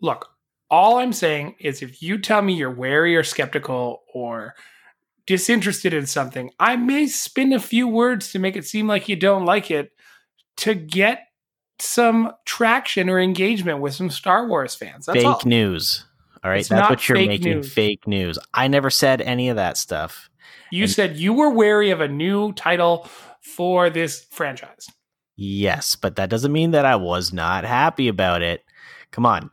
[0.00, 0.30] look,
[0.70, 4.54] all I'm saying is if you tell me you're wary or skeptical or
[5.26, 9.16] disinterested in something, I may spin a few words to make it seem like you
[9.16, 9.92] don't like it
[10.58, 11.20] to get
[11.78, 15.06] some traction or engagement with some Star Wars fans.
[15.06, 15.40] That's fake all.
[15.44, 16.04] news.
[16.42, 17.72] All right, It's that's what you're making news.
[17.72, 18.38] fake news.
[18.52, 20.28] I never said any of that stuff.
[20.70, 23.08] You And- said you were wary of a new title
[23.40, 24.88] for this franchise.
[25.36, 28.62] Yes, but that doesn't mean that I was not happy about it.
[29.10, 29.50] Come on.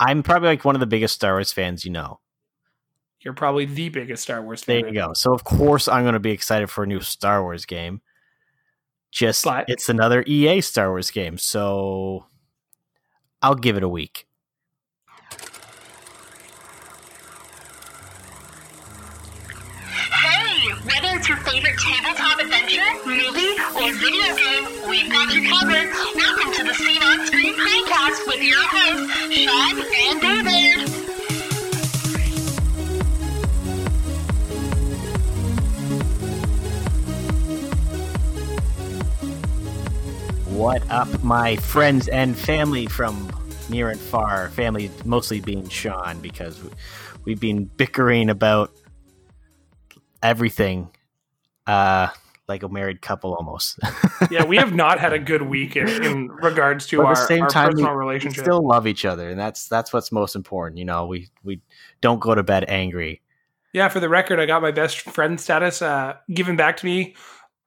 [0.00, 2.20] I'm probably like one of the biggest Star Wars fans you know.
[3.20, 4.80] You're probably the biggest Star Wars fan.
[4.80, 5.12] There you go.
[5.12, 8.00] So of course I'm going to be excited for a new Star Wars game.
[9.12, 12.26] Just But- it's another EA Star Wars game, so
[13.40, 14.26] I'll give it a week.
[21.52, 25.92] Favorite tabletop adventure, movie, or video game, we've got you covered.
[26.16, 30.88] Welcome to the Scene on Screen podcast with your hosts, Sean and David.
[40.56, 43.30] What up, my friends and family from
[43.68, 44.48] near and far?
[44.48, 46.58] Family mostly being Sean because
[47.26, 48.72] we've been bickering about
[50.22, 50.88] everything,
[51.66, 52.08] uh,
[52.48, 53.78] like a married couple almost.
[54.30, 57.48] yeah, we have not had a good week in, in regards to our, same our
[57.48, 58.44] time, we, personal we relationship.
[58.44, 60.78] still love each other, and that's that's what's most important.
[60.78, 61.60] You know, we we
[62.00, 63.22] don't go to bed angry.
[63.72, 67.14] yeah, for the record, I got my best friend status uh, given back to me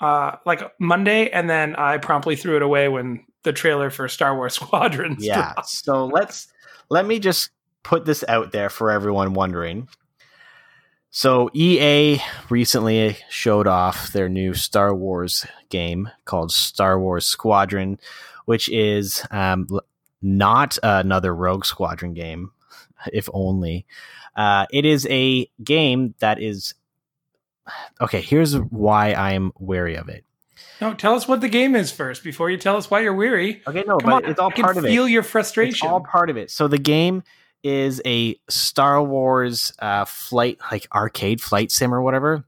[0.01, 4.35] uh, like Monday, and then I promptly threw it away when the trailer for Star
[4.35, 5.25] Wars Squadrons.
[5.25, 5.53] Yeah.
[5.53, 5.69] dropped.
[5.69, 6.47] So let's
[6.89, 7.49] let me just
[7.83, 9.87] put this out there for everyone wondering.
[11.17, 17.99] So EA recently showed off their new Star Wars game called Star Wars Squadron,
[18.43, 19.65] which is um,
[20.21, 22.51] not another Rogue Squadron game,
[23.13, 23.85] if only.
[24.35, 26.73] Uh, it is a game that is
[28.01, 28.19] okay.
[28.19, 30.25] Here's why I'm wary of it.
[30.81, 33.61] No, tell us what the game is first before you tell us why you're weary.
[33.65, 34.89] Okay, no, Come but on, it's all I part of it.
[34.89, 35.87] feel your frustration.
[35.87, 36.51] It's all part of it.
[36.51, 37.23] So the game
[37.65, 42.45] is a Star Wars uh, flight, like arcade flight sim or whatever,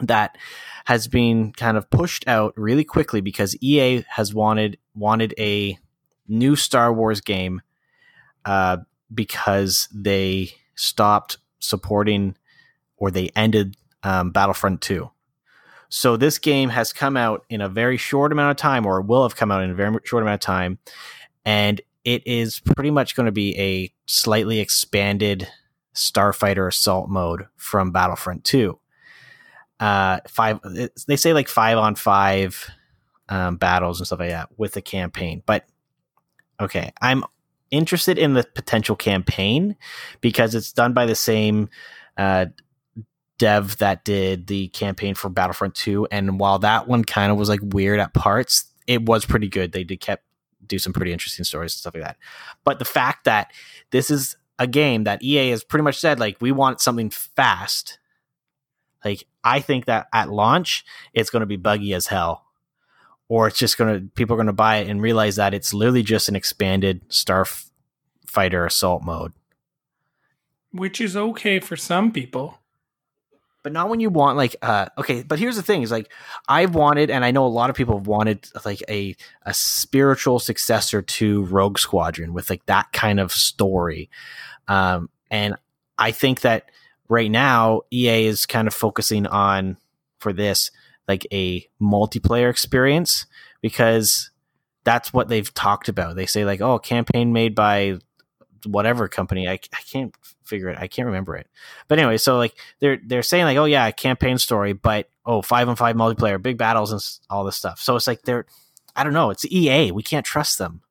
[0.00, 0.38] that
[0.86, 5.78] has been kind of pushed out really quickly because EA has wanted wanted a
[6.26, 7.60] new Star Wars game
[8.46, 8.78] uh,
[9.12, 12.34] because they stopped supporting
[12.96, 15.10] or they ended um, Battlefront Two.
[15.90, 19.22] So this game has come out in a very short amount of time, or will
[19.22, 20.78] have come out in a very short amount of time,
[21.44, 25.48] and it is pretty much going to be a slightly expanded
[25.92, 28.78] Starfighter assault mode from Battlefront 2.
[29.80, 30.60] Uh, five,
[31.08, 32.70] they say like five on five
[33.28, 35.42] um, battles and stuff like that with the campaign.
[35.44, 35.66] But
[36.60, 37.24] okay, I'm
[37.72, 39.76] interested in the potential campaign
[40.20, 41.68] because it's done by the same
[42.16, 42.46] uh,
[43.38, 46.06] dev that did the campaign for Battlefront 2.
[46.12, 49.72] And while that one kind of was like weird at parts, it was pretty good.
[49.72, 50.22] They did kept
[50.66, 52.16] do some pretty interesting stories and stuff like that.
[52.64, 53.52] But the fact that
[53.90, 57.98] this is a game that EA has pretty much said, like, we want something fast.
[59.04, 62.44] Like, I think that at launch, it's going to be buggy as hell.
[63.28, 65.74] Or it's just going to, people are going to buy it and realize that it's
[65.74, 69.32] literally just an expanded Starfighter assault mode.
[70.78, 72.58] which is okay for some people.
[73.66, 76.08] But not when you want like uh okay but here's the thing is like
[76.48, 80.38] i've wanted and i know a lot of people have wanted like a a spiritual
[80.38, 84.08] successor to rogue squadron with like that kind of story.
[84.68, 85.56] Um and
[85.98, 86.70] i think that
[87.08, 89.78] right now ea is kind of focusing on
[90.20, 90.70] for this
[91.08, 93.26] like a multiplayer experience
[93.62, 94.30] because
[94.84, 96.14] that's what they've talked about.
[96.14, 97.98] They say like oh campaign made by
[98.64, 100.14] whatever company i, I can't
[100.46, 101.48] figure it i can't remember it
[101.88, 105.68] but anyway so like they're they're saying like, oh yeah, campaign story, but oh five
[105.68, 107.80] on five multiplayer, big battles and all this stuff.
[107.80, 108.46] So it's like they're,
[108.94, 109.90] I don't know, it's EA.
[109.92, 110.82] We can't trust them.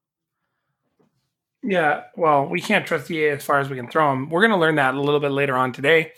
[1.63, 4.29] Yeah, well, we can't trust EA as far as we can throw them.
[4.29, 6.13] We're to learn that a little bit later on today.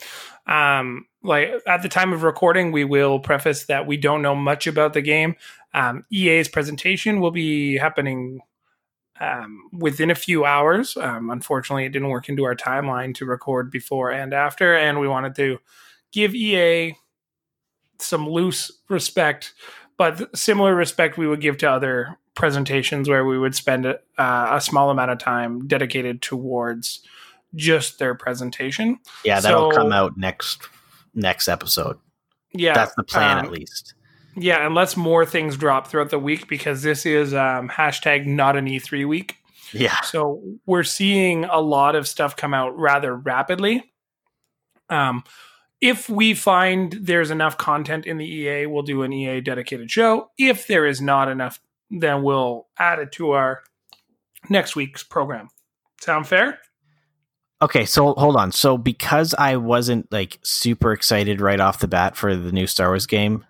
[0.46, 4.68] Um, like at the time of recording, we will preface that we don't know much
[4.68, 5.36] about the game.
[5.74, 8.42] Um, EA's presentation will be happening
[9.20, 10.96] um, within a few hours.
[10.98, 15.08] Um, unfortunately, it didn't work into our timeline to record before and after, and we
[15.08, 15.58] wanted to
[16.12, 16.96] give EA
[18.00, 19.54] some loose respect,
[19.98, 24.50] but similar respect we would give to other presentations where we would spend a, uh,
[24.52, 27.02] a small amount of time dedicated towards
[27.56, 29.00] just their presentation.
[29.26, 30.62] Yeah, that'll So- come out next
[31.16, 31.98] next episode.
[32.54, 33.94] Yeah, That's the plan um, at least.
[34.40, 38.66] Yeah, unless more things drop throughout the week because this is um, hashtag not an
[38.66, 39.38] E3 week.
[39.74, 40.00] Yeah.
[40.02, 43.92] So we're seeing a lot of stuff come out rather rapidly.
[44.90, 45.24] Um,
[45.82, 50.30] if we find there's enough content in the EA, we'll do an EA dedicated show.
[50.38, 51.60] If there is not enough,
[51.90, 53.64] then we'll add it to our
[54.50, 55.50] next week's program.
[56.00, 56.60] Sound fair?
[57.62, 58.52] Okay, so hold on.
[58.52, 62.90] So because I wasn't like super excited right off the bat for the new Star
[62.90, 63.46] Wars game,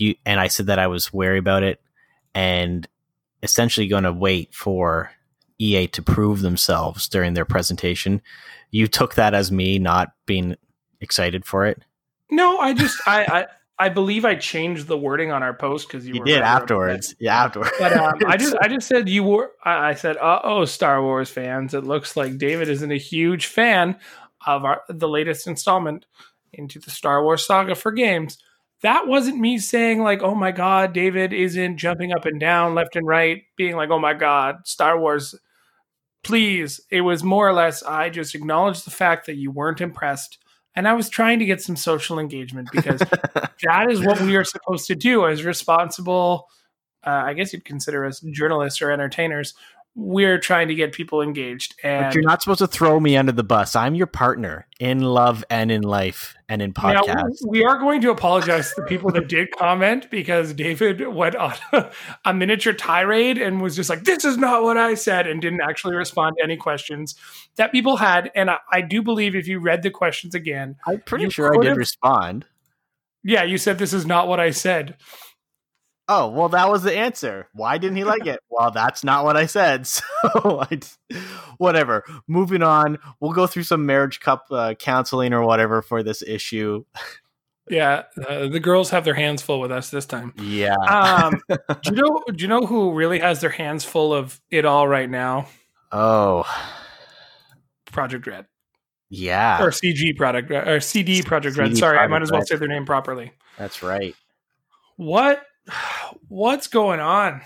[0.00, 1.80] you and I said that I was wary about it
[2.34, 2.88] and
[3.42, 5.10] essentially going to wait for
[5.58, 8.22] EA to prove themselves during their presentation.
[8.70, 10.56] You took that as me not being
[11.00, 11.82] excited for it.
[12.30, 13.46] No, I just I I,
[13.86, 17.14] I believe I changed the wording on our post because you, You were did afterwards.
[17.18, 17.72] Yeah, afterwards.
[17.78, 19.50] But um, I just I just said you were.
[19.64, 21.74] I I said, "Uh oh, Star Wars fans!
[21.74, 23.98] It looks like David isn't a huge fan
[24.46, 26.06] of our the latest installment
[26.52, 28.38] into the Star Wars saga for games."
[28.82, 32.96] That wasn't me saying like, "Oh my God, David isn't jumping up and down, left
[32.96, 35.34] and right, being like, oh my God, Star Wars."
[36.22, 37.82] Please, it was more or less.
[37.82, 40.38] I just acknowledged the fact that you weren't impressed,
[40.76, 43.00] and I was trying to get some social engagement because
[43.64, 46.46] that is what we are supposed to do as responsible
[47.06, 49.54] uh, i guess you'd consider us journalists or entertainers
[49.94, 53.32] we're trying to get people engaged But and you're not supposed to throw me under
[53.32, 53.74] the bus.
[53.74, 57.36] I'm your partner in love and in life and in now, podcast.
[57.46, 61.54] we are going to apologize to the people that did comment because david went on
[62.24, 65.60] a miniature tirade and was just like this is not what i said and didn't
[65.60, 67.14] actually respond to any questions
[67.56, 71.00] that people had and i, I do believe if you read the questions again I'm
[71.00, 72.46] pretty sure I did respond.
[73.22, 74.96] yeah you said this is not what i said
[76.12, 77.46] Oh, well, that was the answer.
[77.54, 78.40] Why didn't he like it?
[78.50, 79.86] Well, that's not what I said.
[80.22, 80.80] So, I,
[81.56, 82.04] whatever.
[82.26, 86.84] Moving on, we'll go through some marriage cup uh, counseling or whatever for this issue.
[87.68, 90.74] yeah uh, the girls have their hands full with us this time Yeah.
[90.74, 92.22] Um, do you know?
[92.26, 95.46] Do you know who really has their hands full of it all right now?
[95.92, 96.44] oh,
[97.92, 98.46] Projekt Red
[99.10, 99.62] yeah.
[99.62, 101.68] or CG project or CD Projekt Red.
[101.68, 102.48] CD Sorry, I might as well Red.
[102.48, 103.32] say their name properly.
[103.58, 104.14] That's right.
[104.96, 105.44] What?
[106.28, 107.42] What's going on?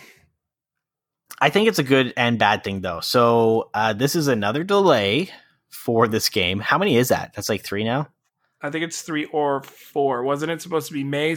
[1.40, 3.00] I think it's a good and bad thing, though.
[3.00, 5.31] So, uh, this is another delay
[5.69, 6.61] for this game.
[6.61, 7.32] How many is that?
[7.34, 8.08] That's like three now?
[8.62, 10.22] I think it's three or four.
[10.22, 11.37] Wasn't it supposed to be May?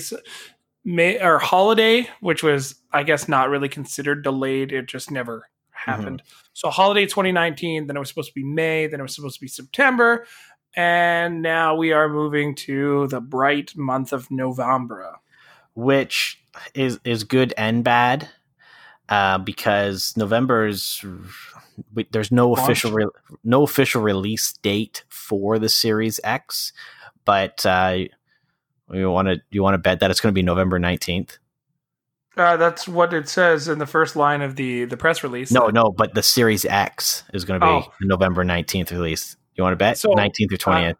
[0.85, 4.71] May or holiday, which was I guess not really considered delayed.
[4.71, 6.24] It just never happened.
[6.53, 7.88] So holiday 2019.
[7.88, 8.88] Then it was supposed to be May.
[8.88, 10.25] Then it was supposed to be September.
[10.75, 15.18] And now we are moving to the bright month of November.
[15.77, 16.41] Which
[16.74, 18.27] is is good and bad
[19.09, 21.06] uh, because November is
[22.12, 22.59] there's no Launch?
[22.62, 23.07] official re-
[23.44, 26.74] no official release date for the Series X,
[27.25, 28.00] but uh,
[28.91, 31.38] you want to you want to bet that it's going to be November nineteenth.
[32.35, 35.51] Uh, that's what it says in the first line of the the press release.
[35.51, 37.94] No, no, but the Series X is going to be Oh.
[38.01, 39.38] November nineteenth release.
[39.56, 40.97] You want to bet So, nineteenth or twentieth?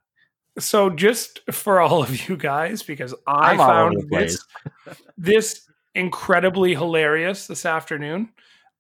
[0.60, 4.44] So just for all of you guys, because I I'm found this
[5.18, 5.62] this
[5.96, 8.30] incredibly hilarious this afternoon.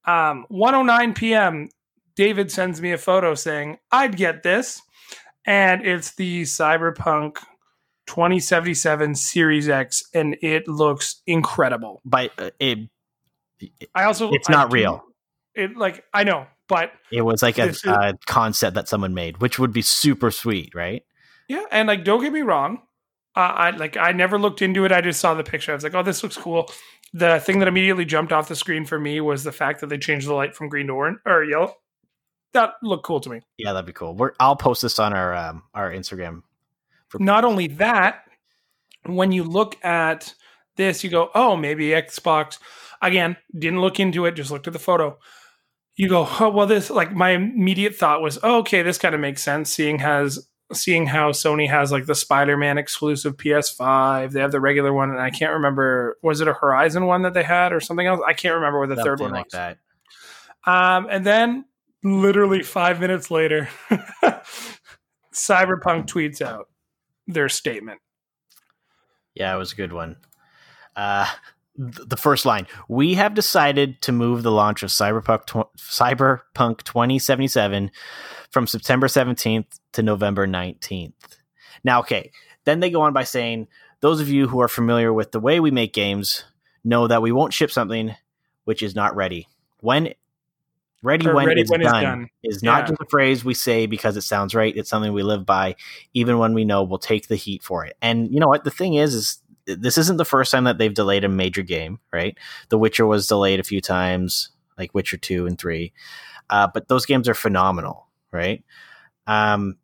[0.05, 1.69] Um, 109 p.m.
[2.15, 4.81] David sends me a photo saying, "I'd get this,"
[5.45, 7.37] and it's the Cyberpunk
[8.07, 12.01] 2077 Series X, and it looks incredible.
[12.05, 12.79] but uh, it
[13.93, 15.03] I also It's I not do- real.
[15.55, 19.39] It like I know, but it was like a, is- a concept that someone made,
[19.41, 21.03] which would be super sweet, right?
[21.47, 22.81] Yeah, and like, don't get me wrong.
[23.35, 24.91] Uh, I like, I never looked into it.
[24.91, 25.71] I just saw the picture.
[25.71, 26.69] I was like, oh, this looks cool.
[27.13, 29.97] The thing that immediately jumped off the screen for me was the fact that they
[29.97, 31.75] changed the light from green to orange or yellow.
[32.53, 33.41] That looked cool to me.
[33.57, 34.15] Yeah, that'd be cool.
[34.15, 36.41] We're, I'll post this on our um, our Instagram.
[37.09, 38.23] For- Not only that,
[39.05, 40.33] when you look at
[40.75, 42.57] this, you go, oh, maybe Xbox.
[43.01, 44.31] Again, didn't look into it.
[44.35, 45.17] Just looked at the photo.
[45.95, 49.21] You go, oh, well, this like my immediate thought was, oh, okay, this kind of
[49.21, 49.71] makes sense.
[49.71, 54.93] Seeing has seeing how Sony has like the Spider-Man exclusive PS5, they have the regular
[54.93, 58.05] one, and I can't remember was it a Horizon one that they had or something
[58.05, 58.21] else?
[58.25, 59.53] I can't remember what the third Something one like was.
[59.53, 59.77] that.
[60.65, 61.65] Um, and then
[62.03, 63.69] literally five minutes later,
[65.33, 66.67] Cyberpunk tweets out
[67.27, 68.01] their statement.
[69.35, 70.17] Yeah, it was a good one.
[70.95, 71.27] Uh,
[71.77, 77.91] the first line: We have decided to move the launch of Cyberpunk tw- Cyberpunk 2077
[78.51, 81.13] from September 17th to November 19th.
[81.83, 82.31] Now, okay,
[82.65, 83.67] then they go on by saying,
[84.01, 86.43] "Those of you who are familiar with the way we make games
[86.83, 88.15] know that we won't ship something
[88.63, 89.47] which is not ready.
[89.81, 90.13] When
[91.03, 92.29] ready Or when, ready it's when it's done, done.
[92.43, 94.75] is not just a phrase we say because it sounds right.
[94.75, 95.75] It's something we live by,
[96.13, 97.95] even when we know we'll take the heat for it.
[98.01, 98.63] And you know what?
[98.63, 101.99] The thing is, is this isn't the first time that they've delayed a major game,
[102.11, 102.37] right?
[102.69, 105.93] The Witcher was delayed a few times, like Witcher two and three.
[106.49, 108.63] uh, but those games are phenomenal, right?
[109.27, 109.77] Um,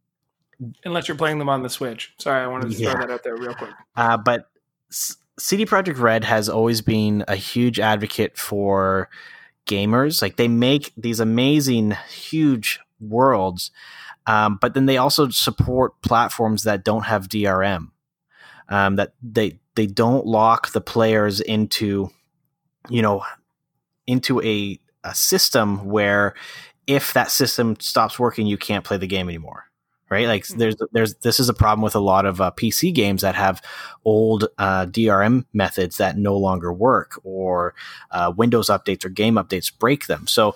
[0.85, 2.13] Unless you're playing them on the Switch.
[2.19, 2.91] Sorry, I wanted to Yeah.
[2.93, 3.71] throw that out there real quick.
[3.97, 4.49] Uh, but
[4.89, 9.09] S- CD Projekt Red has always been a huge advocate for
[9.65, 10.21] gamers.
[10.21, 13.71] Like they make these amazing, huge worlds,
[14.25, 17.89] um, but then they also support platforms that don't have DRM.
[18.69, 22.09] Um, that they they don't lock the players into,
[22.89, 23.23] you know,
[24.07, 26.33] into a a system where
[26.87, 29.65] if that system stops working, you can't play the game anymore.
[30.09, 30.27] Right?
[30.27, 33.33] Like there's there's this is a problem with a lot of uh, PC games that
[33.33, 33.63] have
[34.05, 37.73] old uh, DRM methods that no longer work, or
[38.11, 40.27] uh, Windows updates or game updates break them.
[40.27, 40.55] So,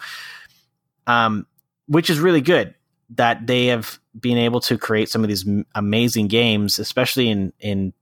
[1.07, 1.47] um,
[1.87, 2.75] which is really good
[3.11, 7.51] that they have been able to create some of these m- amazing games, especially in
[7.59, 7.93] in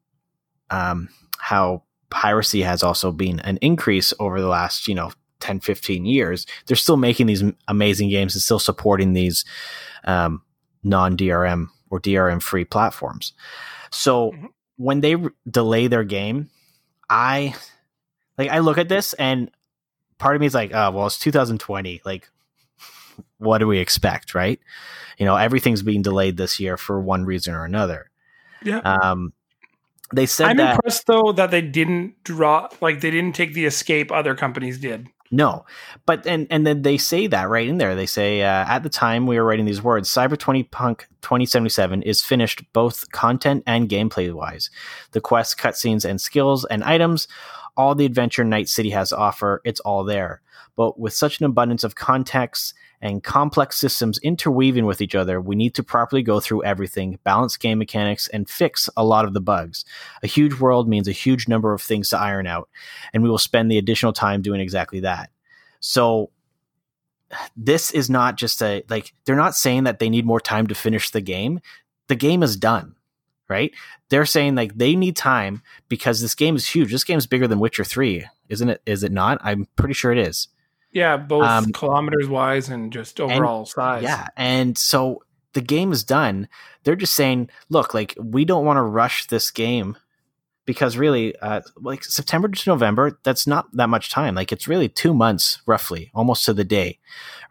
[0.70, 6.06] um, how piracy has also been an increase over the last you know 10 15
[6.06, 9.44] years they're still making these amazing games and still supporting these
[10.06, 10.42] um,
[10.84, 13.34] non-drm or drm free platforms
[13.92, 14.48] so Mhm.
[14.78, 16.50] when they r- delay their game
[17.10, 17.54] i
[18.38, 19.52] like i look at this and
[20.18, 22.30] part of me is like oh well it's 2020 like
[23.38, 24.60] what do we expect right
[25.18, 28.10] you know everything's being delayed this year for one reason or another
[28.64, 28.80] Yeah.
[28.80, 29.34] um
[30.14, 33.66] they said I'm that impressed though that they didn't draw like they didn't take the
[33.66, 35.08] escape other companies did.
[35.32, 35.66] No,
[36.06, 37.96] but and and then they say that right in there.
[37.96, 41.48] They say uh, at the time we were writing these words, Cyber Twenty Punk twenty
[41.48, 44.70] seventy seven is finished both content and gameplay wise.
[45.12, 47.28] The quests, cutscenes, and skills and items,
[47.76, 50.42] all the adventure Night City has to offer, it's all there.
[50.76, 55.56] But with such an abundance of context and complex systems interweaving with each other, we
[55.56, 59.40] need to properly go through everything, balance game mechanics, and fix a lot of the
[59.40, 59.86] bugs.
[60.24, 62.68] A huge world means a huge number of things to iron out
[63.14, 65.30] and we will spend the additional time doing exactly that.
[65.82, 66.32] So
[67.56, 70.74] this is not just a like they're not saying that they need more time to
[70.74, 71.60] finish the game.
[72.08, 72.96] The game is done,
[73.48, 73.72] right?
[74.10, 76.92] They're saying like they need time because this game is huge.
[76.92, 78.82] This game is bigger than Witcher 3, isn't it?
[78.88, 79.38] Is it not?
[79.44, 80.48] I'm pretty sure it is.
[80.96, 84.04] Yeah, both Um, kilometers wise and just overall size.
[84.04, 84.28] Yeah.
[84.38, 86.48] And so the game is done.
[86.84, 89.98] They're just saying, look, like we don't want to rush this game
[90.66, 94.36] because really, uh, like September to November, that's not that much time.
[94.36, 97.00] Like it's really two months, roughly, almost to the day,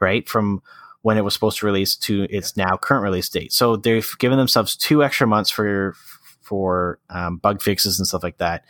[0.01, 0.27] right?
[0.27, 0.63] From
[1.03, 3.53] when it was supposed to release to its now current release date.
[3.53, 5.95] So they've given themselves two extra months for
[6.45, 8.65] for um, bug fixes and stuff like that.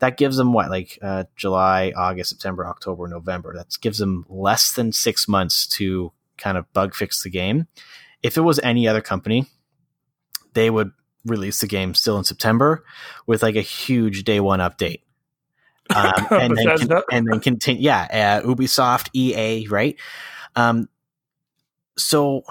[0.00, 3.54] That gives them what, like uh, July, August, September, October, November.
[3.54, 7.66] That gives them less than six months to kind of bug fix the game.
[8.22, 9.46] If it was any other company,
[10.54, 10.92] they would
[11.24, 12.84] release the game still in September
[13.26, 15.02] with like a huge day one update.
[15.90, 19.96] Um, and, then con- and then continue, yeah, uh, Ubisoft, EA, right?
[20.54, 20.90] Um,
[21.96, 22.42] so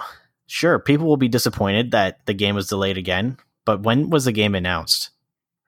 [0.48, 3.36] sure, people will be disappointed that the game was delayed again.
[3.68, 5.10] But when was the game announced?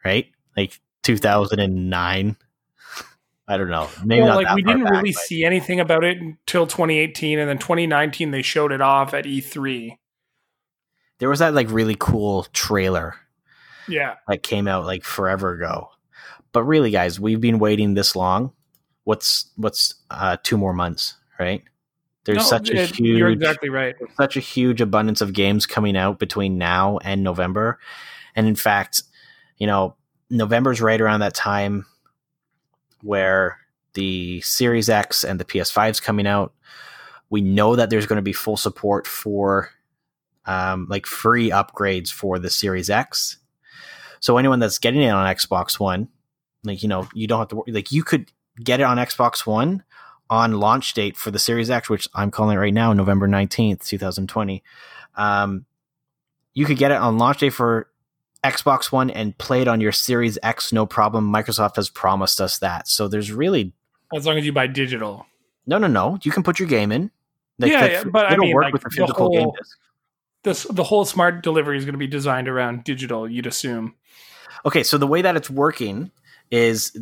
[0.03, 2.37] Right, like 2009.
[3.47, 3.91] I don't know.
[4.03, 7.47] Maybe well, like we didn't back, really but- see anything about it until 2018, and
[7.47, 9.99] then 2019 they showed it off at E E3.
[11.19, 13.17] There was that like really cool trailer
[13.87, 15.91] Yeah, that came out like forever ago.
[16.53, 18.55] But really, guys, we've been waiting this long.
[19.05, 21.63] What's what's uh, two more months, right?
[22.25, 23.97] There's No, such a it- You're huge, exactly right.
[24.17, 27.79] such a huge abundance of games coming out between now and November,
[28.37, 29.03] and in fact,
[29.57, 29.97] you know,
[30.29, 31.87] November's right around that time
[33.03, 33.59] where
[33.95, 36.53] the Series X and the PS5 is coming out.
[37.31, 39.71] We know that there's going to be full support for
[40.47, 43.39] um, like free upgrades for the Series X.
[44.21, 46.09] So anyone that's getting it on Xbox One,
[46.65, 47.73] like you know, you don't have to worry.
[47.73, 48.31] Like you could
[48.63, 49.83] get it on Xbox One
[50.31, 53.85] on launch date for the Series X, which I'm calling it right now, November nineteenth,
[53.85, 54.63] two thousand twenty.
[55.17, 55.67] Um,
[56.55, 57.89] you could get it on launch day for
[58.43, 61.31] Xbox One and play it on your Series X, no problem.
[61.33, 62.89] Microsoft has promised us that.
[62.89, 63.73] So there's really
[64.15, 65.27] As long as you buy digital.
[65.67, 66.19] no, no, no.
[66.23, 67.11] You can put your game in.
[67.59, 69.57] Like, Yeah, the- yeah, but I it'll mean, work like, with the physical game whole-
[69.59, 69.79] disc.
[70.43, 73.29] This the whole smart delivery is going to be designed around digital.
[73.29, 73.95] You'd assume.
[74.65, 76.11] Okay, so the way that it's working
[76.51, 76.97] is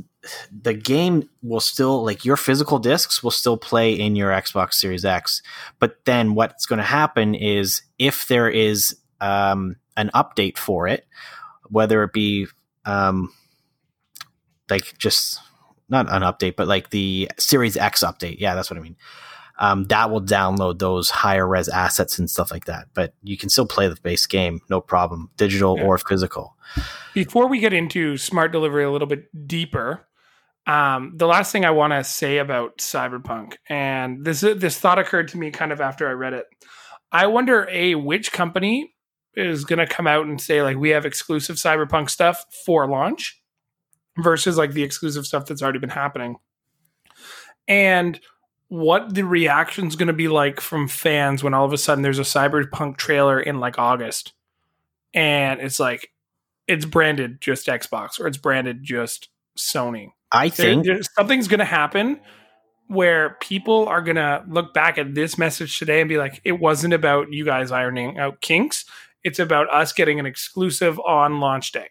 [0.63, 5.05] the game will still like your physical discs will still play in your Xbox Series
[5.05, 5.43] X,
[5.79, 11.07] but then what's going to happen is if there is um, an update for it,
[11.71, 12.47] whether it be
[12.85, 13.33] um,
[14.71, 15.41] like just
[15.89, 18.97] not an update, but like the Series X update, yeah, that's what I mean.
[19.61, 23.49] Um, that will download those higher res assets and stuff like that, but you can
[23.49, 25.85] still play the base game, no problem, digital Yeah.
[25.85, 26.57] or physical.
[27.13, 30.07] Before we get into smart delivery a little bit deeper,
[30.69, 35.29] Um, the last thing I want to say about Cyberpunk, and this this thought occurred
[35.29, 36.45] to me kind of after I read it.
[37.11, 38.95] I wonder, a which company
[39.35, 43.41] is going to come out and say like we have exclusive Cyberpunk stuff for launch
[44.19, 46.37] versus like the exclusive stuff that's already been happening,
[47.67, 48.21] and
[48.69, 52.19] what the reaction's going to be like from fans when all of a sudden there's
[52.19, 54.35] a Cyberpunk trailer in like August,
[55.15, 56.13] and it's like
[56.67, 60.11] it's branded just Xbox or it's branded just Sony.
[60.33, 62.21] I think there- something's going to happen
[62.89, 66.53] where people are going to look back at this message today and be like, it
[66.53, 68.85] wasn't about you guys ironing out kinks.
[69.25, 71.89] It's about us getting an exclusive on launch day.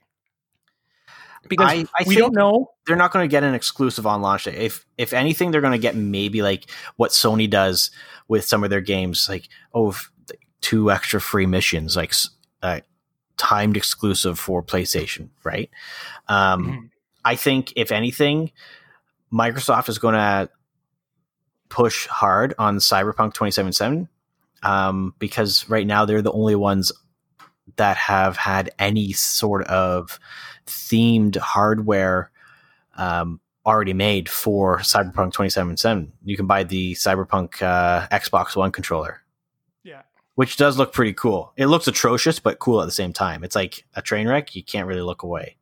[1.48, 2.72] Because I, I we don't know.
[2.86, 4.56] they're not going to get an exclusive on launch day.
[4.65, 7.89] If if anything, they're going to get maybe like what Sony does
[8.27, 9.96] with some of their games, like oh,
[10.62, 12.13] two extra free missions, like
[12.63, 12.82] uh,
[13.38, 15.70] timed exclusive for PlayStation, right?
[16.27, 16.89] Um, Mhm.
[17.27, 18.51] I think if anything,
[19.34, 20.50] Microsoft is going to
[21.69, 24.07] push hard on Cyberpunk 2077
[24.63, 26.91] um, because right now they're the only ones
[27.75, 30.19] that have had any sort of
[30.65, 32.31] themed hardware
[32.96, 36.13] um, already made for Cyberpunk 2077.
[36.24, 39.22] You can buy the Cyberpunk uh, Xbox One controller,
[39.84, 40.03] Yeah.
[40.36, 41.51] which does look pretty cool.
[41.57, 43.43] It looks atrocious, but cool at the same time.
[43.43, 44.55] It's like a train wreck.
[44.55, 45.57] You can't really look away.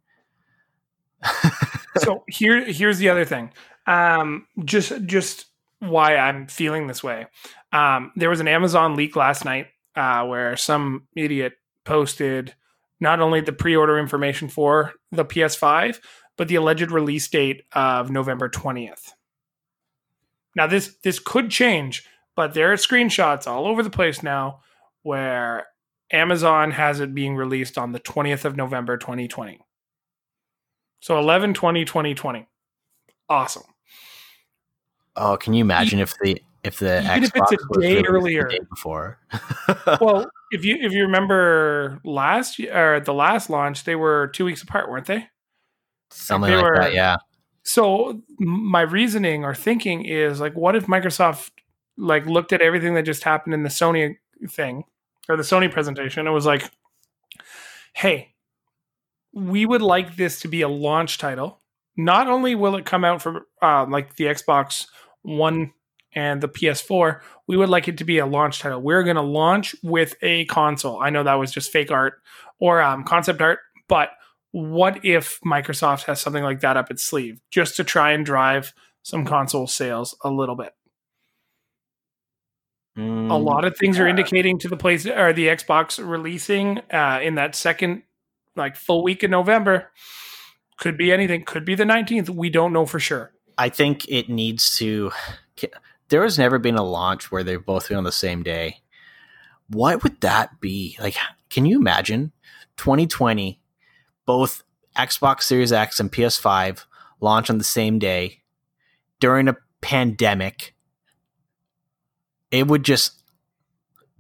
[1.98, 3.52] So here here's the other thing.
[3.88, 5.46] Um just just
[5.80, 7.28] why i'm feeling this way.
[7.72, 11.54] Um there was an amazon leak last night uh where some idiot
[11.86, 12.54] posted
[13.00, 16.00] not only the pre-order information for the ps5
[16.38, 19.12] but the alleged release date of november 20th
[20.56, 24.60] now this this could change but there are screenshots all over the place now
[25.04, 25.68] where
[26.12, 29.60] amazon has it being released on the 20th of november 2020
[31.06, 32.48] so 11 20 2020.
[33.30, 33.62] Awesome.
[35.16, 38.48] Oh, can you imagine if the if the Even if Xbox it's a day earlier.
[38.48, 39.20] day before?
[40.02, 44.46] Well, if you if you remember last year or the last launch, they were 2
[44.46, 45.28] weeks apart, weren't they?
[46.10, 46.94] Something they like were- that.
[46.96, 47.18] Yeah.
[47.64, 51.52] So my reasoning or thinking is like what if Microsoft
[51.98, 54.16] like looked at everything that just happened in the Sony
[54.50, 54.84] thing
[55.30, 56.70] or the Sony presentation and was like,
[57.94, 58.35] "Hey,
[59.36, 61.62] we would like this to be a launch title.
[61.98, 64.88] Not only will it come out for uh, like the Xbox
[65.22, 65.74] One
[66.14, 68.82] and the PS4, we would like it to be a launch title.
[68.82, 71.02] We're going to launch with a console.
[71.02, 72.16] I know that was just fake art
[72.60, 74.10] or um, concept art, but
[74.52, 78.74] what if Microsoft has something like that up its sleeve just to try and drive
[79.04, 80.74] some console sales a little bit?
[83.30, 87.20] a Mm, lot of things are indicating to the place or the Xbox releasing uh,
[87.22, 88.04] in that second
[88.56, 89.92] like full week in November.
[90.78, 91.46] Could be anything.
[91.46, 92.30] Could be the nineteenth.
[92.30, 93.32] We don't know for sure.
[93.58, 95.12] I think it needs to.
[96.10, 98.82] There has never been a launch where they've both been on the same day.
[99.70, 100.98] What would that be?
[101.00, 101.16] Like,
[101.50, 102.32] can you imagine
[102.78, 103.60] 2020,
[104.26, 104.64] both
[104.96, 106.86] Xbox Series X and PS5
[107.22, 108.42] launch on the same day
[109.20, 110.76] during a pandemic?
[112.52, 113.24] It would just,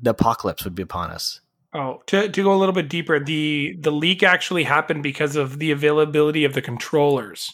[0.01, 1.41] the apocalypse would be upon us.
[1.75, 5.59] Oh, to to go a little bit deeper, the the leak actually happened because of
[5.59, 7.53] the availability of the controllers.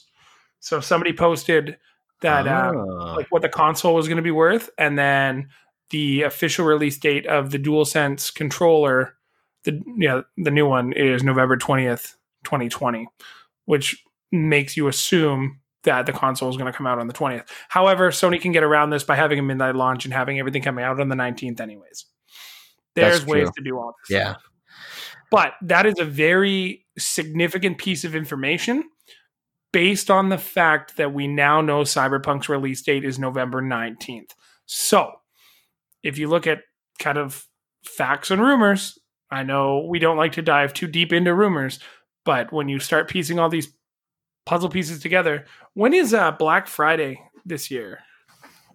[0.60, 1.78] So somebody posted
[2.22, 3.16] that uh, Oh.
[3.18, 5.50] like what the console was going to be worth, and then
[5.90, 9.16] the official release date of the DualSense controller,
[9.64, 13.08] the yeah the new one is November twentieth, twenty twenty,
[13.66, 17.50] which makes you assume that the console is going to come out on the twentieth.
[17.70, 20.86] However, Sony can get around this by having a midnight launch and having everything coming
[20.86, 22.06] out on the nineteenth, anyways.
[22.96, 23.52] There's That's ways true.
[23.58, 24.16] to do all this.
[24.16, 24.36] yeah.
[25.30, 28.84] But that is a very significant piece of information
[29.72, 34.32] based on the fact that we now know Cyberpunk's release date is November 19th.
[34.66, 35.12] So,
[36.04, 36.60] if you look at
[37.00, 37.46] kind of
[37.86, 39.00] facts and rumors,
[39.30, 41.80] I know we don't like to dive too deep into rumors,
[42.26, 43.72] but when you start piecing all these
[44.46, 48.00] puzzle pieces together, when is uh, Black Friday this year?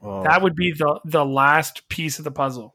[0.03, 0.23] Oh.
[0.23, 2.75] That would be the the last piece of the puzzle.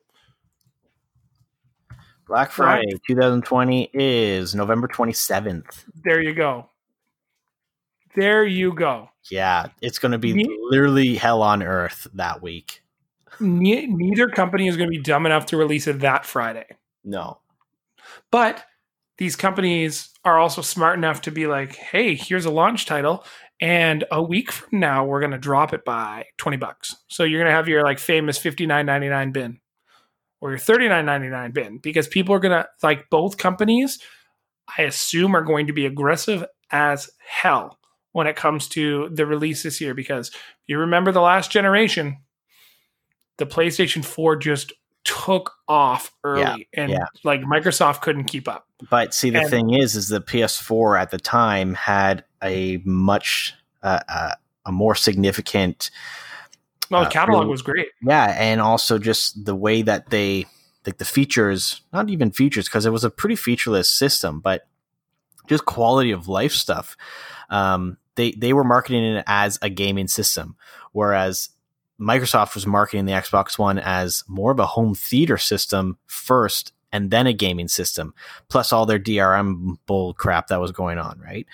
[2.31, 5.83] Black Friday 2020 is November 27th.
[6.05, 6.69] There you go.
[8.15, 9.09] There you go.
[9.29, 12.83] Yeah, it's going to be Ne- literally hell on earth that week.
[13.41, 16.67] Ne- neither company is going to be dumb enough to release it that Friday.
[17.03, 17.39] No.
[18.31, 18.63] But
[19.17, 23.25] these companies are also smart enough to be like, hey, here's a launch title.
[23.59, 26.95] And a week from now, we're going to drop it by 20 bucks.
[27.09, 29.60] So you're going to have your like famous $59.99 bin
[30.41, 33.99] or your $39.99 bin because people are going to like both companies,
[34.77, 37.79] I assume, are going to be aggressive as hell
[38.11, 40.31] when it comes to the release this year because
[40.67, 42.17] you remember the last generation,
[43.37, 44.73] the PlayStation 4 just
[45.03, 47.05] took off early and yeah.
[47.23, 48.67] like Microsoft couldn't keep up.
[48.89, 53.53] But see, the And- thing is, is the PS4 at the time had a much
[53.83, 55.89] uh, uh, a more significant
[56.91, 57.87] Well, Uh, the catalog really- was great.
[58.01, 60.45] Yeah, and also just the way that they
[60.85, 64.67] like the features, not even features, because it was a pretty featureless system, but
[65.47, 66.97] just quality of life stuff.
[67.49, 70.55] Um, they they were marketing it as a gaming system,
[70.91, 71.49] whereas
[71.99, 77.11] Microsoft was marketing the Xbox One as more of a home theater system first, and
[77.11, 78.13] then a gaming system,
[78.49, 81.45] plus all their DRM bull crap that was going on, right?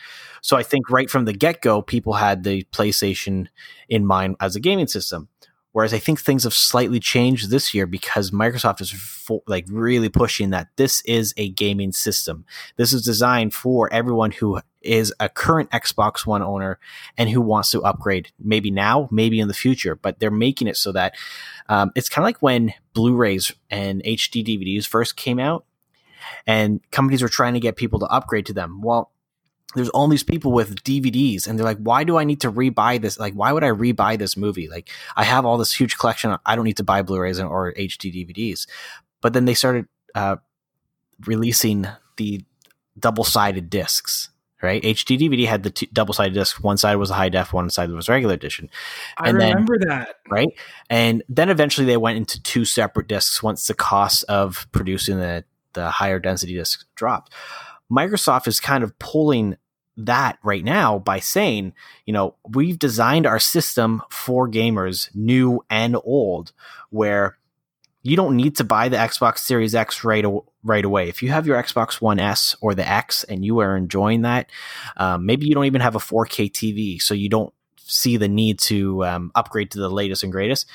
[0.41, 3.47] So I think right from the get go, people had the PlayStation
[3.89, 5.29] in mind as a gaming system.
[5.77, 10.09] Whereas I think things have slightly changed this year because Microsoft is fo- like really
[10.09, 12.45] pushing that this is a gaming system.
[12.77, 16.79] This is designed for everyone who is a current Xbox One owner
[17.15, 18.31] and who wants to upgrade.
[18.39, 21.13] Maybe now, maybe in the future, but they're making it so that
[21.69, 25.63] um, it's kind of like when Blu-rays and HD DVDs first came out,
[26.47, 28.81] and companies were trying to get people to upgrade to them.
[28.81, 29.11] Well,
[29.75, 33.01] there's all these people with DVDs and they're like, why do I need to rebuy
[33.01, 33.19] this?
[33.19, 34.67] Like, why would I rebuy this movie?
[34.69, 36.35] Like, I have all this huge collection.
[36.45, 38.65] I don't need to buy Blu-rays or HD DVDs.
[39.21, 40.37] But then they started uh,
[41.25, 41.85] releasing
[42.17, 42.43] the
[42.99, 44.29] double-sided discs,
[44.61, 44.81] right?
[44.81, 46.63] HD DVD had the double-sided disc.
[46.63, 48.69] One side was a high def, one side was regular edition,
[49.17, 50.15] I And then- remember that.
[50.29, 50.49] right?
[50.89, 55.43] And then eventually they went into two separate discs once the cost of producing the
[55.73, 57.31] the higher density discs dropped.
[57.91, 59.57] Microsoft is kind of pulling
[59.97, 61.73] that right now by saying,
[62.05, 66.51] you know, we've designed our system for gamers, new and old,
[66.91, 67.37] where
[68.03, 70.23] you don't need to buy the Xbox Series X right,
[70.63, 71.09] right away.
[71.09, 74.49] If you have your Xbox One S or the X and you are enjoying that,
[74.97, 78.59] um, maybe you don't even have a 4K TV, so you don't see the need
[78.59, 80.67] to um, upgrade to the latest and greatest,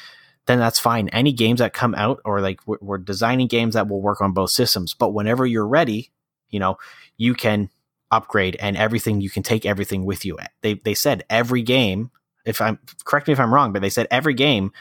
[0.47, 1.09] then that's fine.
[1.11, 4.33] Any games that come out, or like we're, we're designing games that will work on
[4.33, 4.95] both systems.
[4.95, 6.11] But whenever you're ready,
[6.53, 6.79] you know,
[7.17, 7.69] you can
[8.13, 9.21] upgrade and everything.
[9.21, 10.39] You can take everything with you.
[10.61, 12.13] They they said every game.
[12.45, 14.73] If I'm correct me if I'm wrong, but they said every game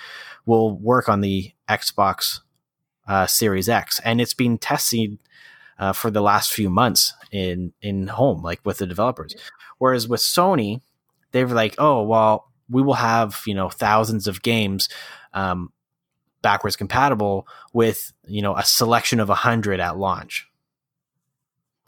[0.45, 2.41] will work on the Xbox
[3.07, 5.17] uh, Series X, and it's been tested
[5.79, 9.35] uh, for the last few months in in home, like with the developers.
[9.77, 10.81] Whereas with Sony,
[11.31, 14.89] they were like, oh well, we will have you know thousands of games
[15.33, 15.71] um,
[16.41, 20.47] backwards compatible with you know a selection of a hundred at launch.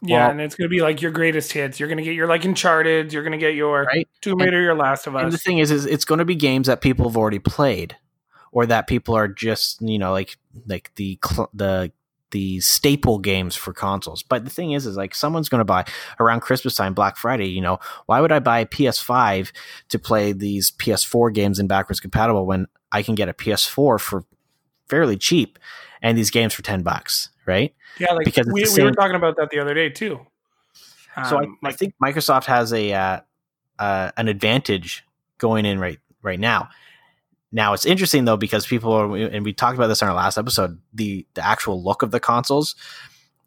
[0.06, 1.80] Yeah, Well- and it's gonna be like your greatest hits.
[1.80, 3.12] You're gonna get your like Uncharted.
[3.12, 4.08] You're gonna get your Right.
[4.20, 5.22] Tomb Raider, your Last of Us.
[5.24, 7.96] And the thing is, is it's going to be games that people have already played,
[8.52, 10.36] or that people are just you know like
[10.66, 11.18] like the
[11.54, 11.92] the
[12.30, 14.22] the staple games for consoles.
[14.24, 15.84] But the thing is, is like someone's going to buy
[16.18, 17.46] around Christmas time, Black Friday.
[17.48, 19.52] You know, why would I buy a PS5
[19.90, 24.24] to play these PS4 games in backwards compatible when I can get a PS4 for
[24.88, 25.58] fairly cheap
[26.02, 27.74] and these games for ten bucks, right?
[27.98, 30.20] yeah, like because we, we were talking about that the other day too.
[31.28, 33.20] So I, Um, I think Microsoft has a uh,
[33.78, 35.04] uh, an advantage
[35.38, 36.68] going in right right now.
[37.52, 40.38] Now it's interesting though because people are, and we talked about this in our last
[40.38, 40.80] episode.
[40.92, 42.74] The the actual look of the consoles.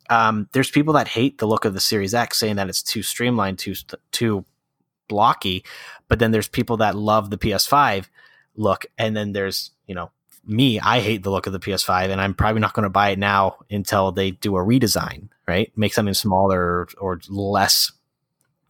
[0.10, 3.04] Um, there's people that hate the look of the Series X, saying that it's too
[3.04, 3.76] streamlined, too
[4.14, 4.46] too
[5.10, 5.66] blocky.
[6.08, 8.06] But then there's people that love the PS5
[8.56, 10.12] look, and then there's you know
[10.48, 10.80] me.
[10.80, 13.20] I hate the look of the PS5, and I'm probably not going to buy it
[13.20, 15.72] now until they do a redesign, right?
[15.76, 17.92] Make something smaller or less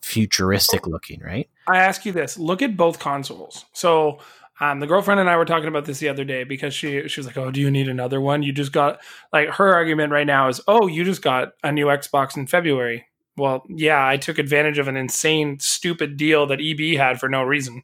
[0.02, 1.50] futuristic looking, right?
[1.68, 3.66] I ask you this: look at both consoles.
[3.74, 4.20] So,
[4.60, 7.20] um, the girlfriend and I were talking about this the other day because she she
[7.20, 8.44] was like, "Oh, do you need another one?
[8.44, 9.00] You just got
[9.34, 13.06] like her argument right now is, oh, you just got a new Xbox in February."
[13.36, 17.44] Well, yeah, I took advantage of an insane, stupid deal that EB had for no
[17.44, 17.84] reason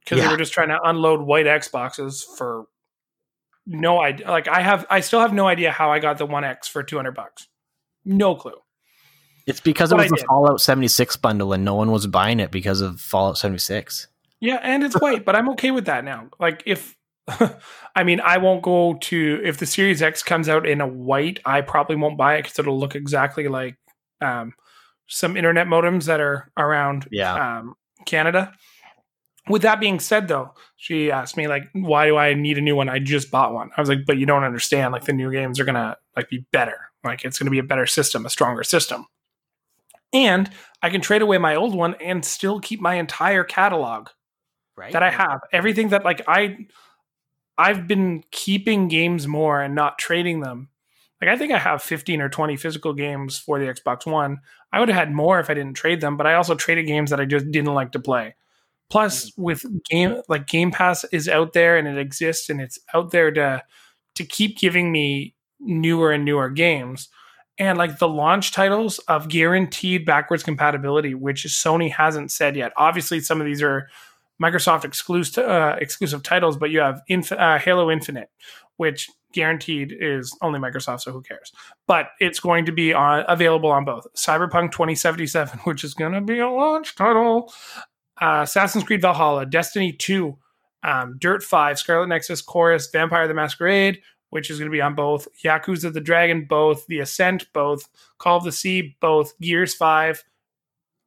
[0.00, 0.24] because Yeah.
[0.26, 2.66] they were just trying to unload white Xboxes for
[3.66, 4.28] no idea.
[4.30, 6.82] Like I have, I still have no idea how I got the One X for
[6.82, 7.48] two hundred bucks.
[8.04, 8.52] No clue.
[9.46, 10.26] It's because But it I was the did.
[10.26, 14.06] Fallout 76 bundle and no one was buying it because of Fallout 76.
[14.40, 16.28] Yeah, and it's white, but I'm okay with that now.
[16.40, 16.96] Like if
[17.96, 21.40] I mean, I won't go to if the Series X comes out in a white,
[21.44, 23.76] I probably won't buy it because it'll look exactly like
[24.20, 24.52] um,
[25.08, 27.58] some internet modems that are around Yeah.
[27.58, 27.74] um,
[28.06, 28.52] Canada.
[29.48, 32.76] With that being said, though, she asked me like, "Why do I need a new
[32.76, 32.88] one?
[32.88, 34.92] I just bought one." I was like, "But you don't understand.
[34.92, 36.90] Like the new games are gonna like be better.
[37.04, 39.06] Like it's gonna be a better system, a stronger system,
[40.12, 40.50] and
[40.82, 44.08] I can trade away my old one and still keep my entire catalog."
[44.76, 44.92] Right.
[44.92, 45.40] that I have.
[45.52, 46.66] Everything that like I
[47.58, 50.68] I've been keeping games more and not trading them
[51.20, 54.40] Like I think I have 15 or 20 physical games for the Xbox One.
[54.72, 57.10] I would have had more if I didn't trade them, but I also traded games
[57.10, 58.34] that I just didn't like to play.
[58.94, 63.10] Plus, with game like Game Pass is out there and it exists and it's out
[63.10, 63.60] there to
[64.14, 67.08] to keep giving me newer and newer games.
[67.58, 72.72] And like the launch titles of guaranteed backwards compatibility, which Sony hasn't said yet.
[72.76, 73.88] Obviously, some of these are
[74.40, 78.30] Microsoft exclusive uh, exclusive titles, but you have Inf- uh, Halo Infinite,
[78.76, 81.50] which guaranteed is only Microsoft, so who cares?
[81.88, 86.20] But it's going to be on, available on both Cyberpunk 2077, which is going to
[86.20, 87.52] be a launch title,
[88.20, 90.36] uh, Assassin's Creed Valhalla, Destiny 2,
[90.82, 94.00] um, Dirt 5, Scarlet Nexus, Chorus, Vampire the Masquerade,
[94.30, 98.38] which is going to be on both Yakuza the Dragon, both The Ascent, both Call
[98.38, 100.22] of the Sea, both Gears 5,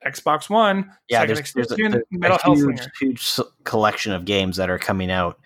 [0.05, 4.69] Xbox One, Yeah, there's, there's, a, there's Metal a huge, huge collection of games that
[4.69, 5.39] are coming out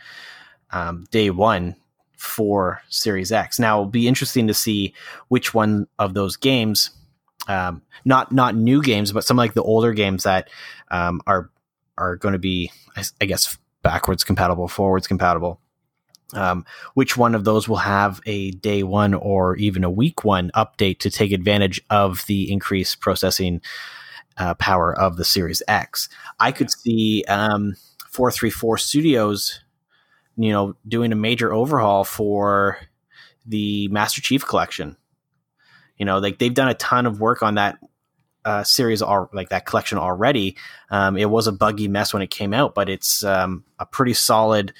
[0.71, 1.75] um, day one
[2.17, 3.59] for Series X.
[3.59, 4.93] Now, it'll be interesting to see
[5.29, 6.91] which one of those games,
[7.47, 10.49] um, not not new games, but some like the older games that
[10.89, 11.49] um, are
[11.97, 12.71] are going to be,
[13.19, 15.59] I guess, backwards compatible, forwards compatible.
[16.33, 20.49] Um, which one of those will have a day one or even a week one
[20.55, 23.61] update to take advantage of the increased processing
[24.37, 26.07] uh, power of the Series X.
[26.39, 27.75] I could see um,
[28.09, 29.61] 434 Studios,
[30.37, 32.77] you know, doing a major overhaul for
[33.45, 34.95] the Master Chief Collection.
[36.01, 37.77] You know, like they've done a ton of work on that
[38.43, 40.57] uh, series, al- like that collection already.
[40.89, 44.13] Um, it was a buggy mess when it came out, but it's um, a pretty
[44.13, 44.73] solid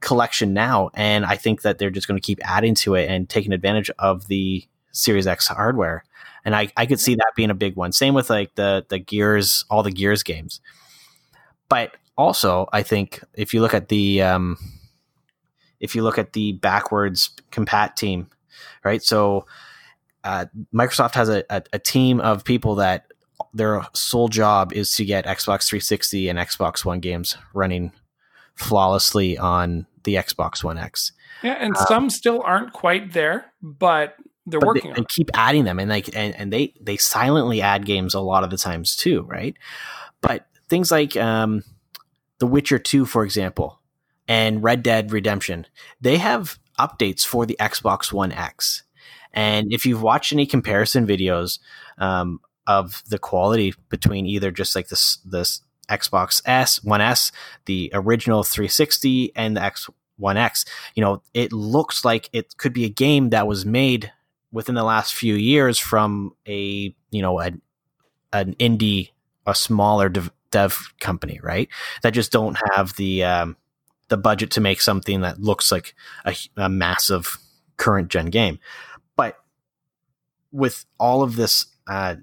[0.00, 3.26] collection now, and I think that they're just going to keep adding to it and
[3.26, 6.04] taking advantage of the Series X hardware
[6.46, 7.90] and I, I could see that being a big one.
[7.90, 10.60] Same with like the the Gears, all the Gears games.
[11.68, 14.56] But also, I think if you look at the um,
[15.80, 18.28] if you look at the backwards compat team,
[18.84, 19.02] right?
[19.02, 19.46] So
[20.26, 23.12] uh, Microsoft has a, a, a team of people that
[23.54, 27.92] their sole job is to get Xbox 360 and Xbox One games running
[28.56, 31.12] flawlessly on the Xbox One X.
[31.42, 35.08] Yeah, and some still aren't quite there, but they're but working they, it.
[35.08, 38.50] keep adding them and like and, and they they silently add games a lot of
[38.50, 39.56] the times too right
[40.20, 41.64] but things like um
[42.38, 43.80] the witcher 2 for example
[44.28, 45.66] and red dead redemption
[46.00, 48.84] they have updates for the xbox one x
[49.36, 51.60] and if you've watched any comparison videos
[51.98, 57.30] um, of the quality between either just like this this xbox s 1s
[57.66, 59.88] the original 360 and the x
[60.20, 64.10] 1x you know it looks like it could be a game that was made
[64.50, 67.60] within the last few years from a you know an,
[68.32, 69.10] an indie
[69.46, 71.68] a smaller dev, dev company right?
[72.02, 73.56] That just don't have the um,
[74.08, 75.94] the budget to make something that looks like
[76.24, 77.38] a, a massive
[77.76, 78.58] current gen game
[79.16, 79.38] but
[80.52, 82.16] with all of this uh,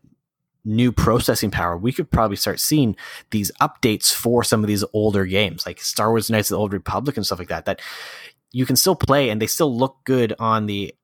[0.65, 2.95] new processing power we could probably start seeing
[3.31, 6.73] these updates for some of these older games like star wars knights of the old
[6.73, 7.81] republic and stuff like that that
[8.53, 10.95] you can still play and they still look good on the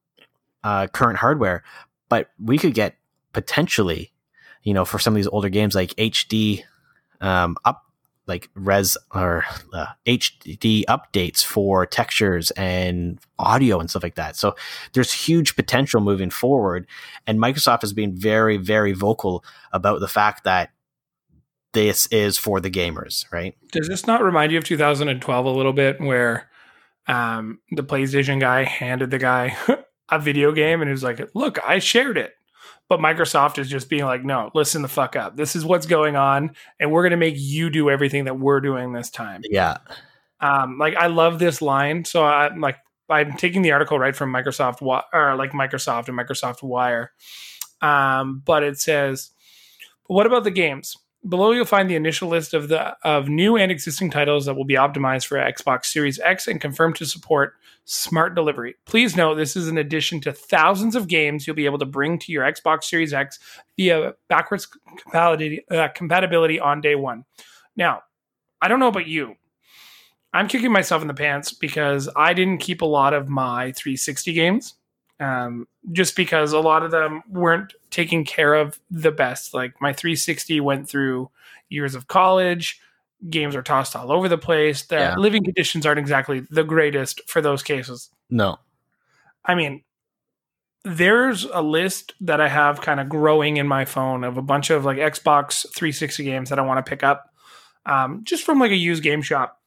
[0.64, 1.64] uh, current hardware,
[2.08, 2.96] but we could get
[3.34, 4.14] potentially,
[4.64, 6.64] you know, for some of these older games like HD
[7.22, 7.84] um, up,
[8.30, 14.38] like res or uh, HD updates for textures and audio and stuff like that.
[14.38, 14.56] So
[14.94, 16.88] there's huge potential moving forward,
[17.28, 20.70] and Microsoft has been very, very vocal about the fact that
[21.74, 23.56] this is for the gamers, right?
[23.72, 26.50] Does this not remind you of 2012 a little bit, where
[27.08, 29.58] um, the PlayStation guy handed the guy
[30.10, 32.34] a video game and he was like, "Look, I shared it."
[32.90, 35.38] But Microsoft is just being like, "No, listen the fuck up.
[35.38, 38.60] This is what's going on, and we're going to make you do everything that we're
[38.62, 39.78] doing this time." Yeah,
[40.42, 42.78] Um, like I love this line, so I'm like,
[43.10, 47.12] I'm taking the article right from Microsoft or like Microsoft and Microsoft Wire.
[47.82, 49.32] Um, but it says,
[50.08, 53.72] "What about the games?" Below you'll find the initial list of the of new and
[53.72, 58.36] existing titles that will be optimized for Xbox Series X and confirmed to support smart
[58.36, 58.76] delivery.
[58.86, 62.20] Please note this is in addition to thousands of games you'll be able to bring
[62.20, 63.38] to your Xbox Series X
[63.76, 67.26] via backwards compatibility, uh, compatibility on day one.
[67.76, 68.04] Now,
[68.62, 69.36] I don't know about you.
[70.34, 74.34] I'm kicking myself in the pants because I didn't keep a lot of my 360
[74.34, 74.76] games.
[75.20, 79.54] Um, just because a lot of them weren't taken care of the best.
[79.54, 81.30] Like my 360 went through
[81.70, 82.80] years of college,
[83.30, 84.84] games are tossed all over the place.
[84.84, 85.16] The Yeah.
[85.18, 88.10] living conditions aren't exactly the greatest for those cases.
[88.30, 88.58] no,
[89.46, 89.84] I mean,
[90.86, 94.70] there's a list that I have kind of growing in my phone of a bunch
[94.70, 97.34] of like Xbox 360 games that I want to pick up
[97.86, 99.60] um, just from like a used game shop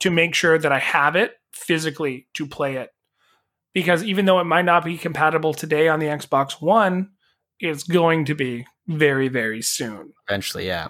[0.00, 2.90] to make sure that I have it physically to play it.
[3.72, 7.10] because even though it might not be compatible today on the Xbox One,
[7.64, 10.12] it's going to be very, very soon.
[10.28, 10.88] Eventually, yeah.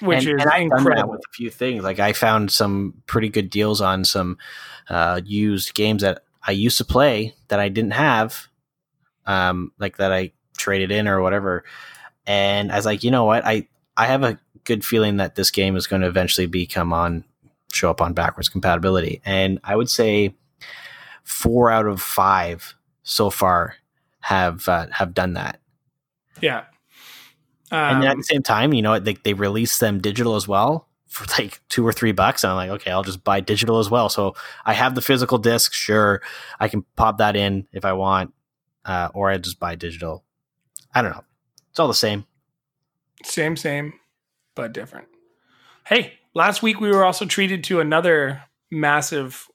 [0.00, 1.12] Which and, is and I've incredible.
[1.12, 1.82] with a few things.
[1.82, 4.38] Like I found some pretty good deals on some
[4.88, 8.46] uh, used games that I used to play that I didn't have,
[9.26, 11.64] um, like that I traded in or whatever.
[12.26, 15.50] And I was like, you know what, I I have a good feeling that this
[15.50, 17.24] game is going to eventually become on
[17.72, 19.20] show up on backwards compatibility.
[19.24, 20.34] And I would say
[21.24, 23.74] four out of five so far
[24.20, 25.60] have uh, have done that.
[26.40, 26.64] Yeah.
[27.70, 30.48] and then at Um, the same time, you know, they they release them digital as
[30.48, 32.44] well for like two or three bucks.
[32.44, 34.08] And I'm like, okay, I'll just buy digital as well.
[34.08, 36.22] So I have the physical disc, sure,
[36.60, 38.32] I can pop that in if I want,
[38.84, 40.24] uh, or I just buy digital.
[40.94, 41.24] I don't know.
[41.70, 42.24] It's all the same.
[43.24, 43.94] Same, same,
[44.54, 45.08] but different.
[45.86, 49.46] Hey, last week we were also treated to another massive.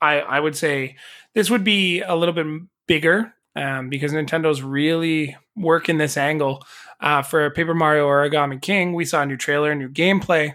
[0.00, 0.96] I I would say
[1.34, 2.46] this would be a little bit
[2.86, 6.64] bigger um, because Nintendo's really working this angle
[7.00, 8.94] uh, for Paper Mario Origami King.
[8.94, 10.54] We saw a new trailer, new gameplay.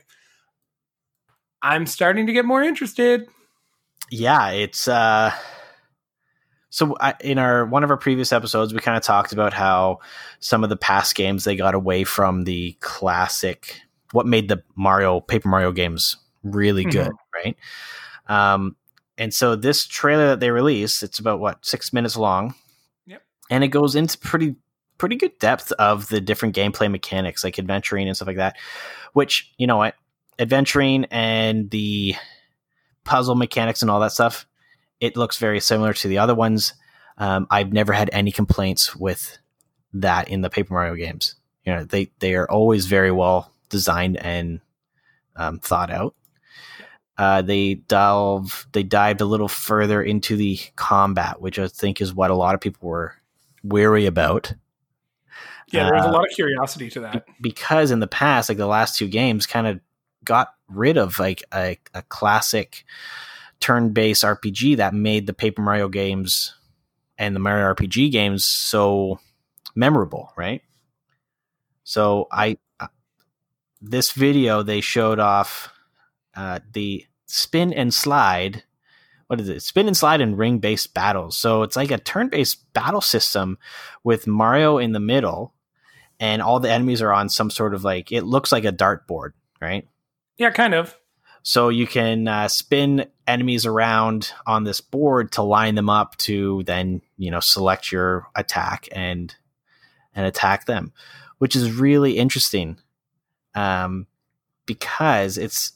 [1.61, 3.27] I'm starting to get more interested.
[4.09, 5.31] Yeah, it's uh
[6.69, 9.99] so I, in our one of our previous episodes we kind of talked about how
[10.39, 15.21] some of the past games they got away from the classic what made the Mario
[15.21, 17.57] Paper Mario games really good, right?
[18.27, 18.75] Um
[19.17, 22.53] and so this trailer that they released, it's about what, 6 minutes long.
[23.49, 24.55] And it goes into pretty
[24.97, 28.55] pretty good depth of the different gameplay mechanics like adventuring and stuff like that,
[29.13, 29.95] which, you know what,
[30.39, 32.15] adventuring and the
[33.03, 34.45] puzzle mechanics and all that stuff,
[34.99, 36.73] it looks very similar to the other ones.
[37.17, 39.37] Um, I've never had any complaints with
[39.93, 41.35] that in the Paper Mario games.
[41.65, 44.59] You know, they they are always very well designed and
[45.35, 46.15] um, thought out.
[47.17, 52.13] Uh, they delve they dived a little further into the combat, which I think is
[52.13, 53.15] what a lot of people were
[53.65, 54.53] weary about
[55.71, 57.25] Yeah, there's a Uh, lot of curiosity to that.
[57.41, 59.79] because in the past, like the last two games, kind of
[60.23, 62.85] got rid of like a, a classic
[63.59, 66.53] turn-based RPG that made the Paper Mario games
[67.17, 69.19] and the Mario RPG games so
[69.75, 70.61] memorable, right?
[71.83, 72.87] So I uh,
[73.81, 75.69] this video they showed off
[76.35, 78.63] uh, the spin and slide.
[79.27, 79.61] What is it?
[79.61, 81.37] Spin and slide and ring based battles.
[81.37, 83.57] So it's like a turn based battle system
[84.03, 85.55] with Mario in the middle
[86.19, 89.31] and all the enemies are on some sort of like it looks like a dartboard,
[89.61, 89.87] right?
[90.37, 90.97] Yeah, kind of.
[91.43, 96.63] So you can uh, spin enemies around on this board to line them up to
[96.63, 99.35] then you know select your attack and
[100.13, 100.93] and attack them,
[101.39, 102.77] which is really interesting,
[103.53, 104.07] um,
[104.65, 105.73] because it's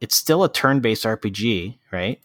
[0.00, 2.20] it's still a turn-based RPG, right?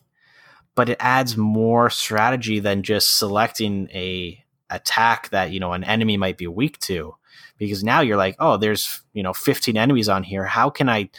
[0.76, 6.18] But it adds more strategy than just selecting a attack that you know an enemy
[6.18, 7.16] might be weak to
[7.58, 10.46] because now you're like, oh, there's you know 15 enemies on here.
[10.46, 11.10] How can I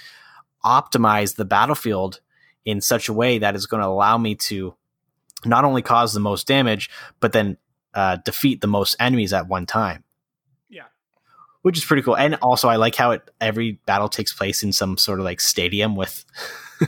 [0.65, 2.21] optimize the battlefield
[2.65, 4.75] in such a way that is going to allow me to
[5.45, 7.59] not only cause the most damage, but then
[7.95, 10.05] uh, defeat the most enemies at one time?
[10.69, 10.87] Yeah.
[11.63, 12.17] which is pretty cool.
[12.17, 15.41] And also, I like how it every battle takes place in some sort of like
[15.41, 16.25] stadium with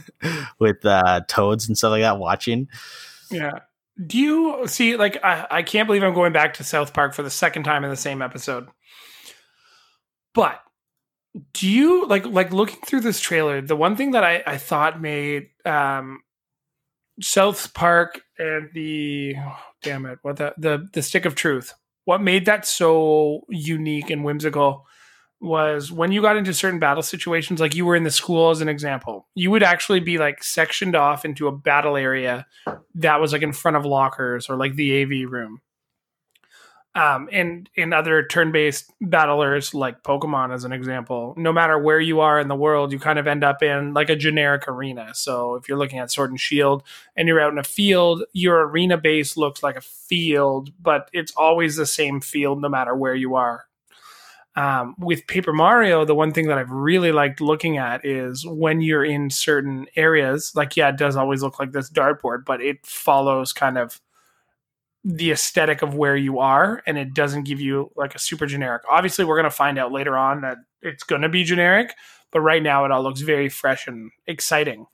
[0.59, 2.68] with uh, toads and stuff like that watching.
[3.30, 3.61] Yeah.
[4.04, 7.22] Do you see, like, I, I can't believe I'm going back to South Park for
[7.22, 8.68] the second time in the same episode.
[10.35, 10.61] But
[11.52, 13.61] do you like like looking through this trailer?
[13.61, 16.20] The one thing that I, I thought made um
[17.20, 21.72] South Park and the oh, damn it, what the the the stick of truth.
[22.04, 24.87] What made that so unique and whimsical
[25.40, 28.61] was when you got into certain battle situations, like you were in the school as
[28.61, 32.47] an example, you would actually be like sectioned off into a battle area
[32.94, 35.61] that was like in front of lockers or like the AV room.
[36.97, 42.20] Um, and in other turn-based battlers like Pokemon, as an example, no matter where you
[42.20, 45.12] are in the world, you kind of end up in like a generic arena.
[45.12, 46.85] So if you're looking at Sword and Shield
[47.16, 51.33] and you're out in a field, your arena base looks like a field, but it's
[51.33, 53.66] always the same field no matter where you are.
[54.57, 58.81] Um, with Paper Mario, the one thing that I've really liked looking at is when
[58.81, 62.87] you're in certain areas, like, yeah, it does always look like this dartboard, but it
[62.87, 64.01] follows kind of
[65.03, 68.83] the aesthetic of where you are and it doesn't give you like a super generic.
[68.89, 71.93] Obviously, we're going to find out later on that it's going to be generic,
[72.31, 74.87] but right now it all looks very fresh and exciting.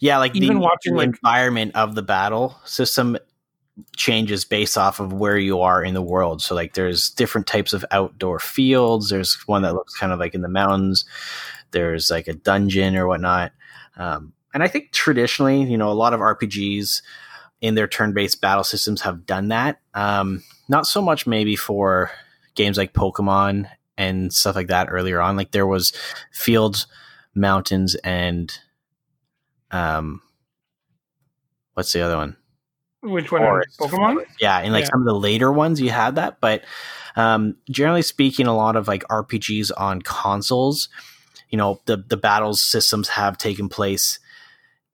[0.00, 3.16] Yeah, like Even the, watching, the like- environment of the battle system
[3.96, 6.42] changes based off of where you are in the world.
[6.42, 9.08] So like there's different types of outdoor fields.
[9.08, 11.04] There's one that looks kind of like in the mountains.
[11.70, 13.52] There's like a dungeon or whatnot.
[13.96, 17.02] Um, and I think traditionally, you know, a lot of RPGs
[17.60, 19.80] in their turn-based battle systems have done that.
[19.94, 22.10] Um, not so much maybe for
[22.54, 25.36] games like Pokemon and stuff like that earlier on.
[25.36, 25.92] Like there was
[26.32, 26.86] fields,
[27.34, 28.56] mountains, and
[29.70, 30.22] um,
[31.74, 32.36] what's the other one?
[33.02, 33.42] Which one?
[33.42, 33.78] Forest.
[33.78, 34.24] Pokemon?
[34.40, 34.90] Yeah, and like Yeah.
[34.90, 36.64] some of the later ones, you had that, but
[37.16, 40.88] um, generally speaking, a lot of like RPGs on consoles,
[41.50, 44.18] you know, the the battles systems have taken place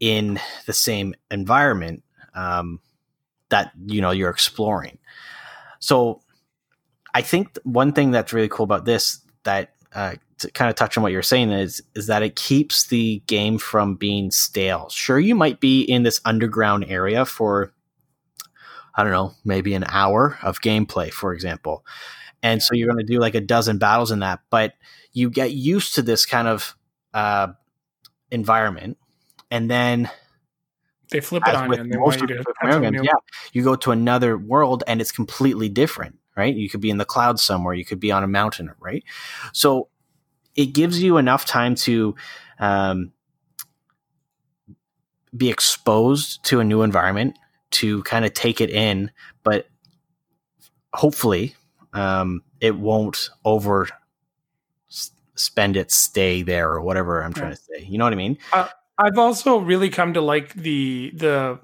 [0.00, 2.02] in the same environment
[2.34, 2.80] um,
[3.50, 4.98] that you know you're exploring.
[5.80, 6.22] So,
[7.14, 10.96] I think one thing that's really cool about this that uh, to kind of touch
[10.96, 14.88] on what you're saying is is that it keeps the game from being stale.
[14.88, 17.72] Sure, you might be in this underground area for
[18.96, 21.84] I don't know, maybe an hour of gameplay, for example.
[22.42, 24.74] And so you're going to do like a dozen battles in that, but
[25.12, 26.76] you get used to this kind of
[27.14, 27.48] uh,
[28.30, 28.98] environment.
[29.50, 30.10] And then,
[31.10, 33.02] They flip it on with you and they want you to the have Mario new.
[33.02, 33.12] yeah,
[33.52, 36.54] you go to another world and it's completely different, right?
[36.54, 39.04] You could be in the clouds somewhere, you could be on a mountain, right?
[39.52, 39.88] So
[40.54, 42.14] it gives you enough time to
[42.58, 43.12] um,
[45.36, 47.36] be exposed to a new environment,
[47.74, 49.10] to kind of take it in,
[49.42, 49.66] but
[50.92, 51.54] hopefully
[51.92, 53.88] um, it won't over
[55.36, 57.84] spend its stay there or whatever I'm trying to say.
[57.84, 58.38] You know what I mean?
[58.96, 61.58] I've also really come to like the the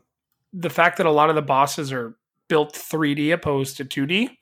[0.53, 2.17] the fact that a lot of the bosses are
[2.49, 4.37] built 3D opposed to 2D,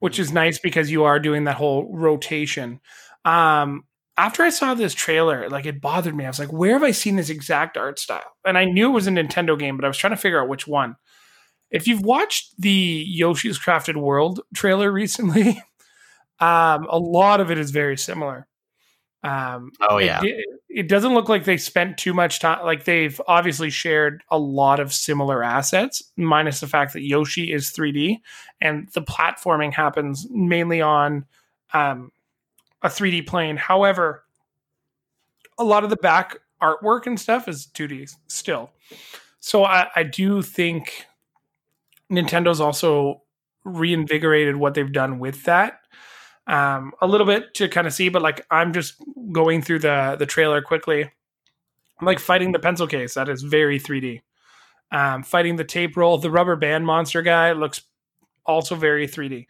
[0.00, 2.80] which is nice because you are doing that whole rotation.
[3.24, 3.84] Um
[4.18, 6.24] after I saw this trailer, like it bothered me.
[6.24, 8.32] I was like, where have I seen this exact art style?
[8.44, 10.48] And I knew it was a Nintendo game, but I was trying to figure out
[10.48, 10.96] which one.
[11.70, 15.62] If you've watched the Yoshi's Crafted World trailer recently,
[16.40, 18.46] um, a lot of it is very similar.
[19.22, 20.20] Um, Oh, yeah.
[20.20, 22.64] di- It, doesn't look like they spent too much time.
[22.64, 27.70] Like they've obviously shared a lot of similar assets, minus the fact that Yoshi is
[27.70, 28.18] 3D
[28.60, 31.24] and the platforming happens mainly on
[31.72, 32.12] um,
[32.82, 33.56] a 3D plane.
[33.56, 34.24] However,
[35.58, 38.70] a lot of the back artwork and stuff is 2D still.
[39.40, 41.06] So I, I do think
[42.10, 43.22] Nintendo's also
[43.64, 45.80] reinvigorated what they've done with that
[46.46, 48.94] um, a little bit to kind of see, but like I'm just
[49.32, 51.02] going through the the trailer quickly.
[51.02, 54.20] I'm like fighting the pencil case that is very 3D.
[54.92, 57.82] Um, fighting the tape roll, the rubber band monster guy looks
[58.44, 59.46] also very 3D.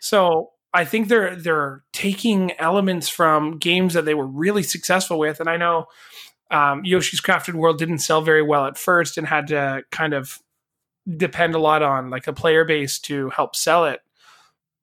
[0.00, 5.40] So I think they're they're taking elements from games that they were really successful with,
[5.40, 5.86] and I know
[6.50, 10.38] um, Yoshi's Crafted World didn't sell very well at first and had to kind of
[11.16, 14.00] depend a lot on like a player base to help sell it.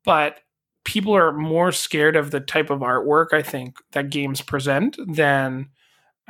[0.03, 0.39] But
[0.83, 5.69] people are more scared of the type of artwork I think that games present than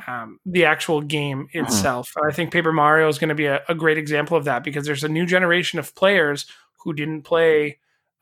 [0.06, 2.12] um, the actual game itself.
[2.16, 4.64] And I think Paper Mario is going to be a, a great example of that
[4.64, 6.46] because there's a new generation of players
[6.84, 7.78] who didn't play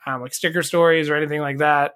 [0.06, 1.94] um, like sticker stories or anything like that.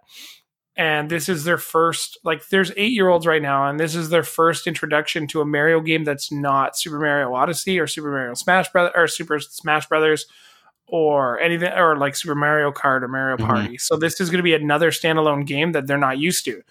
[0.76, 4.08] And this is their first, like, there's eight year olds right now, and this is
[4.08, 8.34] their first introduction to a Mario game that's not Super Mario Odyssey or Super Mario
[8.34, 10.26] Smash Brothers or Super Smash Brothers
[10.86, 13.46] or anything or like Super Mario Kart or Mario Mhm.
[13.46, 13.78] Party.
[13.78, 16.62] So this is going to be another standalone game that they're not used to.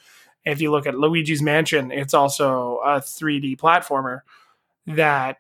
[0.46, 4.22] If you look at Luigi's Mansion, it's also a 3D platformer
[4.88, 5.38] that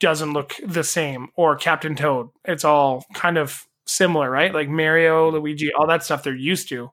[0.00, 2.28] doesn't look the same or Captain Toad.
[2.44, 4.52] It's all kind of similar, right?
[4.52, 6.90] Like Mario, Luigi, all that stuff they're used to.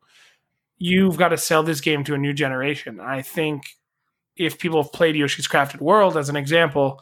[0.78, 3.00] You've got to sell this game to a new generation.
[3.00, 3.64] I think
[4.36, 7.02] if people have played Yoshi's Crafted World as an example,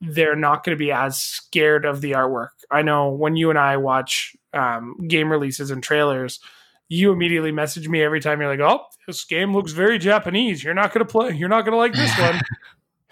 [0.00, 2.48] they're not going to be as scared of the artwork.
[2.70, 6.40] I know when you and I watch um, game releases and trailers,
[6.88, 10.64] you immediately message me every time you're like, "Oh, this game looks very Japanese.
[10.64, 11.32] You're not going to play.
[11.32, 12.40] You're not going to like this one.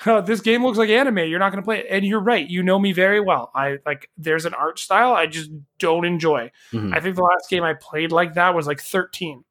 [0.07, 1.19] Oh, this game looks like anime.
[1.19, 2.49] You're not going to play it." And you're right.
[2.49, 3.51] You know me very well.
[3.55, 4.11] I like.
[4.17, 6.51] There's an art style I just don't enjoy.
[6.73, 6.95] Mhm.
[6.97, 9.45] I think the last game I played like that was like 13,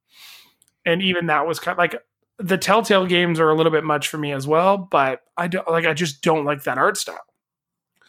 [0.85, 1.95] and even that was kind of like
[2.39, 4.77] the Telltale games are a little bit much for me as well.
[4.77, 5.85] But I don't like.
[5.85, 7.19] I just don't like that art style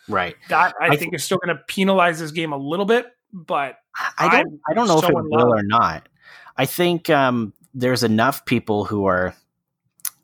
[0.09, 0.37] Right.
[0.49, 3.77] that I, I think is still going to penalize this game a little bit, but
[4.17, 4.61] I don't.
[4.69, 6.09] I don't know if it will or not.
[6.57, 9.35] I think um, there's enough people who are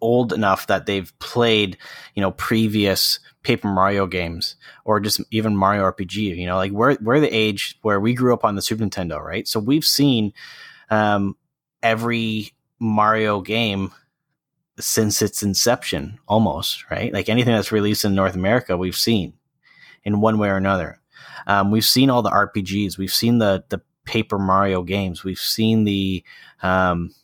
[0.04, 1.78] old enough that they've played,
[2.14, 6.36] you know, previous Paper Mario games or just even Mario RPG.
[6.36, 9.20] You know, like we're we're the age where we grew up on the Super Nintendo,
[9.20, 9.48] right?
[9.48, 10.34] So we've seen
[10.90, 11.36] um,
[11.82, 13.92] every Mario game
[14.78, 17.12] since its inception, almost right.
[17.12, 19.32] Like anything that's released in North America, we've seen
[20.04, 21.00] in one way or another.
[21.46, 22.98] Um, we've seen all the RPGs.
[22.98, 25.24] We've seen the the Paper Mario games.
[25.24, 26.22] We've seen the
[26.62, 27.14] um,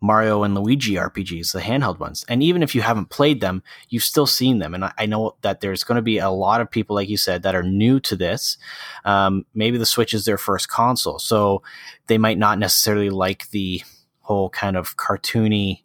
[0.00, 2.24] Mario and Luigi RPGs, the handheld ones.
[2.28, 4.74] And even if you haven't played them, you've still seen them.
[4.74, 7.16] And I, I know that there's going to be a lot of people, like you
[7.16, 8.58] said, that are new to this.
[9.04, 11.62] Um, maybe the Switch is their first console, so
[12.06, 13.82] they might not necessarily like the
[14.20, 15.82] whole kind of cartoony,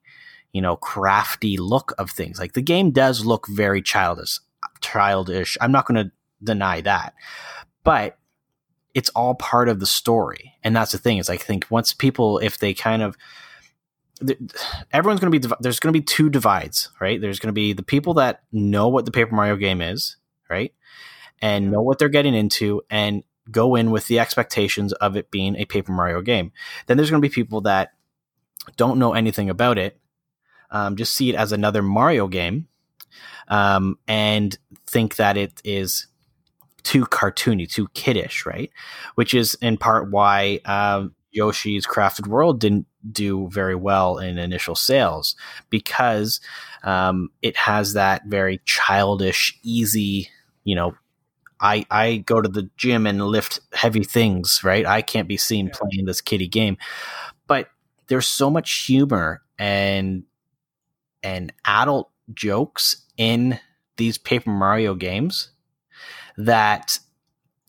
[0.51, 2.39] you know, crafty look of things.
[2.39, 4.39] Like the game does look very childish.
[4.81, 5.57] Childish.
[5.59, 6.11] I'm not going to
[6.43, 7.13] deny that,
[7.83, 8.17] but
[8.93, 10.53] it's all part of the story.
[10.63, 11.17] And that's the thing.
[11.17, 13.17] Is I think once people, if they kind of
[14.91, 17.19] everyone's going to be there's going to be two divides, right?
[17.19, 20.17] There's going to be the people that know what the Paper Mario game is,
[20.49, 20.73] right?
[21.41, 25.55] And know what they're getting into and go in with the expectations of it being
[25.55, 26.51] a Paper Mario game.
[26.87, 27.93] Then there's going to be people that
[28.77, 29.99] don't know anything about it,
[30.71, 32.67] um, just see it as another Mario game,
[33.49, 34.57] um, and
[34.87, 36.07] think that it is
[36.83, 38.69] too cartoony, too kiddish, right?
[39.15, 44.75] Which is in part why um, Yoshi's Crafted World didn't do very well in initial
[44.75, 45.35] sales
[45.69, 46.39] because
[46.83, 50.29] um, it has that very childish, easy,
[50.63, 50.95] you know.
[51.59, 54.85] I, I go to the gym and lift heavy things, right?
[54.85, 55.73] I can't be seen yeah.
[55.75, 56.77] playing this kitty game.
[57.47, 57.69] But
[58.07, 60.23] there's so much humor and
[61.21, 63.59] and adult jokes in
[63.95, 65.51] these Paper Mario games
[66.37, 66.99] that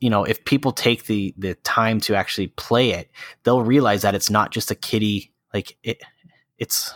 [0.04, 3.10] you know, if people take the the time to actually play it,
[3.42, 6.02] they'll realize that it's not just a kitty like it.
[6.58, 6.92] It's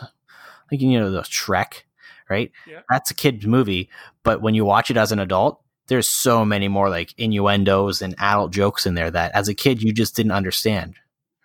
[0.71, 1.85] like you know the Shrek,
[2.29, 2.51] right?
[2.67, 2.81] Yeah.
[2.87, 3.89] That's a kid movie,
[4.21, 8.13] but when you watch it as an adult, there's so many more like innuendos and
[8.19, 10.93] adult jokes in there that as a kid you just didn't understand,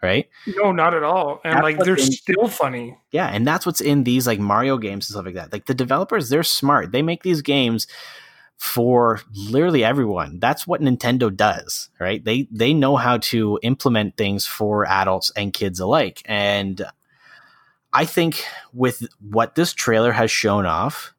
[0.03, 0.29] right?
[0.47, 1.41] No, not at all.
[1.45, 2.99] And that's like they're in, still funny.
[3.11, 5.51] Yeah, and that's what's in these like Mario games and stuff like that.
[5.51, 6.93] Like the developers, they're smart.
[6.93, 7.87] They make these games
[8.59, 10.39] for literally everyone.
[10.41, 12.25] That's what Nintendo does, right?
[12.25, 16.23] They they know how to implement things for adults and kids alike.
[16.25, 16.85] And
[17.93, 21.15] I think with what this trailer has shown off,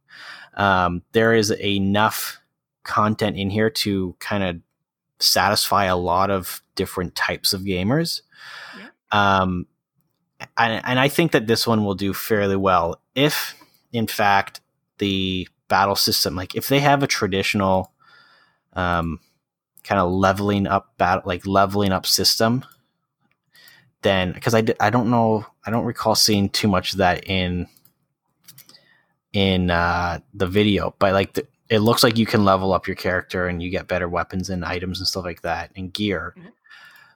[0.56, 2.40] um, there is enough
[2.84, 4.58] content in here to kind of
[5.20, 8.22] satisfy a lot of different types of gamers.
[8.78, 8.90] Yeah.
[9.42, 9.68] Um,
[10.58, 13.56] and, and I think that this one will do fairly well if,
[13.94, 14.62] in fact,
[14.98, 16.36] the battle system.
[16.36, 17.92] Like if they have a traditional
[18.74, 19.20] um,
[19.84, 22.66] kind of leveling up battle, like leveling up system,
[24.02, 27.68] then because I, I don't know, I don't recall seeing too much of that in
[29.34, 32.96] in uh, the video, but like the, it looks like you can level up your
[32.96, 36.34] character and you get better weapons and items and stuff like that and gear.
[36.38, 36.50] Mm-hmm.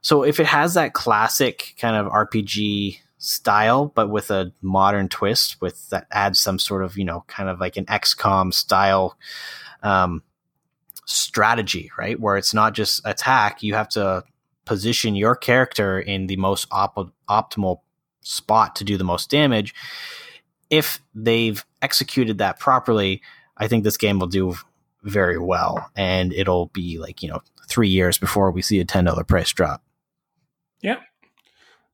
[0.01, 5.61] So if it has that classic kind of RPG style, but with a modern twist,
[5.61, 9.17] with that adds some sort of you know kind of like an XCOM style
[9.83, 10.23] um,
[11.05, 12.19] strategy, right?
[12.19, 14.23] Where it's not just attack; you have to
[14.65, 17.81] position your character in the most op- optimal
[18.21, 19.75] spot to do the most damage.
[20.69, 23.21] If they've executed that properly,
[23.57, 24.55] I think this game will do
[25.03, 29.03] very well, and it'll be like you know three years before we see a ten
[29.03, 29.83] dollar price drop.
[30.81, 30.99] Yeah,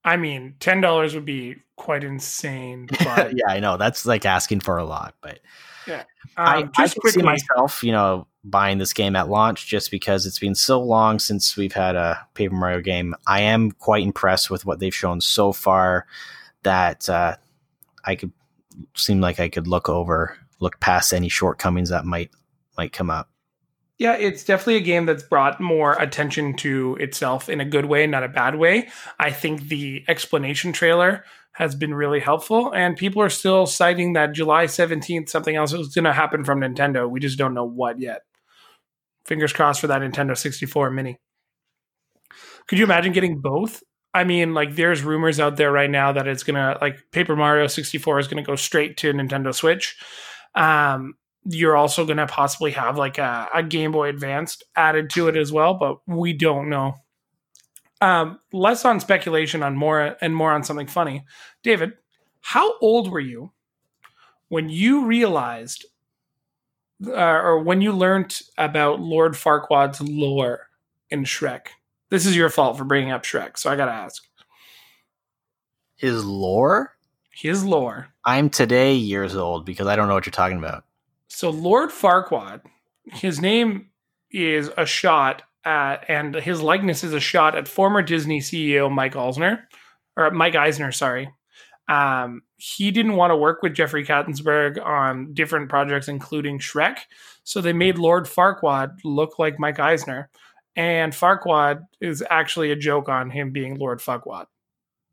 [0.06, 2.88] I mean, ten dollars would be quite insane.
[3.03, 3.34] But...
[3.36, 5.39] yeah, I know that's like asking for a lot, but
[5.88, 6.03] yeah,
[6.38, 10.26] um, I, I can see myself, you know, buying this game at launch just because
[10.26, 13.16] it's been so long since we've had a Paper Mario game.
[13.28, 16.06] I am quite impressed with what they've shown so far.
[16.64, 17.36] That uh,
[18.03, 18.32] I could
[18.95, 22.32] seem like I could look over, look past any shortcomings that might
[22.78, 23.30] might come up.
[23.97, 28.05] Yeah, it's definitely a game that's brought more attention to itself in a good way,
[28.07, 28.89] not a bad way.
[29.19, 31.23] I think the explanation trailer
[31.53, 35.95] has been really helpful, and people are still citing that July 17th, something else is
[35.95, 37.09] going to happen from Nintendo.
[37.09, 38.23] We just don't know what yet.
[39.25, 41.17] Fingers crossed for that Nintendo 64 mini.
[42.67, 43.81] Could you imagine getting both?
[44.13, 47.37] I mean, like, there's rumors out there right now that it's going to, like, Paper
[47.37, 49.97] Mario 64 is going to go straight to Nintendo Switch.
[50.53, 51.15] Um,
[51.45, 55.37] you're also going to possibly have like a, a, Game Boy Advanced added to it
[55.37, 56.95] as well, but we don't know.
[58.01, 61.23] Um, less on speculation, on more and more on something funny.
[61.63, 61.93] David,
[62.41, 63.51] how old were you
[64.49, 65.85] when you realized,
[67.07, 70.67] uh, or when you learned about Lord Farquaad's lore
[71.09, 71.67] in Shrek?
[72.09, 74.23] This is your fault for bringing up Shrek, so I got to ask.
[75.95, 76.95] His lore?
[77.31, 78.07] His lore.
[78.23, 80.83] I'm today years old because I don't know what you're talking about.
[81.36, 82.61] So Lord Farquaad,
[83.11, 83.89] his name
[84.31, 89.17] is a shot at, and his likeness is a shot at former Disney CEO Mike
[89.17, 89.67] Eisner,
[90.15, 91.29] or Mike Eisner, sorry.
[91.89, 96.99] Um, he didn't want to work with Jeffrey Katzenberg on different projects, including Shrek.
[97.43, 100.29] So they made Lord Farquaad look like Mike Eisner.
[100.77, 104.45] And Farquaad is actually a joke on him being Lord Farquaad.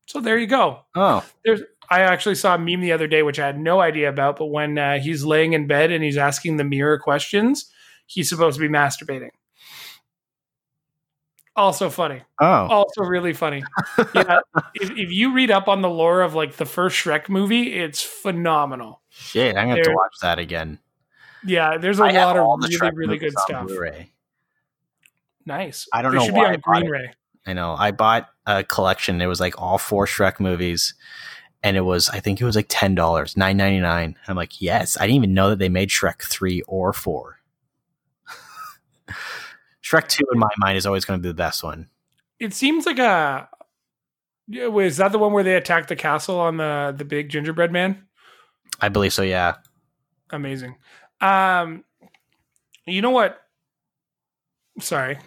[0.06, 0.84] So there you go.
[0.94, 1.62] Oh, there's
[1.92, 4.38] I actually saw a meme the other day, which I had no idea about.
[4.38, 7.70] But when uh, he's laying in bed and he's asking the mirror questions,
[8.06, 9.30] he's supposed to be masturbating.
[11.54, 12.22] Also funny.
[12.40, 13.62] Oh, Also really funny.
[14.14, 14.38] Yeah,
[14.74, 18.02] if, if you read up on the lore of like the first Shrek movie, it's
[18.02, 19.02] phenomenal.
[19.10, 19.54] shit!
[19.56, 20.78] I'm gonna have to watch that again.
[21.44, 23.66] Yeah, there's a I lot of really Shrek really good stuff.
[23.66, 24.12] Blu-ray.
[25.44, 25.88] Nice.
[25.92, 26.80] I don't They know should why be on.
[26.80, 27.12] Green Ray.
[27.46, 27.74] I know.
[27.78, 29.20] I bought a collection.
[29.20, 30.94] It was like all four Shrek movies,
[31.62, 34.16] and it was I think it was like ten dollars, nine ninety nine.
[34.26, 34.96] I'm like, yes.
[34.98, 37.38] I didn't even know that they made Shrek three or four.
[39.82, 41.88] Shrek two, in my mind, is always going to be the best one.
[42.38, 43.48] It seems like a.
[44.48, 47.70] Yeah, Was that the one where they attacked the castle on the the big gingerbread
[47.70, 48.06] man?
[48.80, 49.22] I believe so.
[49.22, 49.56] Yeah.
[50.30, 50.76] Amazing.
[51.20, 51.84] Um,
[52.86, 53.40] you know what?
[54.80, 55.18] Sorry,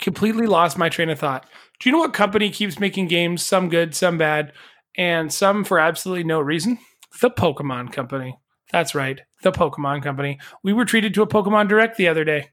[0.00, 1.48] completely lost my train of thought.
[1.78, 3.42] Do you know what company keeps making games?
[3.42, 4.52] Some good, some bad,
[4.96, 6.78] and some for absolutely no reason.
[7.20, 8.38] The Pokemon Company.
[8.72, 10.40] That's right, the Pokemon Company.
[10.62, 12.50] We were treated to a Pokemon Direct the other day,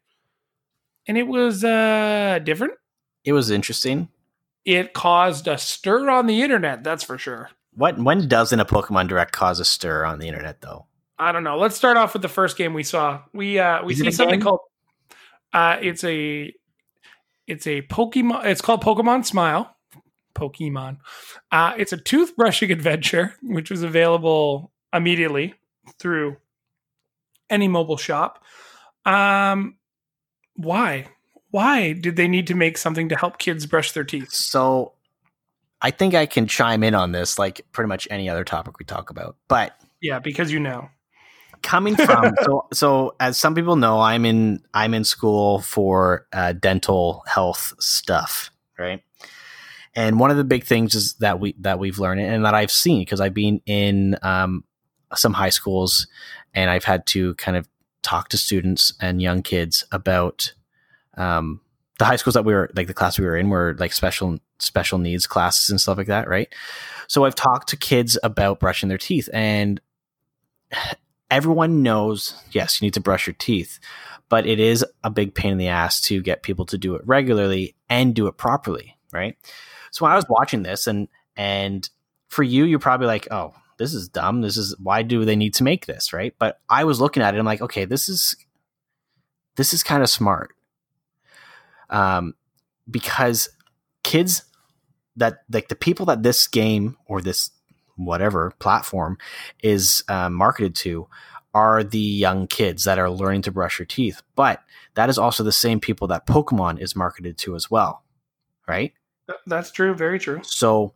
[1.08, 2.74] and it was uh different.
[3.24, 4.10] It was interesting.
[4.66, 6.84] It caused a stir on the internet.
[6.84, 7.50] That's for sure.
[7.74, 10.86] What when doesn't a Pokemon Direct cause a stir on the internet though?
[11.18, 11.58] I don't know.
[11.58, 13.22] Let's start off with the first game we saw.
[13.34, 14.44] We uh we Is see something game?
[14.46, 14.60] called
[15.54, 16.54] uh it's a
[17.48, 19.76] it's a Pokemon it's called Pokemon Smile.
[20.42, 20.98] Pokemon.
[21.52, 25.54] Uh it's a toothbrushing adventure which was available immediately
[26.00, 26.38] through
[27.50, 28.44] any mobile shop.
[29.06, 29.76] Um
[30.56, 31.08] why?
[31.52, 34.32] Why did they need to make something to help kids brush their teeth?
[34.32, 34.94] So
[35.82, 38.86] I think I can chime in on this like pretty much any other topic we
[38.86, 39.36] talk about.
[39.48, 40.90] But Yeah, because you know.
[41.62, 46.54] coming from so so as some people know i'm in i'm in school for uh,
[46.54, 49.04] dental health stuff right
[49.96, 52.72] and one of the big things is that we that we've learned and that i've
[52.72, 54.64] seen because i've been in um,
[55.16, 56.08] some high schools
[56.54, 57.68] and i've had to kind of
[58.02, 60.54] talk to students and young kids about
[61.18, 61.62] um,
[62.00, 64.40] the high schools that we were like the class we were in were like special
[64.60, 66.54] special needs classes and stuff like that right?
[67.08, 69.80] So i've talked to kids about brushing their teeth and
[71.30, 73.80] everyone knows yes you need to brush your teeth
[74.28, 77.02] but it is a big pain in the ass to get people to do it
[77.06, 79.38] regularly and do it properly right
[79.92, 81.90] so when i was watching this and and
[82.28, 84.42] for you you're probably like oh this is dumb.
[84.42, 86.14] This is why do they need to make this?
[86.14, 86.36] Right?
[86.38, 88.36] But i was looking at it i'm like okay this is
[89.56, 90.54] this is kind of smart.
[91.90, 92.36] Um
[92.90, 93.50] because
[94.04, 94.44] kids
[95.16, 97.52] that like the people that this game or this
[97.96, 99.18] whatever platform
[99.62, 101.08] is uh, marketed to
[101.54, 104.22] are the young kids that are learning to brush your teeth.
[104.36, 104.62] But
[104.96, 108.04] that is also the same people that Pokemon is marketed to as well,
[108.68, 108.94] right?
[109.32, 110.42] Th- That's true, very true.
[110.44, 110.94] So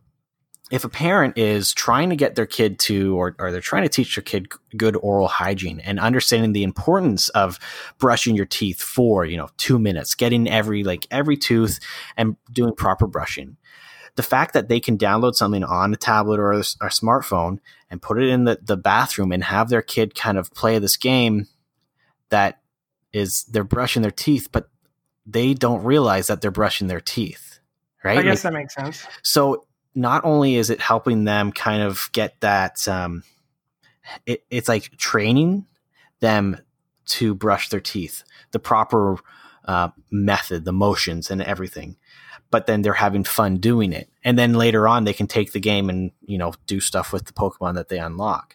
[0.70, 3.88] if a parent is trying to get their kid to, or, or they're trying to
[3.88, 7.58] teach their kid good oral hygiene and understanding the importance of
[7.98, 11.78] brushing your teeth for, you know, two minutes, getting every, like every tooth
[12.16, 13.56] and doing proper brushing.
[14.16, 17.58] The fact that they can download something on a tablet or a, or smartphone
[17.90, 20.96] and put it in the, the bathroom and have their kid kind of play this
[20.96, 21.46] game
[22.30, 22.60] that
[23.12, 24.68] is they're brushing their teeth, but
[25.24, 27.45] they don't realize that they're brushing their teeth,
[28.06, 28.18] right?
[28.18, 29.06] I guess Like- that makes sense.
[29.22, 33.22] so not only is it helping them kind of get that um
[34.26, 35.66] it, it's like training
[36.20, 36.58] them
[37.06, 39.16] to brush their teeth the proper
[39.64, 41.96] uh, method the motions and everything
[42.52, 45.58] but then they're having fun doing it and then later on they can take the
[45.60, 48.54] game and you know do stuff with the pokemon that they unlock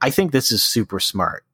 [0.00, 1.44] i think this is super smart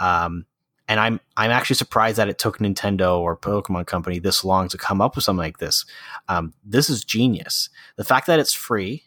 [0.00, 0.44] um,
[0.88, 4.78] and i'm i'm actually surprised that it took nintendo or pokemon company this long to
[4.78, 5.84] come up with something like this.
[6.28, 7.68] Um, this is genius.
[7.96, 9.04] The fact that it's free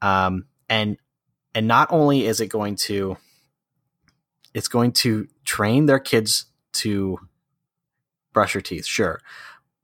[0.00, 0.96] um, and
[1.54, 3.16] and not only is it going to
[4.54, 7.18] it's going to train their kids to
[8.32, 9.20] brush your teeth sure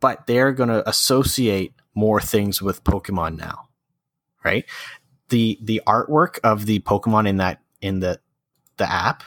[0.01, 3.69] but they're going to associate more things with pokemon now
[4.45, 4.65] right?
[5.29, 8.21] The the artwork of the pokemon in that in the
[8.77, 9.23] the app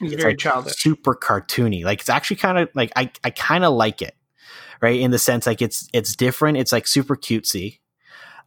[0.00, 0.76] It's it's very like childish.
[0.76, 1.84] super cartoony.
[1.84, 4.16] Like it's actually kind of like I I kind of like it,
[4.80, 4.98] right?
[4.98, 6.58] In the sense like it's it's different.
[6.58, 7.80] It's like super cutesy,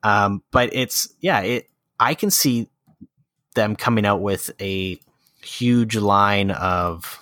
[0.03, 1.41] um, but it's yeah.
[1.41, 2.69] It I can see
[3.55, 4.99] them coming out with a
[5.43, 7.19] huge line of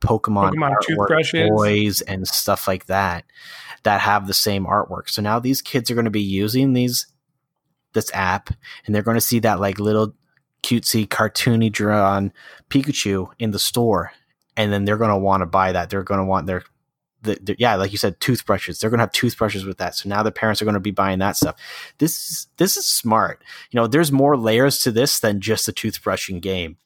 [0.00, 1.48] Pokemon, Pokemon artwork, toothbrushes.
[1.48, 3.24] toys, and stuff like that
[3.84, 5.08] that have the same artwork.
[5.08, 7.06] So now these kids are going to be using these
[7.94, 8.50] this app,
[8.84, 10.14] and they're going to see that like little
[10.62, 12.32] cutesy, cartoony drawn
[12.70, 14.12] Pikachu in the store,
[14.56, 15.90] and then they're going to want to buy that.
[15.90, 16.62] They're going to want their
[17.22, 18.80] the, the, yeah, like you said, toothbrushes.
[18.80, 19.94] They're going to have toothbrushes with that.
[19.94, 21.54] So now the parents are going to be buying that stuff.
[21.98, 23.42] This this is smart.
[23.70, 26.78] You know, there's more layers to this than just a toothbrushing game.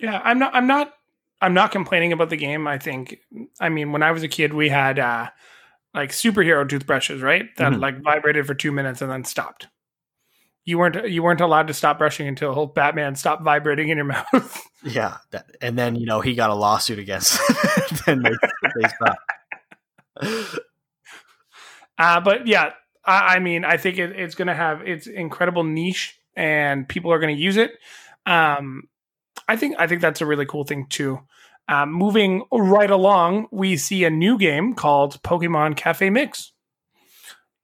[0.00, 0.54] Yeah, I'm not.
[0.54, 0.94] I'm not.
[1.40, 2.66] I'm not complaining about the game.
[2.66, 3.20] I think.
[3.60, 5.28] I mean, when I was a kid, we had uh,
[5.94, 7.54] like superhero toothbrushes, right?
[7.56, 7.80] That Mhm.
[7.80, 9.68] like vibrated for two minutes and then stopped.
[10.68, 11.08] You weren't.
[11.08, 14.68] You weren't allowed to stop brushing until whole Batman stopped vibrating in your mouth.
[14.84, 17.40] Yeah, that, and then you know he got a lawsuit against.
[18.04, 18.32] then they,
[18.76, 20.58] they stopped.
[21.96, 25.64] Uh, but yeah, I, I mean, I think it, it's going to have its incredible
[25.64, 27.70] niche, and people are going to use it.
[28.26, 28.82] Um,
[29.48, 31.18] I think I think that's a really cool thing too.
[31.66, 36.52] Um, moving right along, we see a new game called Pokemon Cafe Mix.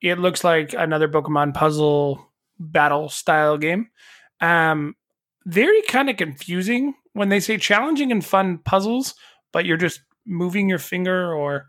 [0.01, 3.91] It looks like another Pokemon puzzle battle style game.
[4.41, 4.97] Um,
[5.47, 9.15] very kind of confusing when they say challenging and fun puzzles,
[9.53, 11.67] but you're just moving your finger or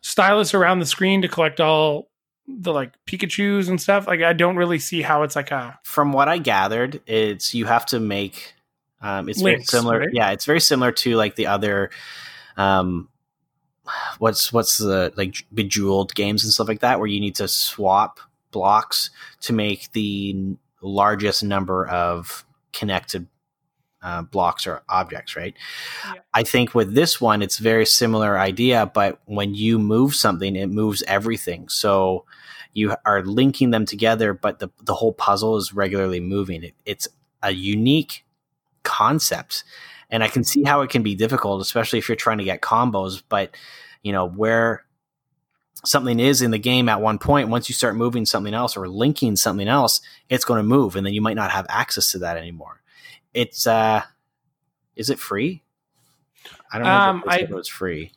[0.00, 2.10] stylus around the screen to collect all
[2.46, 4.06] the like Pikachu's and stuff.
[4.06, 7.66] Like I don't really see how it's like a From what I gathered, it's you
[7.66, 8.54] have to make.
[9.00, 10.00] Um, it's very similar.
[10.00, 10.08] right?
[10.12, 11.90] Yeah, it's very similar to like the other.
[12.56, 13.08] Um,
[14.18, 18.20] what's what's the like bejeweled games and stuff like that, where you need to swap
[18.52, 23.26] blocks to make the largest number of connected
[24.02, 25.54] uh, blocks or objects, right?
[26.04, 26.20] Yeah.
[26.34, 30.68] I think with this one, it's very similar idea, but when you move something, it
[30.68, 31.68] moves everything.
[31.68, 32.24] So
[32.72, 36.64] you are linking them together, but the the whole puzzle is regularly moving.
[36.64, 37.08] It, it's
[37.42, 38.24] a unique
[38.82, 39.64] concept,
[40.10, 42.60] and I can see how it can be difficult, especially if you're trying to get
[42.60, 43.22] combos.
[43.28, 43.54] But
[44.02, 44.84] you know where
[45.84, 48.88] something is in the game at one point once you start moving something else or
[48.88, 52.18] linking something else it's going to move and then you might not have access to
[52.18, 52.80] that anymore.
[53.34, 54.02] It's uh
[54.94, 55.62] is it free?
[56.72, 58.12] I don't know Um, if it was free.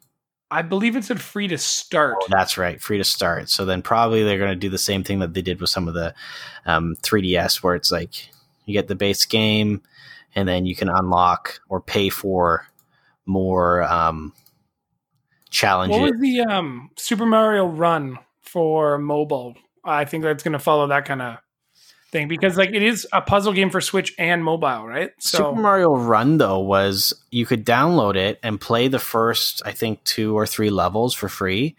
[0.52, 2.18] I believe it's a free to start.
[2.22, 3.50] Oh, that's right free to start.
[3.50, 5.88] So then probably they're going to do the same thing that they did with some
[5.88, 6.14] of the
[6.66, 8.30] um, 3ds where it's like
[8.66, 9.82] you get the base game
[10.36, 12.68] and then you can unlock or pay for
[13.26, 14.34] more um
[15.56, 19.56] challenges What was the um, Super Mario Run for mobile?
[19.84, 21.38] I think that's going to follow that kind of
[22.12, 25.12] thing because like it is a puzzle game for Switch and mobile, right?
[25.20, 29.72] So Super Mario Run though was you could download it and play the first I
[29.72, 31.76] think two or three levels for free,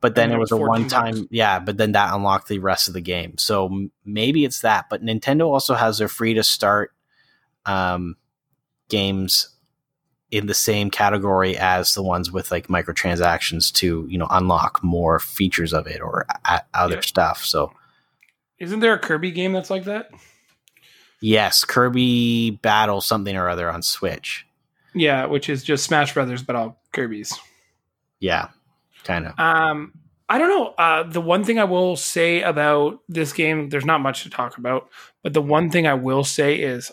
[0.00, 2.58] but then it it was was a one time yeah, but then that unlocked the
[2.58, 3.38] rest of the game.
[3.38, 6.92] So maybe it's that, but Nintendo also has their free to start
[7.66, 8.16] um,
[8.88, 9.51] games
[10.32, 15.20] in the same category as the ones with like microtransactions to you know unlock more
[15.20, 17.00] features of it or a- other Yeah.
[17.02, 17.44] stuff.
[17.44, 17.72] So
[18.58, 20.10] isn't there a Kirby game that's like that?
[21.20, 24.46] yes, Kirby Battle something or other on Switch.
[24.94, 27.38] Yeah, which is just Smash Brothers, but all Kirby's.
[28.20, 28.48] Yeah,
[29.04, 29.38] kind of.
[29.38, 29.92] Um,
[30.28, 30.74] I don't know.
[30.78, 34.58] Uh, the one thing I will say about this game, there's not much to talk
[34.58, 34.88] about,
[35.22, 36.92] but the one thing I will say is,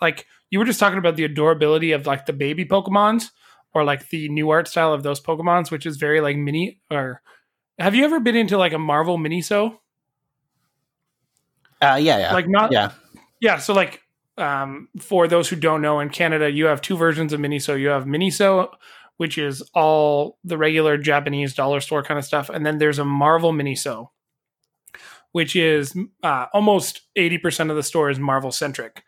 [0.00, 3.30] like, you were just talking about the adorability of like the baby Pokemons
[3.72, 6.80] or like the new art style of those Pokemons, which is very like mini.
[6.90, 7.22] Or
[7.78, 9.78] have you ever been into like a Marvel Miniso?
[11.82, 12.92] Uh, yeah, yeah, Like not yeah.
[13.40, 14.00] yeah so like
[14.38, 17.78] um, for those who don't know in canada you have two versions of Miniso.
[17.78, 18.70] you have Miniso
[19.16, 23.04] which is all the regular japanese dollar store kind of stuff and then there's a
[23.04, 24.08] marvel miniso
[25.32, 29.02] which is uh, almost 80% of the store is marvel centric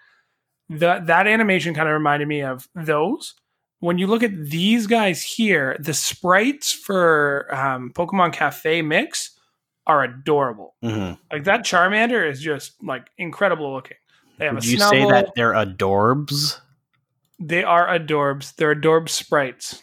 [0.68, 3.34] that that animation kind of reminded me of those
[3.80, 9.38] when you look at these guys here the sprites for um, pokemon cafe mix
[9.86, 13.96] are adorable hmm like that charmander is just like incredible looking
[14.38, 14.90] they have Would a you Snubbull.
[14.90, 16.60] say that they're adorbs?
[17.38, 18.54] They are adorbs.
[18.56, 19.82] They're adorb sprites.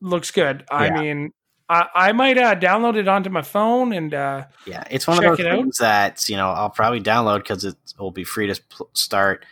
[0.00, 0.64] Looks good.
[0.70, 1.32] I mean,
[1.70, 5.26] I, I might uh, download it onto my phone and uh, Yeah, it's one Check
[5.26, 5.56] of those it out.
[5.56, 9.46] things that you know I'll probably download because it will be free to pl- start.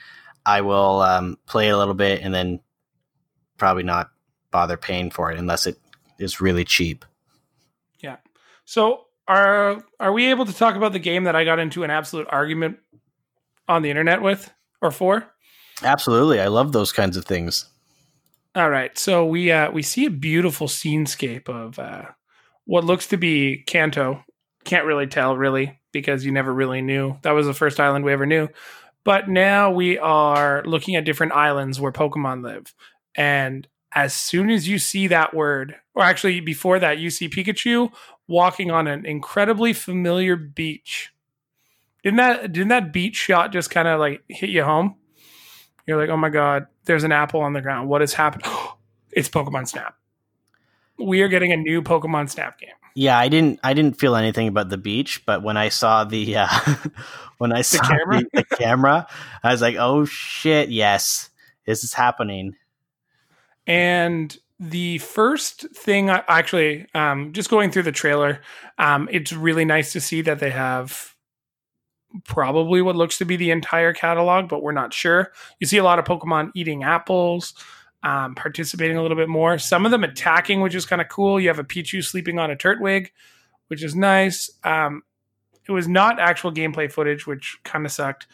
[0.44, 2.60] I will um, play a little bit and then
[3.56, 4.10] probably not
[4.50, 5.76] bother paying for it unless it
[6.18, 7.04] is really cheap.
[8.00, 8.16] Yeah.
[8.64, 11.90] So are are we able to talk about the game that I got into an
[11.90, 12.78] absolute argument
[13.68, 14.52] on the internet with
[14.82, 15.24] or for?
[15.84, 17.66] Absolutely, I love those kinds of things.
[18.54, 22.06] All right, so we uh, we see a beautiful scenescape of uh,
[22.64, 24.24] what looks to be Kanto.
[24.64, 27.16] Can't really tell, really, because you never really knew.
[27.22, 28.48] That was the first island we ever knew.
[29.04, 32.74] But now we are looking at different islands where Pokemon live,
[33.14, 37.90] and as soon as you see that word, or actually before that, you see Pikachu
[38.26, 41.12] walking on an incredibly familiar beach.
[42.02, 44.96] Didn't that didn't that beach shot just kind of like hit you home?
[45.88, 47.88] You're like, oh my god, there's an apple on the ground.
[47.88, 48.44] What has happened?
[49.12, 49.96] it's Pokemon Snap.
[50.98, 52.68] we are getting a new Pokemon Snap game.
[52.94, 56.36] Yeah, I didn't I didn't feel anything about the beach, but when I saw the
[56.36, 56.48] uh,
[57.38, 58.20] when I saw camera?
[58.20, 59.06] The, the camera,
[59.42, 61.30] I was like, "Oh shit, yes,
[61.64, 62.54] this is happening."
[63.66, 68.40] And the first thing, I- actually, um, just going through the trailer,
[68.78, 71.14] um, it's really nice to see that they have
[72.24, 75.32] probably what looks to be the entire catalog, but we're not sure.
[75.60, 77.54] You see a lot of Pokemon eating apples,
[78.02, 79.58] um, participating a little bit more.
[79.58, 81.40] Some of them attacking, which is kind of cool.
[81.40, 83.08] You have a Pichu sleeping on a Turtwig,
[83.68, 84.50] which is nice.
[84.64, 85.02] Um,
[85.66, 88.26] it was not actual gameplay footage, which kind of sucked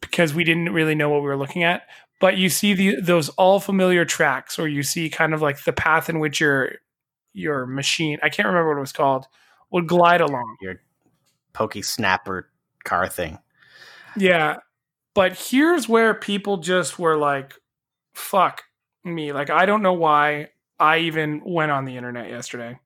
[0.00, 1.82] because we didn't really know what we were looking at
[2.22, 5.72] but you see the those all familiar tracks or you see kind of like the
[5.72, 6.76] path in which your
[7.34, 9.26] your machine i can't remember what it was called
[9.70, 10.56] would glide along
[11.52, 12.48] Pokey Snapper
[12.84, 13.38] car thing.
[14.16, 14.56] yeah
[15.14, 17.54] but here's where people just were like
[18.14, 18.62] fuck
[19.04, 20.48] me like i don't know why
[20.78, 22.78] i even went on the internet yesterday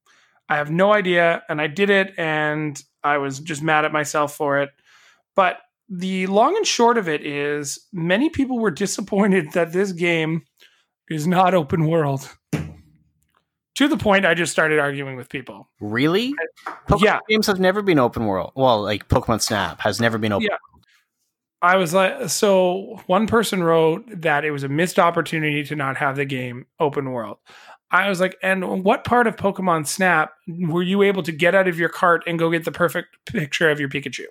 [0.48, 4.36] i have no idea and i did it and i was just mad at myself
[4.36, 4.70] for it
[5.34, 5.58] but
[5.88, 10.42] the long and short of it is many people were disappointed that this game
[11.08, 12.36] is not open world.
[13.76, 15.68] To the point I just started arguing with people.
[15.80, 16.34] Really?
[16.88, 17.18] Pokemon Yeah.
[17.28, 18.52] games have never been open world.
[18.56, 20.48] Well, like Pokemon Snap has never been open.
[20.50, 20.56] Yeah.
[21.62, 25.96] I was like, so one person wrote that it was a missed opportunity to not
[25.96, 27.38] have the game open world.
[27.90, 31.68] I was like, and what part of Pokemon Snap were you able to get out
[31.68, 34.24] of your cart and go get the perfect picture of your Pikachu?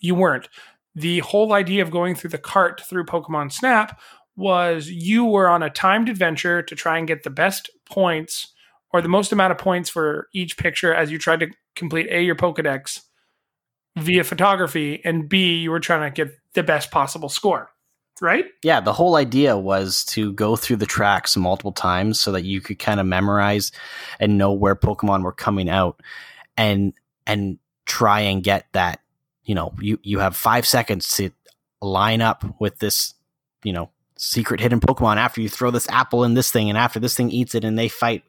[0.00, 0.48] You weren't.
[0.94, 4.00] The whole idea of going through the cart through Pokemon Snap
[4.36, 8.51] was you were on a timed adventure to try and get the best points
[8.92, 12.22] or the most amount of points for each picture as you tried to complete A,
[12.22, 13.00] your Pokedex
[13.96, 17.70] via photography, and B, you were trying to get the best possible score,
[18.20, 18.46] right?
[18.62, 22.60] Yeah, the whole idea was to go through the tracks multiple times so that you
[22.60, 23.72] could kind of memorize
[24.20, 26.00] and know where Pokemon were coming out
[26.56, 26.92] and
[27.26, 29.00] and try and get that,
[29.44, 31.30] you know, you you have 5 seconds to
[31.80, 33.14] line up with this,
[33.64, 37.00] you know, secret hidden Pokemon after you throw this apple in this thing and after
[37.00, 38.22] this thing eats it and they fight.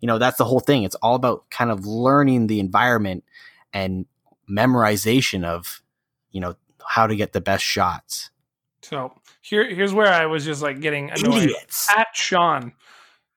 [0.00, 0.82] You know, that's the whole thing.
[0.82, 3.24] It's all about kind of learning the environment
[3.72, 4.06] and
[4.48, 5.82] memorization of,
[6.30, 8.30] you know, how to get the best shots.
[8.82, 11.88] So here, here's where I was just like getting annoyed Idiots.
[11.96, 12.72] at Sean.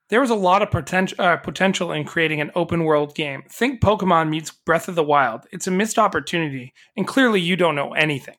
[0.10, 3.44] There was a lot of potential uh, potential in creating an open world game.
[3.50, 5.46] Think Pokemon meets Breath of the Wild.
[5.52, 8.36] It's a missed opportunity, and clearly you don't know anything.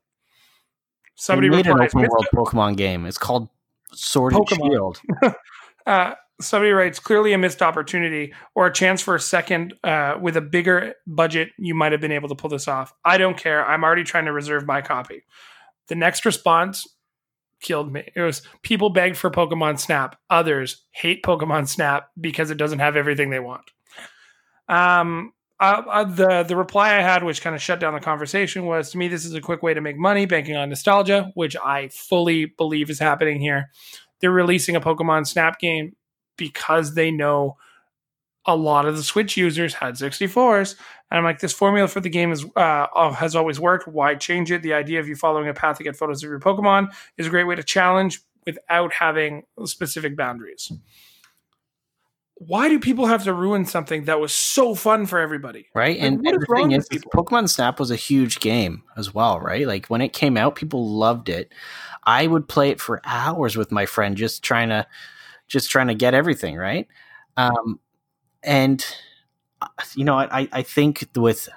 [1.14, 3.06] Somebody they made an open world Pokemon game.
[3.06, 3.50] It's called
[3.92, 4.50] Sword Pokemon.
[4.50, 5.00] and Shield.
[5.86, 10.36] uh, somebody writes clearly a missed opportunity or a chance for a second uh, with
[10.36, 12.92] a bigger budget you might have been able to pull this off.
[13.04, 13.64] I don't care.
[13.64, 15.24] I'm already trying to reserve my copy.
[15.88, 16.86] The next response
[17.60, 18.10] killed me.
[18.14, 20.18] It was people begged for pokemon snap.
[20.30, 23.70] Others hate pokemon snap because it doesn't have everything they want.
[24.68, 28.64] Um uh, uh, the the reply I had, which kind of shut down the conversation,
[28.64, 31.54] was to me this is a quick way to make money banking on nostalgia, which
[31.62, 33.70] I fully believe is happening here.
[34.20, 35.96] They're releasing a Pokemon Snap game
[36.40, 37.56] because they know
[38.46, 40.74] a lot of the Switch users had 64s,
[41.10, 43.86] and I'm like, this formula for the game is uh, has always worked.
[43.86, 44.62] Why change it?
[44.62, 47.30] The idea of you following a path to get photos of your Pokemon is a
[47.30, 50.72] great way to challenge without having specific boundaries.
[52.36, 55.68] Why do people have to ruin something that was so fun for everybody?
[55.74, 55.98] Right?
[55.98, 57.10] Like, and, what and is the wrong thing with is, people?
[57.14, 59.66] Pokemon Snap was a huge game as well, right?
[59.66, 61.52] Like when it came out, people loved it.
[62.04, 64.86] I would play it for hours with my friend, just trying to,
[65.50, 66.86] just trying to get everything right.
[67.36, 67.80] Um,
[68.42, 68.84] and
[69.60, 71.48] uh, you know, I I think with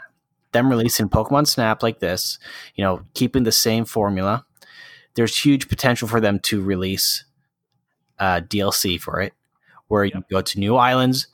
[0.51, 2.39] them releasing Pokemon Snap like this,
[2.75, 4.45] you know, keeping the same formula,
[5.15, 7.23] there's huge potential for them to release
[8.19, 9.33] uh, DLC for it,
[9.87, 11.27] where you go to new islands,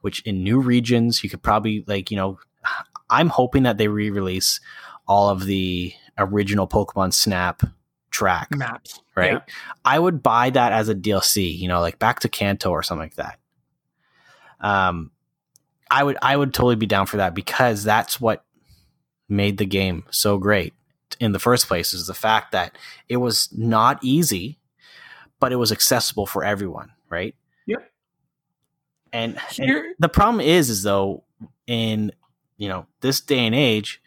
[0.00, 2.38] which in new regions you could probably like you know,
[3.10, 4.60] I'm hoping that they re-release
[5.06, 7.62] all of the original Pokemon Snap
[8.16, 9.32] track, Maps, right?
[9.32, 9.40] Yeah.
[9.84, 13.04] I would buy that as a DLC, you know, like back to Kanto or something
[13.04, 13.38] like that.
[14.58, 15.10] Um,
[15.90, 18.44] I would I would totally be down for that because that's what
[19.28, 20.72] made the game so great
[21.20, 22.76] in the first place is the fact that
[23.08, 24.58] it was not easy,
[25.38, 27.34] but it was accessible for everyone, right?
[27.66, 27.90] Yep.
[29.12, 31.24] And, and the problem is is though
[31.66, 32.12] in
[32.56, 34.00] you know this day and age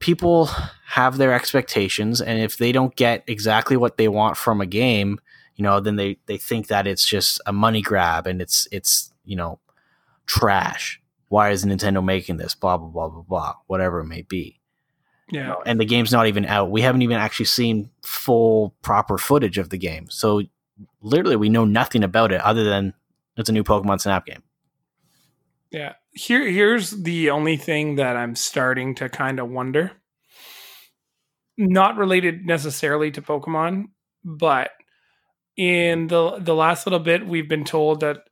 [0.00, 0.46] people
[0.86, 5.20] have their expectations and if they don't get exactly what they want from a game
[5.54, 9.12] you know then they they think that it's just a money grab and it's it's
[9.24, 9.60] you know
[10.30, 11.00] trash.
[11.28, 12.54] Why is nintendo making this?
[12.54, 14.60] Blah blah blah blah blah whatever it may be.
[15.30, 16.70] Yeah, and the game's not even out.
[16.70, 20.08] We haven't even actually seen full proper footage of the game.
[20.10, 20.42] So
[21.02, 22.94] literally we know nothing about it other than
[23.36, 24.42] It's a new Pokemon Snap game.
[25.70, 25.94] Yeah.
[26.12, 29.92] Here here's the only thing that I'm starting to kind of wonder.
[31.56, 33.86] Not related necessarily to Pokemon,
[34.24, 34.70] but
[35.56, 38.22] in the the last little bit we've been told that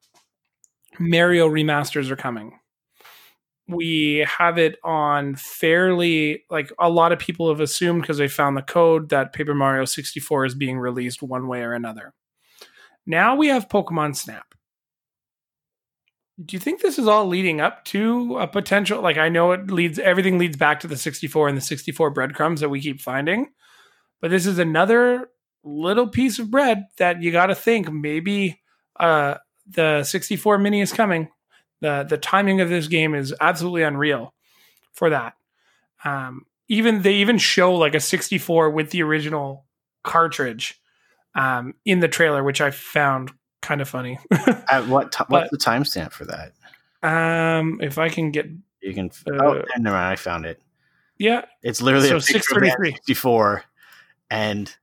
[0.98, 2.58] Mario remasters are coming.
[3.68, 8.56] We have it on fairly like a lot of people have assumed because they found
[8.56, 12.14] the code that Paper Mario 64 is being released one way or another.
[13.06, 14.47] Now we have Pokemon Snap
[16.44, 19.70] do you think this is all leading up to a potential like i know it
[19.70, 23.48] leads everything leads back to the 64 and the 64 breadcrumbs that we keep finding
[24.20, 25.28] but this is another
[25.64, 28.60] little piece of bread that you got to think maybe
[28.98, 29.34] uh
[29.70, 31.28] the 64 mini is coming.
[31.80, 34.34] The the timing of this game is absolutely unreal
[34.92, 35.34] for that.
[36.04, 39.66] Um even they even show like a 64 with the original
[40.04, 40.80] cartridge
[41.34, 43.30] um in the trailer which i found
[43.62, 44.18] kind of funny.
[44.70, 46.52] At what t- what's the timestamp for that?
[47.02, 48.46] Um, if I can get,
[48.80, 49.10] You can.
[49.26, 50.12] Uh, oh, never mind.
[50.12, 50.60] I found it.
[51.18, 53.14] yeah, It's literally So a picture of the 633.
[53.14, 53.62] N64
[54.30, 54.76] and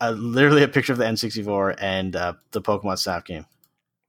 [0.00, 3.46] uh, literally a picture of the N64 and uh, the Pokemon Snap game.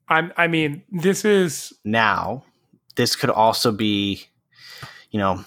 [0.10, 0.32] I'm.
[0.38, 2.44] I mean, this is Now,
[2.96, 4.26] this could also be,
[5.12, 5.44] you know,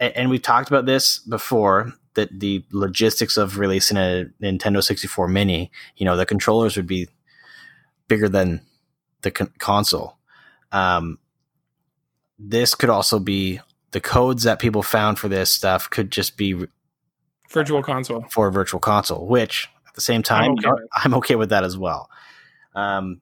[0.00, 5.28] a- and we've talked about this before that the logistics of releasing a Nintendo 64
[5.28, 7.08] Mini, you know, the controllers would be
[8.08, 8.60] bigger than
[9.22, 10.16] the con- console.
[10.72, 11.18] Um,
[12.38, 13.60] this could also be
[13.92, 16.66] the codes that people found for this stuff could just be
[17.50, 18.24] virtual console.
[18.30, 20.88] for a virtual console, which at the same time, I'm okay with.
[20.92, 22.10] I'm okay with that as well.
[22.74, 23.20] Um,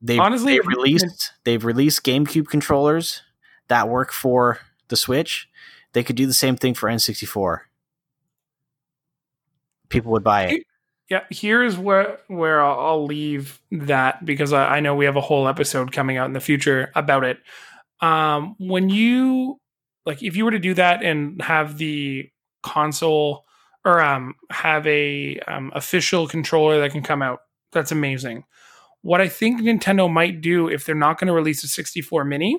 [0.00, 3.22] they Honestly, they've released they've released GameCube controllers
[3.68, 4.58] that work for
[4.88, 5.48] the Switch.
[5.92, 7.60] They could do the same thing for N64.
[9.92, 10.66] People would buy it.
[11.10, 15.46] Yeah, here's where where I'll, leave that because I, I know we have a whole
[15.46, 17.38] episode coming out in the future about it.
[18.00, 19.60] Um, when you
[20.06, 22.30] like, if you were to do that and have the
[22.62, 23.44] console
[23.84, 27.40] or um have a um, official controller that can come out,
[27.72, 28.44] that's amazing.
[29.02, 32.56] What I think Nintendo might do if they're not going to release a 64 mini,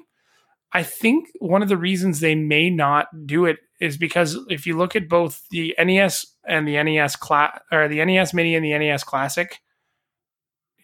[0.74, 4.78] I think one of the reasons they may not do it is because if you
[4.78, 8.78] look at both the NES and the NES class or the NES Mini and the
[8.78, 9.60] NES Classic,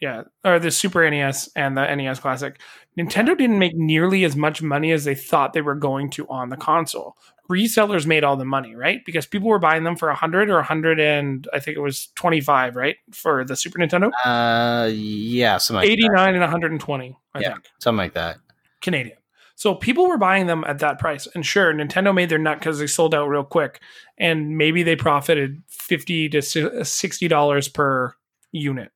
[0.00, 2.58] yeah, or the Super NES and the NES Classic,
[2.98, 6.48] Nintendo didn't make nearly as much money as they thought they were going to on
[6.50, 7.16] the console.
[7.50, 9.00] Resellers made all the money, right?
[9.04, 11.80] Because people were buying them for a hundred or a hundred and I think it
[11.80, 14.10] was twenty five, right, for the Super Nintendo.
[14.24, 16.28] Uh, yeah, something like Eighty that.
[16.28, 17.52] and one hundred and twenty, I Yeah.
[17.54, 17.64] think.
[17.78, 18.36] Something like that.
[18.80, 19.16] Canadian.
[19.60, 21.28] So people were buying them at that price.
[21.34, 23.82] And sure, Nintendo made their nut because they sold out real quick.
[24.16, 26.40] And maybe they profited 50 to uh,
[26.82, 28.14] $60 per
[28.52, 28.90] unit.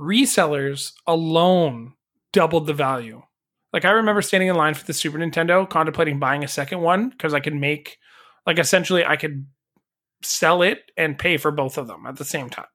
[0.00, 1.94] Resellers alone
[2.32, 3.20] doubled the value.
[3.72, 7.10] Like I remember standing in line for the Super Nintendo, contemplating buying a second one
[7.10, 7.98] because I could make,
[8.46, 9.48] like, essentially, I could
[10.22, 12.66] sell it and pay for both of them at the same time.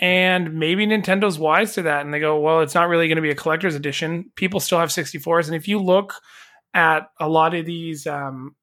[0.00, 3.22] And maybe Nintendo's wise to that and they go, well, it's not really going to
[3.22, 4.32] be a collector's edition.
[4.34, 5.46] People still have 64s.
[5.46, 6.14] And if you look
[6.72, 8.56] at a lot of these um,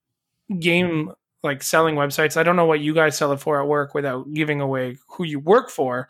[0.59, 1.11] game
[1.43, 4.33] like selling websites, I don't know what you guys sell it for at work without
[4.33, 6.09] giving away who you work for,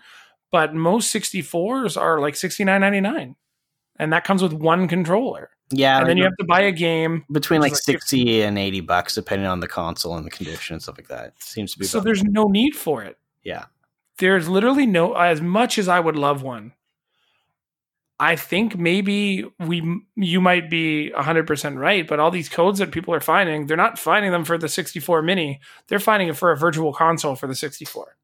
[0.49, 3.35] but most 64s are like 69.99.
[3.99, 5.49] And that comes with one controller.
[5.71, 7.25] Yeah, and then you have to buy a game.
[7.29, 10.81] between like like sixty and eighty bucks, depending on the console and the condition and
[10.81, 11.33] stuff like that.
[11.43, 13.17] Seems to be So there's no need for it.
[13.43, 13.65] yeah.
[14.19, 16.73] There's literally no as much as I would love one.
[18.19, 23.13] I think maybe we you might be 100% right, but all these codes that people
[23.13, 25.59] are finding, they're not finding them for the 64 mini.
[25.87, 28.17] They're finding it for a virtual console for the 64.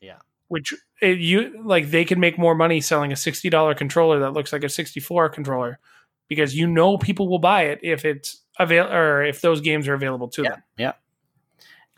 [0.00, 0.16] Yeah.
[0.48, 4.52] Which it, you like they could make more money selling a $60 controller that looks
[4.52, 5.78] like a 64 controller
[6.28, 9.94] because you know people will buy it if it's avail or if those games are
[9.94, 10.62] available to Yeah, them.
[10.76, 10.92] yeah.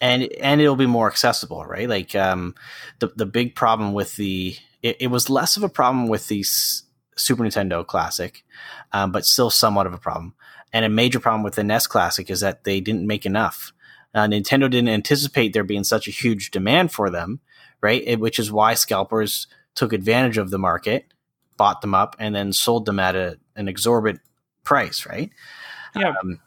[0.01, 1.89] And and it'll be more accessible, right?
[1.89, 2.55] Like um,
[3.01, 6.41] the the big problem with the it, it was less of a problem with the
[6.41, 6.85] S-
[7.17, 8.45] Super Nintendo Classic,
[8.93, 10.35] um, but still somewhat of a problem.
[10.73, 13.73] And a major problem with the NES Classic is that they didn't make enough.
[14.15, 17.41] Uh, Nintendo didn't anticipate there being such a huge demand for them,
[17.81, 18.03] right?
[18.07, 21.13] It, which is why scalpers took advantage of the market,
[21.57, 24.23] bought them up, and then sold them at a, an exorbitant
[24.65, 25.31] price, right?
[25.95, 26.15] Yeah.
[26.23, 26.41] Um,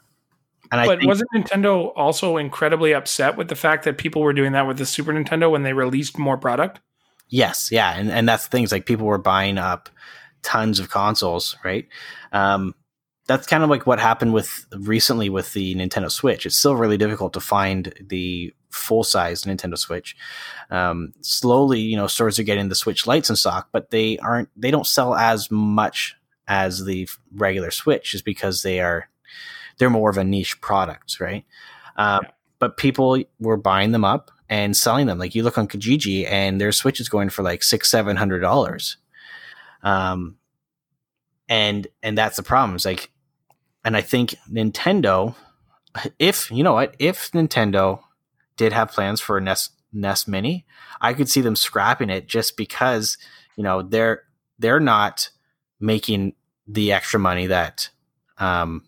[0.72, 4.52] and but think, wasn't Nintendo also incredibly upset with the fact that people were doing
[4.52, 6.80] that with the Super Nintendo when they released more product?
[7.28, 9.90] Yes, yeah, and and that's things like people were buying up
[10.42, 11.86] tons of consoles, right?
[12.32, 12.74] Um,
[13.26, 16.46] that's kind of like what happened with recently with the Nintendo Switch.
[16.46, 20.16] It's still really difficult to find the full size Nintendo Switch.
[20.70, 24.48] Um, slowly, you know, stores are getting the Switch lights in stock, but they aren't.
[24.56, 26.16] They don't sell as much
[26.48, 29.08] as the regular Switch, is because they are
[29.82, 31.44] they're more of a niche product, right?
[31.96, 32.30] Um, yeah.
[32.60, 35.18] But people were buying them up and selling them.
[35.18, 38.38] Like you look on Kijiji, and their Switch is going for like six, seven hundred
[38.38, 38.96] dollars.
[39.82, 40.36] Um,
[41.48, 42.76] and and that's the problem.
[42.76, 43.10] It's like,
[43.84, 45.34] and I think Nintendo,
[46.20, 48.02] if you know what, if Nintendo
[48.56, 50.64] did have plans for a NES NES Mini,
[51.00, 53.18] I could see them scrapping it just because
[53.56, 54.22] you know they're
[54.60, 55.30] they're not
[55.80, 56.34] making
[56.68, 57.90] the extra money that
[58.38, 58.84] um,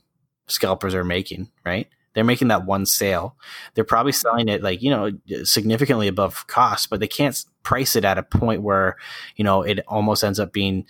[0.46, 1.88] scalpers are making, right?
[2.14, 3.36] They're making that one sale.
[3.74, 5.10] They're probably selling it like, you know,
[5.42, 8.96] significantly above cost, but they can't price it at a point where,
[9.36, 10.86] you know, it almost ends up being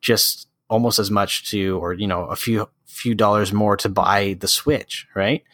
[0.00, 4.36] just almost as much to or, you know, a few few dollars more to buy
[4.40, 5.44] the Switch, right?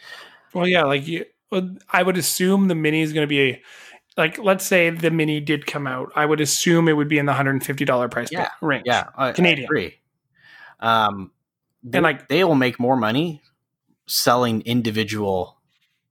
[0.53, 1.25] Well, yeah, like you,
[1.91, 3.61] I would assume the mini is going to be a
[4.17, 7.25] like let's say the mini did come out, I would assume it would be in
[7.25, 8.83] the hundred and fifty dollar price yeah, range.
[8.85, 9.65] Yeah, I, Canadian.
[9.65, 9.95] I agree.
[10.79, 11.31] Um,
[11.83, 13.41] they, and like they will make more money
[14.05, 15.57] selling individual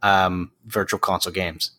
[0.02, 1.72] um, virtual console games.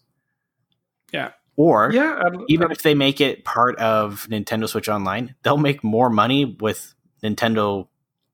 [1.11, 1.31] Yeah.
[1.55, 5.57] Or yeah, I'm, even I'm, if they make it part of Nintendo Switch Online, they'll
[5.57, 7.87] make more money with Nintendo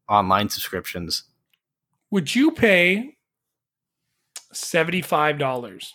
[0.08, 1.24] Online subscriptions.
[2.12, 3.18] Would you pay
[4.54, 5.94] seventy five dollars?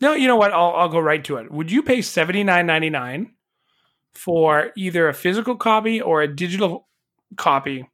[0.00, 0.52] No, you know what?
[0.52, 1.50] I'll I'll go right to it.
[1.50, 3.32] Would you pay seventy nine ninety nine
[4.14, 6.86] for either a physical copy or a digital
[7.36, 7.88] copy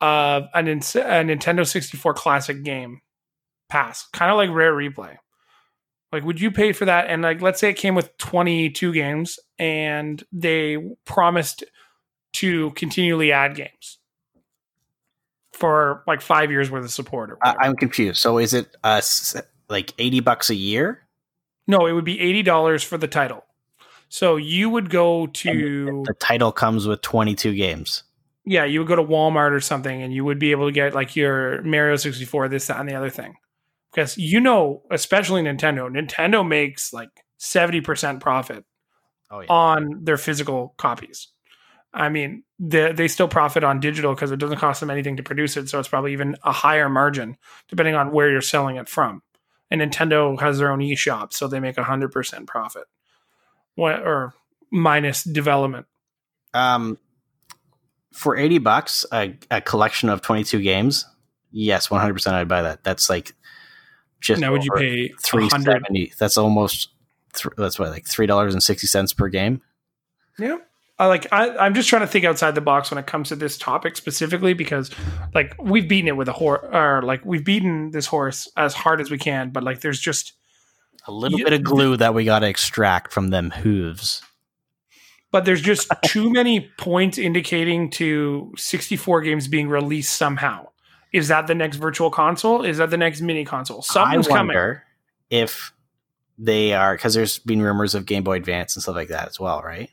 [0.00, 3.00] of a, a Nintendo 64 classic game
[3.68, 5.16] pass, kind of like Rare Replay.
[6.12, 7.06] Like, would you pay for that?
[7.08, 11.64] And like, let's say it came with 22 games and they promised
[12.34, 13.98] to continually add games
[15.52, 17.36] for like five years worth of support.
[17.42, 18.20] I'm confused.
[18.20, 19.00] So is it uh,
[19.68, 21.00] like 80 bucks a year?
[21.66, 23.44] No, it would be $80 for the title.
[24.08, 25.88] So you would go to.
[25.88, 28.04] And the title comes with 22 games
[28.46, 30.94] yeah, you would go to Walmart or something and you would be able to get
[30.94, 33.34] like your Mario 64, this, that, and the other thing.
[33.92, 38.64] Because you know, especially Nintendo, Nintendo makes like 70% profit
[39.30, 39.46] oh, yeah.
[39.48, 41.28] on their physical copies.
[41.92, 45.22] I mean, they, they still profit on digital because it doesn't cost them anything to
[45.22, 45.68] produce it.
[45.68, 47.36] So it's probably even a higher margin
[47.68, 49.22] depending on where you're selling it from.
[49.70, 52.84] And Nintendo has their own eShop, so they make 100% profit.
[53.76, 54.34] What, or
[54.70, 55.86] minus development.
[56.52, 56.98] Um,
[58.14, 61.04] for 80 bucks, a, a collection of 22 games,
[61.50, 62.84] yes, 100% I'd buy that.
[62.84, 63.34] That's like
[64.20, 66.88] just now would you pay 370 that's almost
[67.34, 69.60] th- that's what like three dollars and 60 cents per game?
[70.38, 70.58] Yeah.
[70.96, 73.36] I like I, i'm just trying to think outside the box when it comes to
[73.36, 74.92] this topic specifically because
[75.34, 79.00] like we've beaten it with a horse or like we've beaten this horse as hard
[79.00, 80.34] as we can but like there's just
[81.08, 84.22] a little you, bit of glue that we got to extract from them hooves
[85.34, 90.68] but there's just too many points indicating to 64 games being released somehow.
[91.12, 92.62] Is that the next virtual console?
[92.62, 93.82] Is that the next mini console?
[93.82, 94.84] Something's I wonder
[95.32, 95.42] coming.
[95.42, 95.72] if
[96.38, 99.40] they are because there's been rumors of Game Boy Advance and stuff like that as
[99.40, 99.90] well, right?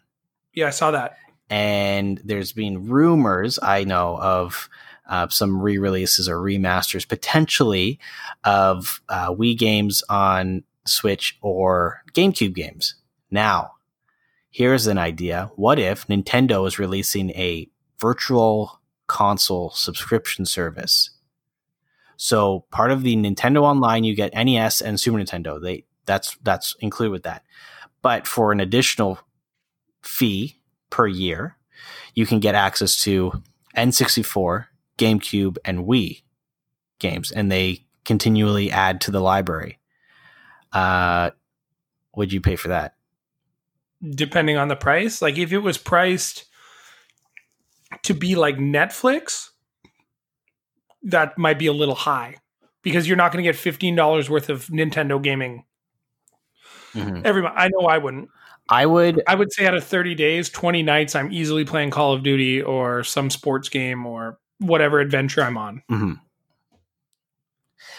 [0.54, 1.18] Yeah, I saw that.
[1.50, 4.70] And there's been rumors I know of
[5.10, 8.00] uh, some re-releases or remasters potentially
[8.44, 12.94] of uh, Wii games on Switch or GameCube games.
[13.32, 13.72] Now,
[14.52, 15.50] Here's an idea.
[15.56, 21.12] What if Nintendo is releasing a virtual console subscription service?
[22.18, 25.60] So part of the Nintendo Online, you get NES and Super Nintendo.
[25.62, 27.44] They that's that's included with that.
[28.02, 29.20] But for an additional
[30.04, 30.58] fee
[30.90, 31.56] per year,
[32.14, 33.42] you can get access to
[33.78, 34.66] N64,
[34.98, 36.24] GameCube, and Wii
[37.00, 39.80] games, and they continually add to the library.
[40.74, 41.32] Uh,
[42.16, 42.96] would you pay for that?
[44.10, 45.22] Depending on the price.
[45.22, 46.46] Like if it was priced
[48.04, 49.50] to be like Netflix,
[51.04, 52.38] that might be a little high
[52.82, 55.66] because you're not going to get fifteen dollars worth of Nintendo gaming
[56.94, 57.22] mm-hmm.
[57.26, 57.56] every month.
[57.58, 58.30] I know I wouldn't.
[58.70, 59.22] I would.
[59.28, 62.62] I would say out of thirty days, twenty nights, I'm easily playing Call of Duty
[62.62, 65.84] or some sports game or whatever adventure I'm on.
[65.92, 66.14] Mm-hmm.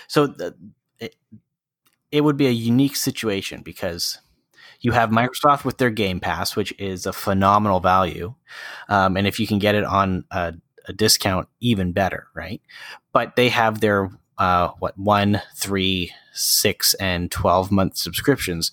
[0.07, 0.55] So the,
[0.99, 1.17] it,
[2.11, 4.19] it would be a unique situation because
[4.83, 8.35] you have Microsoft with their Game Pass, which is a phenomenal value,
[8.89, 10.55] um, and if you can get it on a,
[10.87, 12.61] a, discount, even better, right?
[13.13, 18.73] But they have their uh, what one, three, six, and twelve month subscriptions.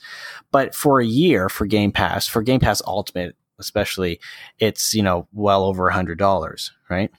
[0.51, 4.19] But for a year for Game Pass, for Game Pass Ultimate especially,
[4.57, 7.11] it's you know well over a hundred dollars, right?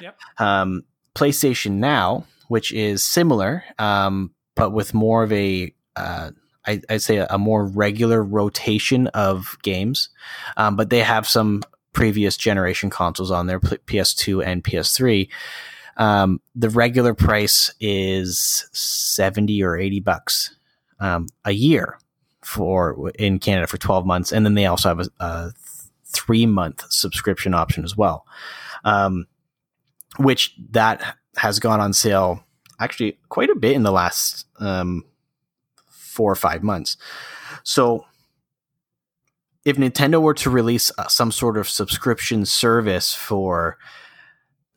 [0.00, 0.18] Yep.
[0.38, 0.84] Um,
[1.14, 6.30] PlayStation Now, which is similar, um, but with more of a uh,
[6.66, 10.08] I, I'd say a, a, more regular rotation of games,
[10.56, 11.62] um, but they have some
[11.92, 15.28] previous generation consoles on there, PS2 and PS3.
[15.96, 20.56] Um, the regular price is 70 or 80 bucks
[21.00, 21.98] um, a year
[22.42, 24.32] for in Canada for 12 months.
[24.32, 25.52] And then they also have a, a
[26.06, 28.26] three month subscription option as well.
[28.84, 29.26] Um,
[30.18, 32.44] which that has gone on sale
[32.78, 35.04] actually quite a bit in the last, um,
[36.12, 36.96] four or five months.
[37.64, 38.04] So
[39.64, 43.78] if Nintendo were to release uh, some sort of subscription service for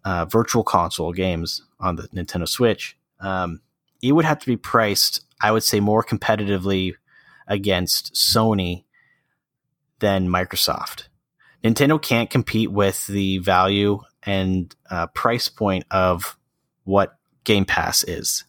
[0.04, 3.62] uh, virtual console games on the Nintendo Switch, um,
[4.02, 6.94] it would have to be priced, I would say, more competitively
[7.48, 8.84] against Sony
[10.00, 11.08] than Microsoft.
[11.64, 16.38] Nintendo can't compete with the value and uh, price point of
[16.84, 18.44] what Game Pass is.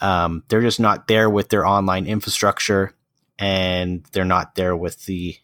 [0.00, 2.94] Um, they're just not there with their online infrastructure
[3.38, 5.36] and they're not there with the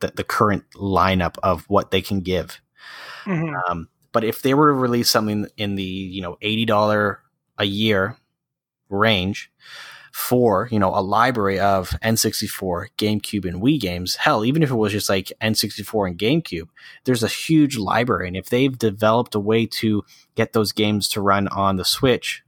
[0.00, 2.60] the, the current lineup of what they can give.
[3.24, 3.54] Mm-hmm.
[3.70, 7.20] Um, but if they were to release something in the you know eighty dollar
[7.58, 8.16] a year
[8.88, 9.50] range
[10.12, 14.76] for you know a library of N64, GameCube, and Wii games, hell, even if it
[14.76, 16.68] was just like N64 and GameCube,
[17.04, 20.04] there's a huge library, and if they've developed a way to
[20.36, 22.43] get those games to run on the Switch,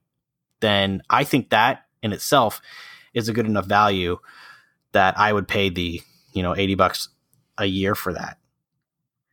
[0.61, 2.61] then I think that in itself
[3.15, 4.19] is a good enough value
[4.93, 6.01] that I would pay the
[6.33, 7.09] you know 80 bucks
[7.59, 8.39] a year for that.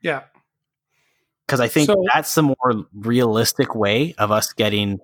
[0.01, 0.23] Yeah.
[1.47, 4.99] Cuz I think so, that's the more realistic way of us getting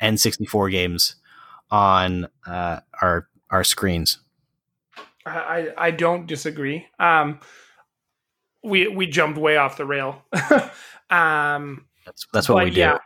[0.00, 1.16] N64 games
[1.70, 4.18] on uh, our our screens.
[5.24, 6.86] I I don't disagree.
[6.98, 7.40] Um
[8.62, 10.24] we we jumped way off the rail.
[11.10, 12.80] um that's that's what we do.
[12.80, 12.98] Yeah.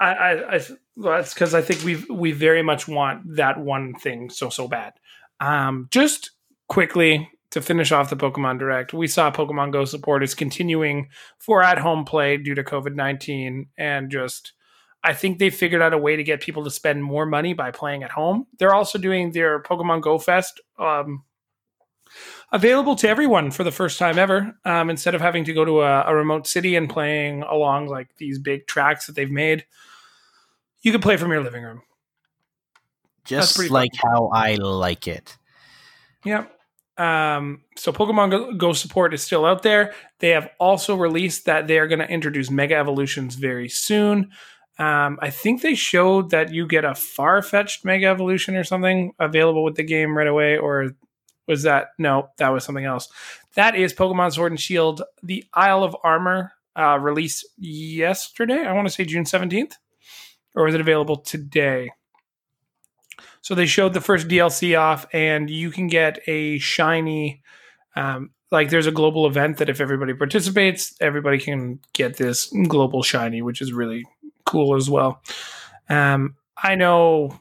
[0.00, 0.60] I, I, I
[0.98, 4.66] well, that's because I think we we very much want that one thing so so
[4.66, 4.94] bad.
[5.38, 6.32] Um, just
[6.68, 11.08] quickly to finish off the Pokemon Direct, we saw Pokemon Go support is continuing
[11.38, 13.68] for at home play due to COVID 19.
[13.78, 14.52] And just,
[15.04, 17.70] I think they figured out a way to get people to spend more money by
[17.70, 18.46] playing at home.
[18.58, 21.22] They're also doing their Pokemon Go Fest um,
[22.52, 24.58] available to everyone for the first time ever.
[24.64, 28.16] Um, instead of having to go to a, a remote city and playing along like
[28.16, 29.64] these big tracks that they've made,
[30.82, 31.82] you can play from your living room.
[33.24, 34.10] Just like fun.
[34.10, 35.36] how I like it.
[36.24, 36.46] Yeah.
[36.96, 39.94] Um, so Pokemon Go support is still out there.
[40.18, 44.30] They have also released that they are going to introduce Mega Evolutions very soon.
[44.78, 49.64] Um, I think they showed that you get a Farfetch'd Mega Evolution or something available
[49.64, 50.90] with the game right away, or
[51.46, 52.30] was that no?
[52.38, 53.08] That was something else.
[53.54, 58.64] That is Pokemon Sword and Shield, the Isle of Armor, uh, released yesterday.
[58.64, 59.76] I want to say June seventeenth,
[60.58, 61.90] or was it available today?
[63.40, 67.42] So they showed the first DLC off, and you can get a shiny.
[67.94, 73.02] Um, like there's a global event that if everybody participates, everybody can get this global
[73.02, 74.04] shiny, which is really
[74.44, 75.22] cool as well.
[75.88, 77.38] Um, I know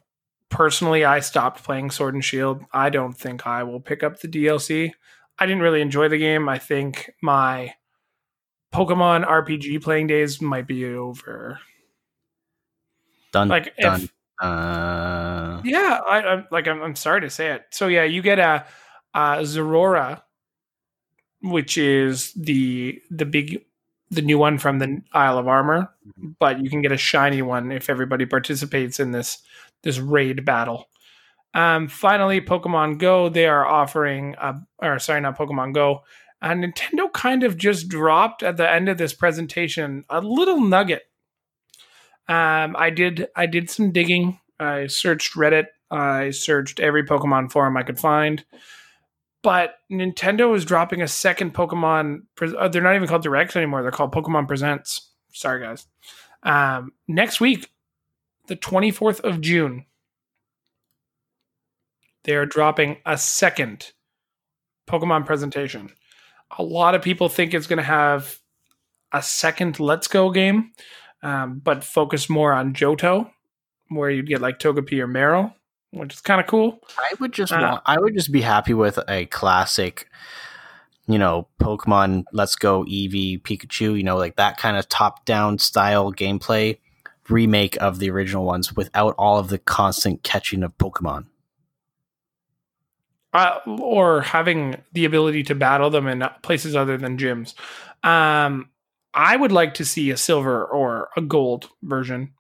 [0.50, 2.64] personally, I stopped playing Sword and Shield.
[2.72, 4.92] I don't think I will pick up the DLC.
[5.40, 6.48] I didn't really enjoy the game.
[6.50, 7.74] I think my
[8.74, 11.60] Pokemon RPG playing days might be over.
[13.32, 13.50] Done.
[13.50, 13.74] Like.
[13.78, 16.68] If, uh, yeah, I, I like.
[16.68, 17.66] I'm, I'm, sorry to say it.
[17.72, 18.66] So yeah, you get a,
[19.16, 20.22] a Zeraora,
[21.42, 23.66] which is the the big
[24.10, 26.30] the new one from the Isle of Armor, mm-hmm.
[26.40, 29.40] but you can get a shiny one if everybody participates in this
[29.84, 30.88] this raid battle.
[31.54, 36.04] Um, finally, Pokemon Go, they are offering, a, or sorry, not Pokemon Go.
[36.42, 41.07] Uh, Nintendo kind of just dropped at the end of this presentation a little nugget
[42.28, 44.40] um, I did I did some digging.
[44.60, 45.68] I searched Reddit.
[45.90, 48.44] I searched every Pokemon forum I could find.
[49.44, 52.24] But Nintendo is dropping a second Pokemon.
[52.42, 53.82] Uh, they're not even called Directs anymore.
[53.82, 55.12] They're called Pokemon Presents.
[55.32, 55.86] Sorry, guys.
[56.44, 57.70] Um, next week,
[58.48, 59.86] the 24th of June,
[62.24, 63.94] they are dropping a second
[64.88, 65.92] Pokemon presentation.
[66.58, 68.40] A lot of people think it's going to have
[69.14, 70.72] a second Let's Go game
[71.28, 73.30] um, but focus more on Johto,
[73.90, 75.54] where you'd get like Togepi or Marill,
[75.92, 76.80] which is kind of cool.
[76.98, 80.08] I would just uh, want, I would just be happy with a classic,
[81.06, 85.60] you know, Pokemon Let's Go Eevee Pikachu, you know, like that kind of top down
[85.60, 86.78] style gameplay
[87.28, 91.26] remake of the original ones without all of the constant catching of Pokemon.
[93.34, 97.54] Uh, or having the ability to battle them in places other than gyms.
[98.02, 98.70] Um,
[99.18, 102.34] I would like to see a silver or a gold version,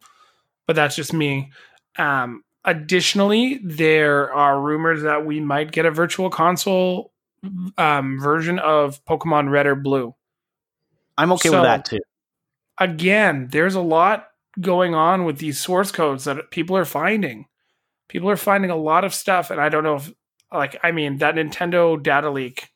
[0.68, 1.52] but that's just me.
[1.98, 7.12] Um, additionally, there are rumors that we might get a virtual console
[7.80, 10.14] um, version of Pokemon Red or Blue.
[11.18, 11.99] I'm okay So- with that too.
[12.80, 14.28] Again, there's a lot
[14.62, 17.48] going on with these source codes that people are finding.
[18.08, 20.14] People are finding a lot of stuff, and I don't know if,
[20.54, 22.70] like, I mean, that Nintendo data leak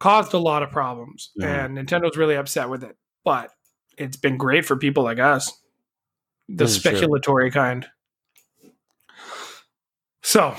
[0.00, 1.64] caused a lot of problems, Yeah.
[1.64, 2.96] and Nintendo's really upset with it.
[3.24, 3.50] But
[3.96, 5.52] it's been great for people like us,
[6.48, 6.92] the This is true.
[6.92, 7.86] speculatory kind.
[10.22, 10.54] So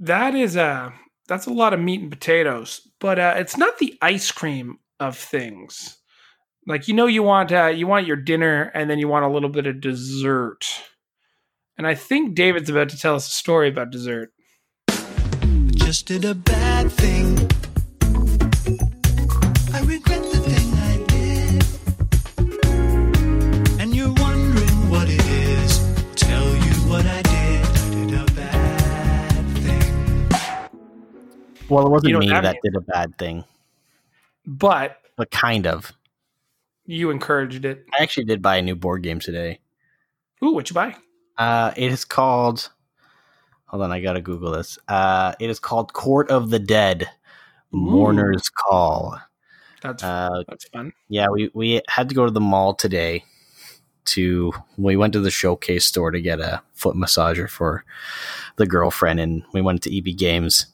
[0.00, 0.92] that is a
[1.28, 5.16] that's a lot of meat and potatoes, but uh, it's not the ice cream of
[5.16, 5.98] things.
[6.66, 9.28] Like you know, you want uh, you want your dinner, and then you want a
[9.28, 10.64] little bit of dessert.
[11.76, 14.32] And I think David's about to tell us a story about dessert.
[15.74, 17.36] just did a bad thing.
[31.72, 32.56] Well, it wasn't You know me that means?
[32.62, 33.44] did a bad thing,
[34.46, 35.92] But but kind of.
[36.86, 37.86] you encouraged it.
[37.98, 39.60] I actually did buy a new board game today.
[40.44, 40.94] Ooh, what you buy?
[41.38, 42.68] Uh, it is called.
[43.66, 44.78] Hold on, I gotta Google this.
[44.88, 47.08] Uh, it is called Court of the Dead,
[47.72, 49.18] Mourner's Call.
[49.80, 50.92] That's Uh, that's fun.
[51.08, 53.24] yeah, we we had to go to the mall today.
[54.06, 57.84] To we went to the showcase store to get a foot massager for
[58.56, 60.66] the girlfriend, and we went to EB Games.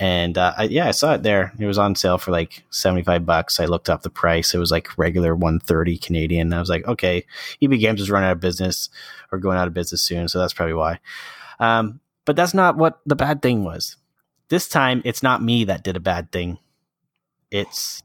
[0.00, 1.52] And uh, I, yeah, I saw it there.
[1.58, 3.60] It was on sale for like seventy five bucks.
[3.60, 6.54] I looked up the price; it was like regular one thirty Canadian.
[6.54, 7.26] I was like, okay,
[7.60, 8.88] EB Games is running out of business
[9.30, 11.00] or going out of business soon, so that's probably why.
[11.58, 13.96] Um, but that's not what the bad thing was.
[14.48, 16.58] This time, it's not me that did a bad thing.
[17.50, 18.02] It's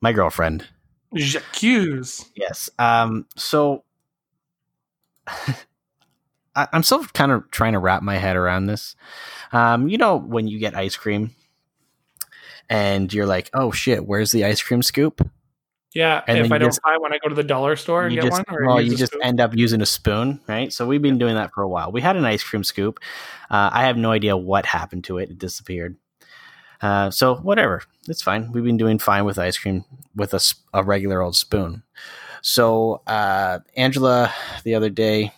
[0.00, 0.66] my girlfriend.
[1.14, 2.28] J'accuse.
[2.34, 2.68] Yes.
[2.76, 3.26] Um.
[3.36, 3.84] So
[6.56, 8.96] I, I'm still kind of trying to wrap my head around this.
[9.52, 9.88] Um.
[9.88, 11.34] You know when you get ice cream,
[12.68, 15.28] and you're like, "Oh shit, where's the ice cream scoop?"
[15.94, 18.12] Yeah, And if I don't just- buy one, I go to the dollar store and
[18.16, 18.44] get just, one.
[18.48, 19.22] Or well, you just spoon?
[19.22, 20.72] end up using a spoon, right?
[20.72, 21.92] So we've been doing that for a while.
[21.92, 22.98] We had an ice cream scoop.
[23.48, 25.30] Uh, I have no idea what happened to it.
[25.30, 25.96] It disappeared.
[26.82, 28.50] Uh, so whatever, it's fine.
[28.50, 29.84] We've been doing fine with ice cream
[30.16, 30.34] with
[30.74, 31.84] a regular old spoon.
[32.42, 35.32] So uh, Angela, the other day,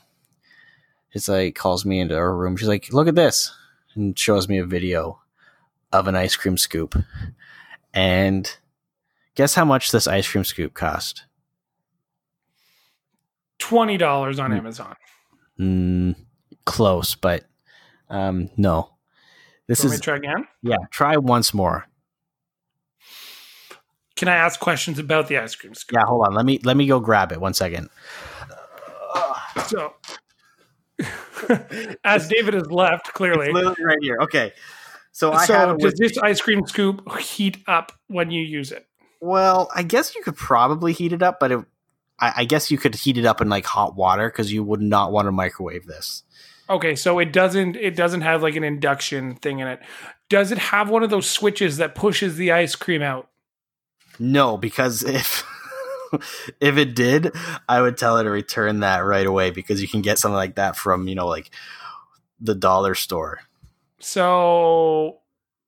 [1.17, 2.57] is like calls me into her room.
[2.57, 3.53] She's like, "Look at this,"
[3.95, 5.21] and shows me a video
[5.93, 6.95] of an ice cream scoop.
[7.95, 8.55] And
[9.35, 11.25] guess how much this ice cream scoop cost?
[13.59, 14.57] twenty dollars on Hmm.
[14.59, 14.97] Amazon.
[15.59, 16.15] Mm,
[16.67, 17.45] close, but
[18.11, 18.91] um, no.
[19.67, 20.47] This is try again?
[20.63, 20.77] yeah.
[20.93, 21.87] Try once more.
[24.15, 25.99] Can I ask questions about the ice cream scoop?
[25.99, 26.35] Yeah, hold on.
[26.35, 27.41] Let me let me go grab it.
[27.41, 27.89] One second.
[29.67, 29.95] So,
[32.05, 33.53] as David has left, clearly.
[33.53, 34.19] Right here.
[34.23, 34.53] Okay.
[35.13, 38.73] So I have So, does with, this ice cream scoop heat up when you use
[38.73, 38.87] it?
[39.21, 41.61] well, I guess you could probably heat it up, but it,
[42.19, 44.83] I, I guess you could heat it up in like hot water because you would
[44.83, 46.23] not want to microwave this.
[46.69, 49.81] Okay, so it doesn't it doesn't have like an induction thing in it.
[50.29, 53.29] Does it have one of those switches that pushes the ice cream out?
[54.19, 55.46] No, because if
[56.61, 57.35] if it did,
[57.69, 60.57] I would tell her to return that right away because you can get something like
[60.57, 61.51] that from you know like
[62.41, 63.41] the dollar store.
[63.99, 65.21] So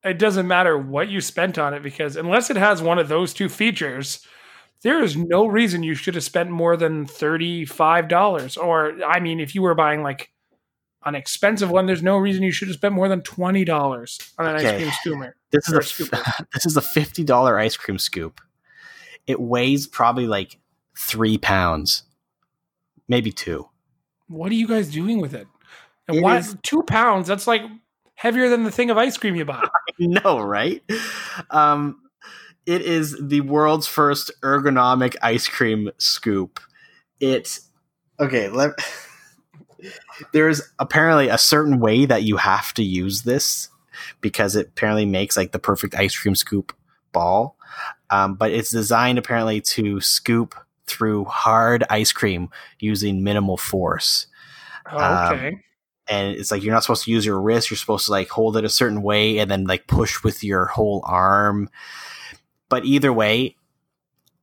[0.05, 3.33] it doesn't matter what you spent on it because unless it has one of those
[3.35, 4.27] two features,
[4.83, 8.63] there is no reason you should have spent more than $35.
[8.63, 10.31] Or, I mean, if you were buying like
[11.05, 14.57] an expensive one, there's no reason you should have spent more than $20 on an
[14.57, 15.33] ice cream scooper.
[15.51, 16.47] This is a scooper.
[16.55, 18.41] this is a fifty dollar ice cream scoop.
[19.29, 20.59] It weighs probably like
[20.97, 22.03] three pounds,
[23.07, 23.69] maybe two.
[24.27, 25.47] What are you guys doing with it?
[26.09, 27.29] And It why is- two pounds?
[27.29, 27.63] That's like
[28.15, 29.65] heavier than the thing of ice cream you buy.
[30.01, 30.83] no, right?
[31.51, 32.01] Um,
[32.67, 36.59] it is the world's first ergonomic ice cream scoop.
[37.21, 37.61] It
[38.19, 38.49] okay.
[38.49, 38.73] Let,
[40.33, 43.69] there's apparently a certain way that you have to use this
[44.21, 46.75] because it apparently makes like the perfect ice cream scoop
[47.13, 47.57] ball.
[48.11, 50.55] Um, but it's designed apparently to scoop
[50.87, 52.49] through hard ice cream
[52.81, 54.27] using minimal force.
[54.91, 55.59] Um, okay.
[56.09, 58.57] and it's like you're not supposed to use your wrist you're supposed to like hold
[58.57, 61.69] it a certain way and then like push with your whole arm
[62.71, 63.55] but either way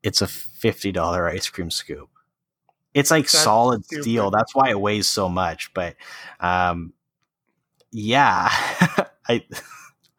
[0.04, 2.10] it's a $50 ice cream scoop
[2.94, 4.04] it's like That's solid stupid.
[4.04, 5.96] steel that's why it weighs so much but
[6.40, 6.94] um
[7.92, 8.50] yeah
[9.28, 9.44] i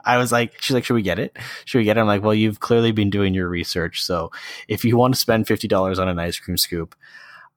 [0.06, 1.36] I was like, she's like, should we get it?
[1.66, 2.00] Should we get it?
[2.00, 4.02] I'm like, well, you've clearly been doing your research.
[4.02, 4.30] So
[4.68, 6.94] if you want to spend fifty dollars on an ice cream scoop,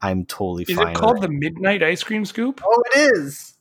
[0.01, 0.87] I'm totally Is fine.
[0.87, 2.61] it with called the Midnight Ice Cream Scoop?
[2.65, 3.53] Oh, it is.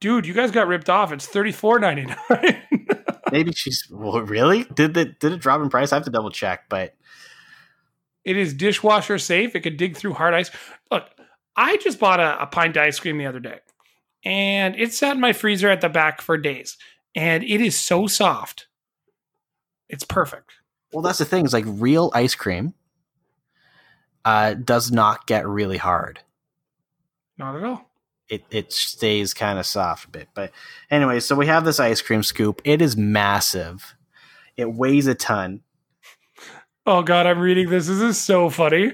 [0.00, 1.12] Dude, you guys got ripped off.
[1.12, 2.62] It's thirty four ninety nine.
[3.32, 5.92] Maybe she's well, really did the did it drop in price?
[5.92, 6.94] I have to double check, but
[8.24, 9.54] It is dishwasher safe.
[9.54, 10.50] It could dig through hard ice.
[10.90, 11.04] Look,
[11.56, 13.58] I just bought a, a pint of ice cream the other day,
[14.24, 16.78] and it sat in my freezer at the back for days,
[17.18, 18.68] and it is so soft.
[19.88, 20.52] It's perfect.
[20.92, 21.44] well, that's the thing.
[21.44, 22.74] Is like real ice cream
[24.24, 26.20] uh, does not get really hard.
[27.36, 27.90] Not at all.
[28.28, 30.28] it it stays kind of soft a bit.
[30.34, 30.52] But
[30.90, 32.60] anyway, so we have this ice cream scoop.
[32.64, 33.96] It is massive.
[34.56, 35.60] It weighs a ton.
[36.86, 37.86] Oh god, I'm reading this.
[37.86, 38.92] This is so funny.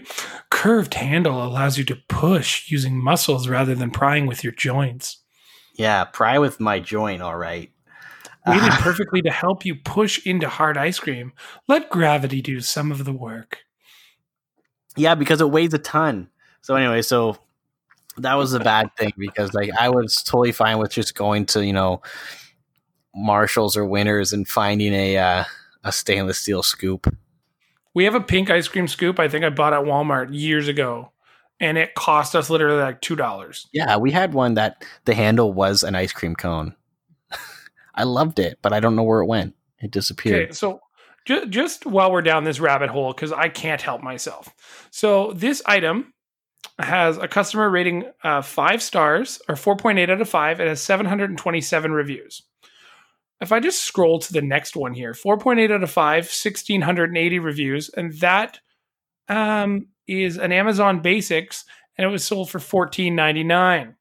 [0.51, 5.19] Curved handle allows you to push using muscles rather than prying with your joints.
[5.77, 7.71] Yeah, pry with my joint, all right.
[8.47, 11.33] Weighted Uh, perfectly to help you push into hard ice cream.
[11.67, 13.61] Let gravity do some of the work.
[14.97, 16.29] yeah, because it weighs a ton.
[16.63, 17.37] So anyway, so
[18.19, 21.65] that was a bad thing because like I was totally fine with just going to
[21.65, 22.01] you know
[23.15, 25.45] Marshalls or Winners and finding a uh,
[25.83, 27.13] a stainless steel scoop.
[27.95, 31.11] We have a pink ice cream scoop I think I bought at Walmart years ago.
[31.61, 33.69] And it cost us literally like two dollars.
[33.73, 36.75] Yeah, we had one that the handle was an ice cream cone.
[37.95, 39.55] I loved it, but I don't know where it went.
[39.81, 40.43] It disappeared.
[40.45, 40.81] Okay, so
[41.25, 44.55] ju- just while we're down this rabbit hole, because I can't help myself.
[44.91, 46.15] So this item
[46.79, 50.61] has a customer rating uh, five stars or 4.8 out of five.
[50.61, 52.43] It has 727 reviews.
[53.41, 57.91] If I just scroll to the next one here, 4.8 out of five, 1680 reviews,
[57.91, 58.61] and that
[59.29, 61.65] um, is an Amazon Basics,
[61.99, 63.95] and it was sold for 14.99.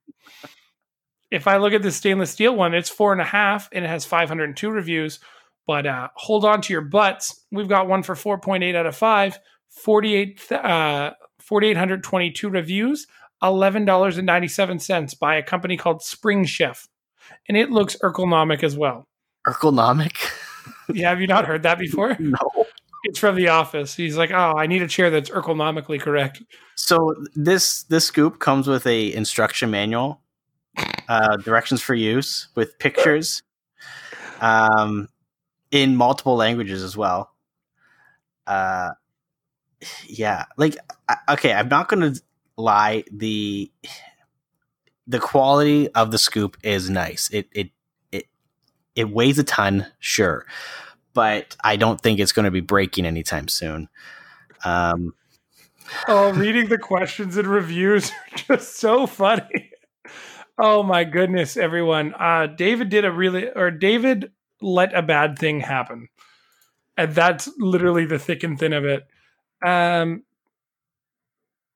[1.33, 3.87] If I look at the stainless steel one, it's four and a half, and it
[3.87, 5.19] has 502 reviews.
[5.65, 7.43] But uh, hold on to your butts.
[7.51, 9.39] We've got one for 4.8 out of 5,
[9.71, 13.07] 48, uh, 4,822 reviews,
[13.41, 16.87] $11.97 by a company called Spring Chef.
[17.49, 19.07] And it looks ergonomic as well.
[19.47, 20.17] Ergonomic?
[20.93, 22.15] Yeah, have you not heard that before?
[22.19, 22.37] no.
[23.05, 23.95] It's from The Office.
[23.95, 26.43] He's like, oh, I need a chair that's ergonomically correct.
[26.75, 30.21] So this this scoop comes with a instruction manual,
[31.07, 33.43] uh, directions for use with pictures,
[34.41, 35.09] um,
[35.71, 37.31] in multiple languages as well.
[38.45, 38.91] Uh,
[40.07, 40.77] yeah, like
[41.29, 42.13] okay, I'm not gonna
[42.57, 43.71] lie the
[45.07, 47.29] the quality of the scoop is nice.
[47.31, 47.69] It it
[48.11, 48.25] it
[48.95, 50.45] it weighs a ton, sure,
[51.13, 53.89] but I don't think it's going to be breaking anytime soon.
[54.63, 55.13] Um,
[56.07, 59.62] Oh, reading the questions and reviews are just so funny.
[60.57, 62.13] Oh my goodness, everyone.
[62.13, 64.31] Uh David did a really or David
[64.61, 66.09] let a bad thing happen.
[66.97, 69.03] And that's literally the thick and thin of it.
[69.65, 70.23] Um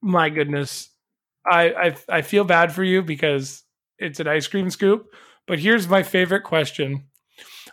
[0.01, 0.89] my goodness.
[1.49, 1.71] I
[2.09, 3.63] I I feel bad for you because
[3.99, 5.07] it's an ice cream scoop,
[5.47, 7.05] but here's my favorite question.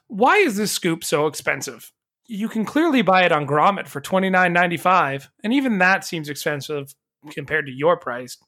[0.08, 1.92] Why is this scoop so expensive?
[2.26, 6.04] you can clearly buy it on Grommet for twenty nine ninety five, and even that
[6.04, 6.94] seems expensive
[7.30, 8.38] compared to your price.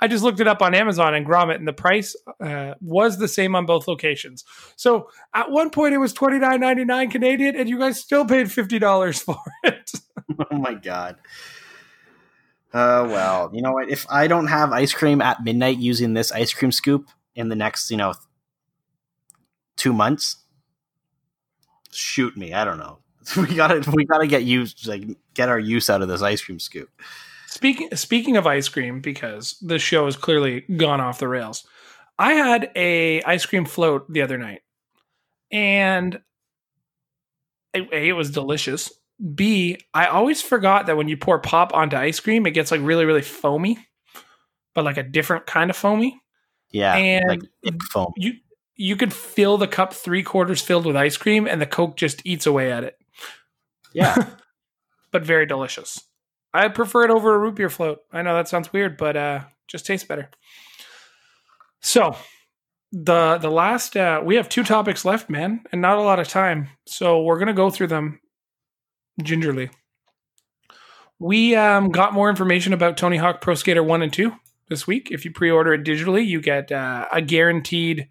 [0.00, 3.28] I just looked it up on Amazon and Grommet, and the price uh, was the
[3.28, 4.44] same on both locations.
[4.76, 8.24] So at one point it was twenty nine ninety nine Canadian, and you guys still
[8.24, 9.92] paid fifty dollars for it.
[10.50, 11.16] oh my god.
[12.72, 13.90] Uh, well, you know what?
[13.90, 17.56] If I don't have ice cream at midnight using this ice cream scoop in the
[17.56, 18.14] next, you know,
[19.76, 20.36] two months,
[21.90, 22.52] shoot me.
[22.52, 22.98] I don't know.
[23.36, 25.04] We gotta, we gotta get used, like,
[25.34, 26.88] get our use out of this ice cream scoop.
[27.50, 31.66] Speaking speaking of ice cream, because the show has clearly gone off the rails.
[32.16, 34.60] I had a ice cream float the other night,
[35.50, 36.20] and
[37.74, 38.92] a, A, it was delicious.
[39.34, 42.82] B, I always forgot that when you pour pop onto ice cream, it gets like
[42.82, 43.78] really really foamy,
[44.72, 46.22] but like a different kind of foamy.
[46.70, 47.28] Yeah, And-
[47.64, 48.12] like foam.
[48.16, 48.34] You
[48.76, 52.24] you could fill the cup three quarters filled with ice cream, and the Coke just
[52.24, 52.96] eats away at it.
[53.92, 54.14] Yeah,
[55.10, 56.00] but very delicious.
[56.52, 58.00] I prefer it over a root beer float.
[58.12, 60.28] I know that sounds weird, but uh just tastes better.
[61.80, 62.16] So
[62.92, 66.28] the the last uh we have two topics left, man, and not a lot of
[66.28, 66.68] time.
[66.86, 68.20] So we're gonna go through them
[69.22, 69.70] gingerly.
[71.18, 74.32] We um got more information about Tony Hawk Pro Skater 1 and 2
[74.70, 75.10] this week.
[75.10, 78.08] If you pre-order it digitally, you get uh, a guaranteed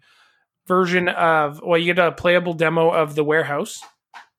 [0.68, 3.80] version of well, you get a playable demo of the warehouse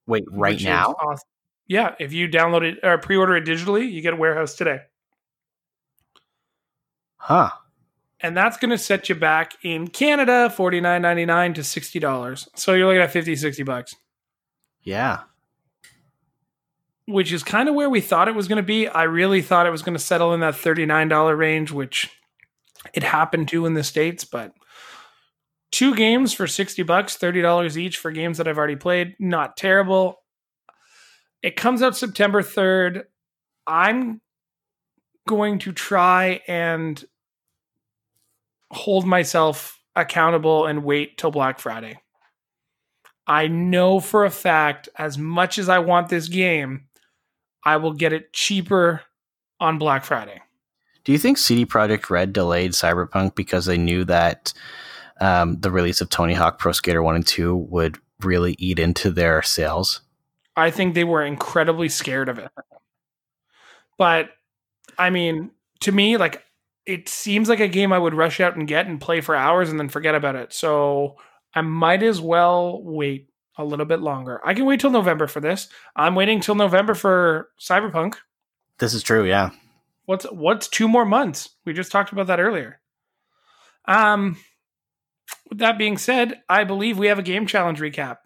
[0.07, 0.95] wait, right now?
[1.03, 1.27] awesome.
[1.71, 4.81] Yeah, if you download it or pre-order it digitally, you get a warehouse today.
[7.17, 7.51] Huh.
[8.19, 11.99] and that's going to set you back in Canada forty nine ninety nine to sixty
[11.99, 12.49] dollars.
[12.55, 13.95] So you're looking at 50, 60 bucks,
[14.83, 15.19] Yeah.
[17.05, 18.87] which is kind of where we thought it was going to be.
[18.87, 22.09] I really thought it was going to settle in that thirty nine dollar range, which
[22.93, 24.25] it happened to in the states.
[24.25, 24.51] But
[25.71, 29.55] two games for sixty bucks, thirty dollars each for games that I've already played, not
[29.57, 30.20] terrible.
[31.43, 33.05] It comes out September third.
[33.65, 34.21] I'm
[35.27, 37.03] going to try and
[38.71, 41.99] hold myself accountable and wait till Black Friday.
[43.27, 46.87] I know for a fact, as much as I want this game,
[47.63, 49.01] I will get it cheaper
[49.59, 50.41] on Black Friday.
[51.03, 54.53] Do you think CD Projekt Red delayed Cyberpunk because they knew that
[55.19, 59.11] um, the release of Tony Hawk Pro Skater 1 and 2 would really eat into
[59.11, 60.01] their sales?
[60.55, 62.51] I think they were incredibly scared of it.
[63.97, 64.29] But
[64.97, 65.51] I mean,
[65.81, 66.43] to me, like
[66.85, 69.69] it seems like a game I would rush out and get and play for hours
[69.69, 70.53] and then forget about it.
[70.53, 71.17] So
[71.53, 74.41] I might as well wait a little bit longer.
[74.45, 75.67] I can wait till November for this.
[75.95, 78.15] I'm waiting till November for Cyberpunk.
[78.79, 79.51] This is true, yeah.
[80.05, 81.49] What's what's two more months?
[81.65, 82.79] We just talked about that earlier.
[83.87, 84.37] Um
[85.49, 88.17] with that being said, I believe we have a game challenge recap.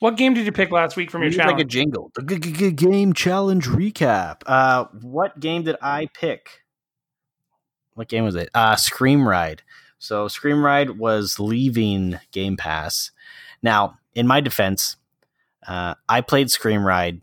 [0.00, 1.56] What game did you pick last week from your challenge?
[1.58, 2.10] like a jingle.
[2.76, 4.42] Game challenge recap.
[4.46, 6.62] Uh, what game did I pick?
[7.94, 8.50] What game was it?
[8.54, 9.60] Uh, ScreamRide.
[9.98, 13.12] So ScreamRide was leaving Game Pass.
[13.62, 14.96] Now, in my defense,
[15.66, 17.22] uh, I played ScreamRide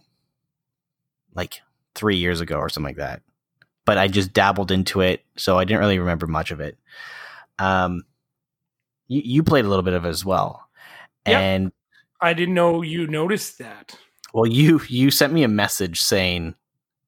[1.36, 1.62] like
[1.94, 3.22] three years ago or something like that,
[3.86, 6.78] but I just dabbled into it, so I didn't really remember much of it.
[7.60, 8.04] Um,
[9.08, 10.68] you, you played a little bit of it as well,
[11.28, 11.40] Yep.
[11.40, 11.72] and
[12.22, 13.96] I didn't know you noticed that.
[14.34, 16.56] well, you you sent me a message saying,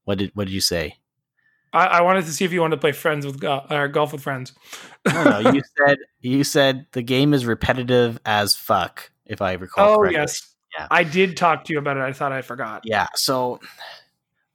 [0.05, 0.97] "What did what did you say?"
[1.71, 4.11] I, I wanted to see if you wanted to play friends with go- or golf
[4.13, 4.53] with friends.
[5.07, 9.11] No, no, you said you said the game is repetitive as fuck.
[9.25, 10.19] If I recall oh correctly.
[10.19, 10.87] yes, Yeah.
[10.91, 12.01] I did talk to you about it.
[12.01, 12.81] I thought I forgot.
[12.85, 13.07] Yeah.
[13.15, 13.59] So,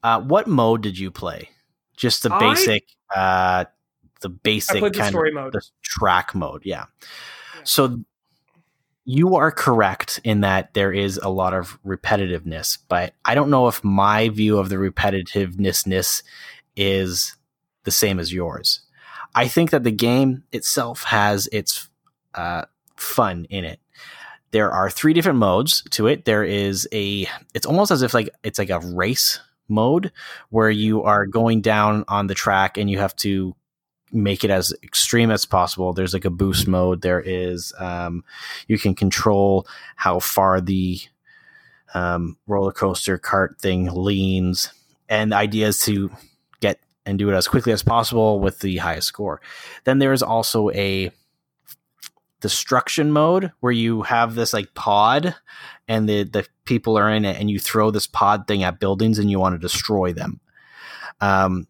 [0.02, 1.48] uh, what mode did you play?
[1.96, 2.84] Just the I- basic,
[3.16, 3.64] uh,
[4.20, 5.52] the basic the kind story of mode.
[5.54, 6.62] the track mode.
[6.64, 6.84] Yeah.
[7.56, 7.60] Yeah.
[7.64, 8.00] So
[9.08, 13.66] you are correct in that there is a lot of repetitiveness, but I don't know
[13.66, 16.22] if my view of the repetitiveness
[16.76, 17.34] is
[17.84, 18.82] the same as yours.
[19.34, 21.88] I think that the game itself has its
[22.34, 22.66] uh,
[22.96, 23.80] fun in it.
[24.50, 26.26] There are three different modes to it.
[26.26, 29.40] There is a, it's almost as if like it's like a race
[29.70, 30.12] mode
[30.50, 33.56] where you are going down on the track and you have to
[34.12, 35.92] make it as extreme as possible.
[35.92, 37.02] There's like a boost mode.
[37.02, 38.24] There is, um,
[38.66, 39.66] you can control
[39.96, 41.00] how far the
[41.94, 44.72] um, roller coaster cart thing leans.
[45.08, 46.10] And the idea is to
[46.60, 49.40] get and do it as quickly as possible with the highest score.
[49.84, 51.10] Then there is also a
[52.40, 55.34] destruction mode where you have this like pod
[55.88, 59.18] and the, the people are in it and you throw this pod thing at buildings
[59.18, 60.40] and you want to destroy them.
[61.20, 61.66] Um,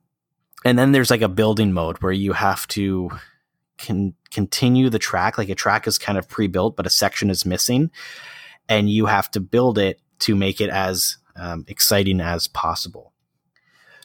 [0.64, 3.10] and then there's like a building mode where you have to
[3.78, 5.38] can continue the track.
[5.38, 7.90] Like a track is kind of pre-built, but a section is missing,
[8.68, 13.12] and you have to build it to make it as um, exciting as possible.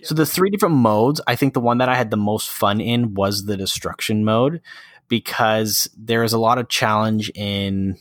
[0.04, 2.82] So the three different modes, I think the one that I had the most fun
[2.82, 4.62] in was the destruction mode
[5.08, 7.98] because there is a lot of challenge in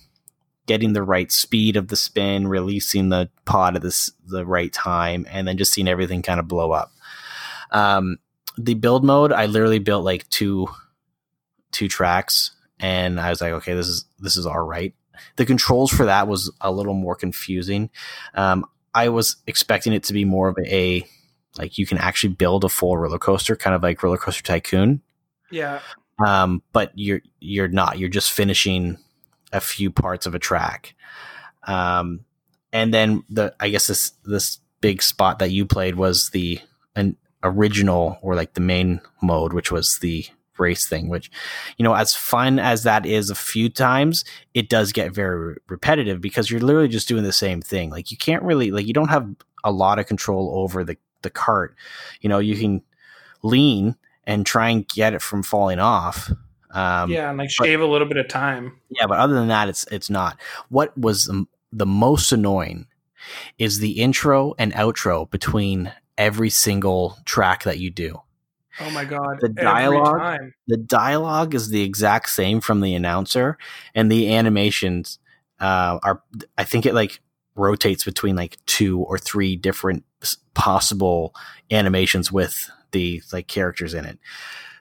[0.67, 5.27] getting the right speed of the spin, releasing the pod at this the right time,
[5.31, 6.91] and then just seeing everything kind of blow up.
[7.71, 8.19] Um,
[8.59, 10.69] the build mode, I literally built like two
[11.71, 14.95] two tracks, and I was like, okay, this is this is all right.
[15.37, 17.91] The controls for that was a little more confusing.
[18.35, 18.65] Um,
[18.95, 21.07] I was expecting it to be more of a
[21.59, 25.03] like you can actually build a full roller coaster, kind of like Roller Coaster Tycoon.
[25.51, 25.81] Yeah,
[26.25, 27.99] Um, but you're you're not.
[27.99, 28.99] You're just finishing
[29.53, 30.95] a few parts of a track.
[31.67, 32.25] Um,
[32.73, 36.61] and then the I guess this this big spot that you played was the
[36.97, 40.25] an original or like the main mode, which was the
[40.59, 41.09] race thing.
[41.09, 41.31] Which
[41.77, 44.25] you know, as fun as that is, a few times
[44.55, 47.91] it does get very repetitive because you're literally just doing the same thing.
[47.91, 49.29] Like you can't really like you don't have
[49.65, 51.75] a lot of control over the the cart.
[52.21, 52.83] You know, you can
[53.43, 56.31] lean and try and get it from falling off.
[56.71, 58.79] Um, yeah, and like shave a little bit of time.
[58.89, 60.39] yeah, but other than that, it's it's not.
[60.69, 62.87] What was the, the most annoying
[63.59, 65.93] is the intro and outro between
[66.23, 68.21] every single track that you do.
[68.81, 70.21] Oh my god, The dialogue-
[70.69, 73.59] The dialogue is the exact same from the announcer,
[73.95, 75.19] and the animations
[75.61, 76.23] uh, are.
[76.57, 77.21] I think it like
[77.55, 80.05] rotates between like two or three different
[80.55, 81.35] possible
[81.71, 84.19] animations with the like characters in it.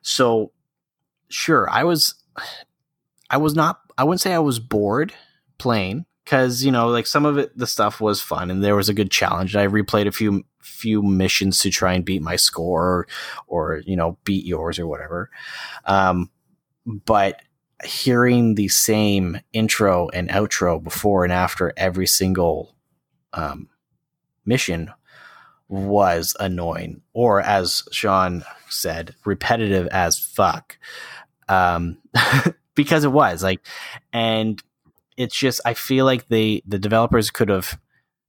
[0.01, 0.51] So
[1.29, 2.15] sure, I was,
[3.29, 3.81] I was not.
[3.97, 5.13] I wouldn't say I was bored
[5.57, 8.89] playing because you know, like some of it, the stuff was fun and there was
[8.89, 9.55] a good challenge.
[9.55, 13.07] I replayed a few few missions to try and beat my score or,
[13.47, 15.29] or you know, beat yours or whatever.
[15.85, 16.29] Um,
[16.85, 17.41] but
[17.83, 22.75] hearing the same intro and outro before and after every single
[23.33, 23.69] um,
[24.45, 24.91] mission
[25.67, 30.77] was annoying, or as Sean said, repetitive as fuck.
[31.47, 31.97] Um,
[32.75, 33.65] because it was like,
[34.11, 34.61] and
[35.17, 37.79] it's just I feel like they the developers could have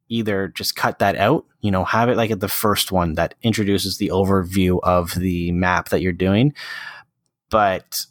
[0.08, 3.34] either just cut that out, you know, have it like at the first one that
[3.42, 6.52] introduces the overview of the map that you're doing,
[7.50, 8.04] but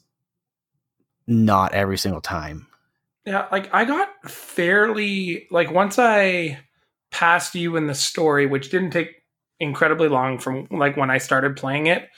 [1.27, 2.68] not every single time.
[3.26, 6.60] Yeah, like I got fairly like once I
[7.11, 9.22] passed you in the story, which didn't take
[9.60, 12.10] incredibly long from like when I started playing it.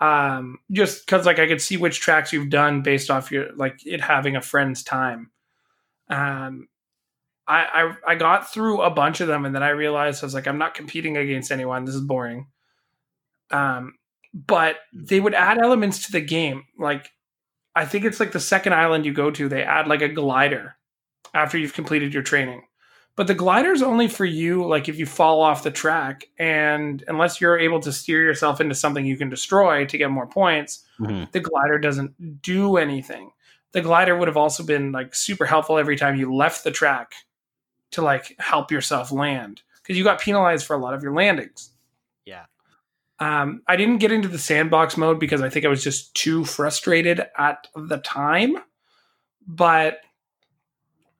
[0.00, 3.86] Um, just because like I could see which tracks you've done based off your like
[3.86, 5.30] it having a friend's time.
[6.10, 6.68] Um,
[7.46, 7.64] I,
[8.06, 10.46] I I got through a bunch of them and then I realized I was like
[10.46, 11.84] I'm not competing against anyone.
[11.84, 12.46] This is boring.
[13.50, 13.94] Um,
[14.32, 17.10] but they would add elements to the game like
[17.74, 20.76] I think it's like the second island you go to, they add like a glider
[21.34, 22.62] after you've completed your training.
[23.16, 27.40] But the glider's only for you, like if you fall off the track, and unless
[27.40, 31.30] you're able to steer yourself into something you can destroy to get more points, Mhm.
[31.32, 33.30] the glider doesn't do anything.
[33.72, 37.12] The glider would have also been like super helpful every time you left the track
[37.92, 41.70] to like help yourself land because you got penalized for a lot of your landings.
[42.24, 42.44] Yeah.
[43.18, 46.44] Um, I didn't get into the sandbox mode because I think I was just too
[46.44, 48.56] frustrated at the time.
[49.46, 50.00] But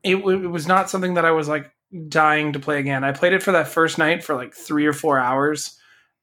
[0.02, 1.70] it, w- it was not something that I was like
[2.09, 3.05] dying to play again.
[3.05, 5.78] I played it for that first night for like three or four hours.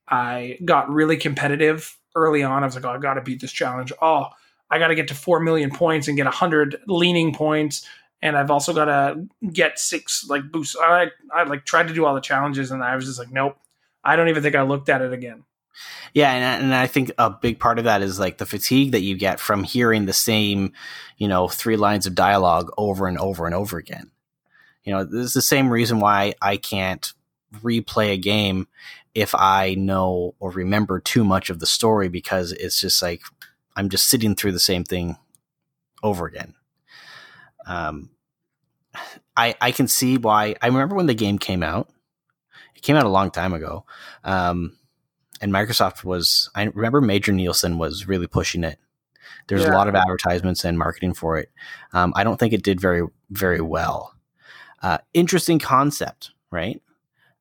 [0.08, 2.64] I got really competitive early on.
[2.64, 3.92] I was like, oh, I got to beat this challenge.
[4.02, 4.28] Oh,
[4.70, 7.88] I got to get to 4 million points and get 100 leaning points.
[8.22, 10.76] And I've also got to get six like boosts.
[10.80, 13.58] I, I like tried to do all the challenges and I was just like, nope.
[14.04, 15.44] I don't even think I looked at it again.
[16.14, 18.94] Yeah, and I- and I think a big part of that is like the fatigue
[18.94, 20.74] that you get from hearing the same,
[21.18, 24.10] you know, three lines of dialogue over and over and over again.
[24.84, 27.14] You know, this is the same reason why I can't
[27.62, 28.68] replay a game
[29.14, 33.22] if I know or remember too much of the story because it's just like
[33.78, 35.16] I'm just sitting through the same thing
[36.04, 36.56] over again.
[37.66, 38.10] Um,
[39.36, 40.56] I I can see why.
[40.62, 41.90] I remember when the game came out.
[42.76, 43.86] It came out a long time ago.
[44.24, 44.78] Um,
[45.42, 48.80] and Microsoft was I remember Major Nelson was really pushing it.
[49.48, 49.72] There's Yeah.
[49.72, 51.52] a lot of advertisements and marketing for it.
[51.94, 54.14] Um, I don't think it did very very well.
[54.82, 56.82] Uh, interesting concept, right?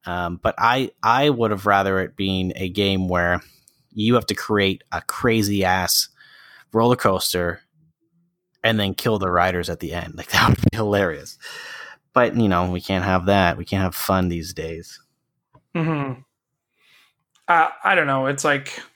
[0.04, 3.40] Um, but I I would have rather it being a game where
[3.92, 6.08] you have to create a crazy ass
[6.76, 7.60] roller coaster
[8.62, 10.14] and then kill the riders at the end.
[10.16, 11.38] Like that would be hilarious.
[12.12, 13.56] But you know we can't have that.
[13.58, 15.00] We can't have fun these days.
[15.74, 16.12] hmm
[17.48, 18.26] Uh, I don't know.
[18.26, 18.80] It's like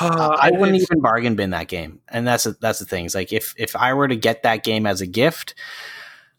[0.00, 3.04] Uh, I wouldn't it's- even bargain bin that game, and that's a, that's the thing.
[3.04, 5.54] It's like if if I were to get that game as a gift,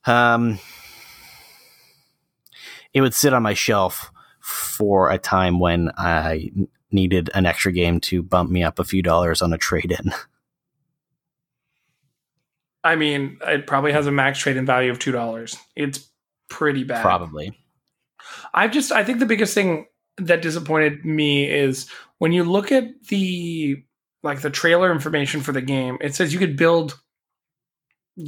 [0.06, 0.58] um,
[2.94, 6.52] it would sit on my shelf for a time when I
[6.94, 10.14] needed an extra game to bump me up a few dollars on a trade in.
[12.84, 15.56] I mean, it probably has a max trade-in value of two dollars.
[15.76, 16.10] It's
[16.50, 17.04] pretty bad.
[17.04, 17.56] Probably,
[18.54, 19.86] I just I think the biggest thing
[20.18, 23.84] that disappointed me is when you look at the
[24.24, 27.00] like the trailer information for the game, it says you could build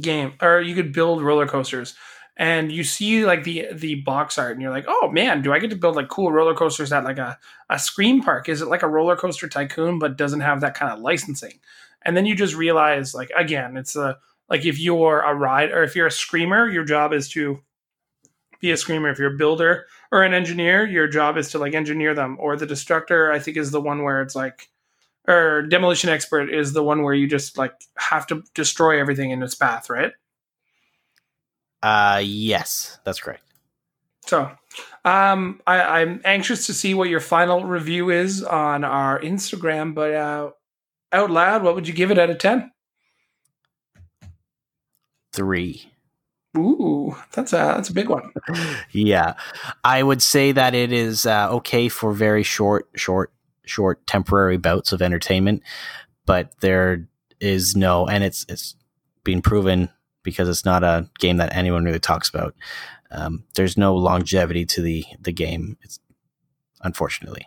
[0.00, 1.94] game or you could build roller coasters.
[2.36, 5.60] And you see like the the box art and you're like, oh man, do I
[5.60, 7.38] get to build like cool roller coasters at like a,
[7.70, 8.48] a scream park?
[8.48, 11.60] Is it like a roller coaster tycoon but doesn't have that kind of licensing?
[12.02, 15.84] And then you just realize like again, it's a like if you're a ride or
[15.84, 17.60] if you're a screamer, your job is to
[18.60, 19.10] be a screamer.
[19.10, 22.36] If you're a builder or an engineer, your job is to like engineer them.
[22.40, 24.70] Or the destructor, I think, is the one where it's like,
[25.28, 29.42] or demolition expert is the one where you just like have to destroy everything in
[29.42, 30.12] its path, right?
[31.84, 33.42] Uh, yes, that's correct.
[34.24, 34.50] So,
[35.04, 39.94] um, I, I'm anxious to see what your final review is on our Instagram.
[39.94, 40.50] But uh,
[41.12, 42.72] out loud, what would you give it out of ten?
[45.34, 45.92] Three.
[46.56, 48.32] Ooh, that's a that's a big one.
[48.90, 49.34] yeah,
[49.82, 53.30] I would say that it is uh, okay for very short, short,
[53.66, 55.62] short temporary bouts of entertainment,
[56.24, 57.06] but there
[57.40, 58.74] is no, and it's it's
[59.22, 59.90] been proven
[60.24, 62.56] because it's not a game that anyone really talks about.
[63.12, 65.78] Um, there's no longevity to the the game.
[65.82, 66.00] It's
[66.82, 67.46] unfortunately,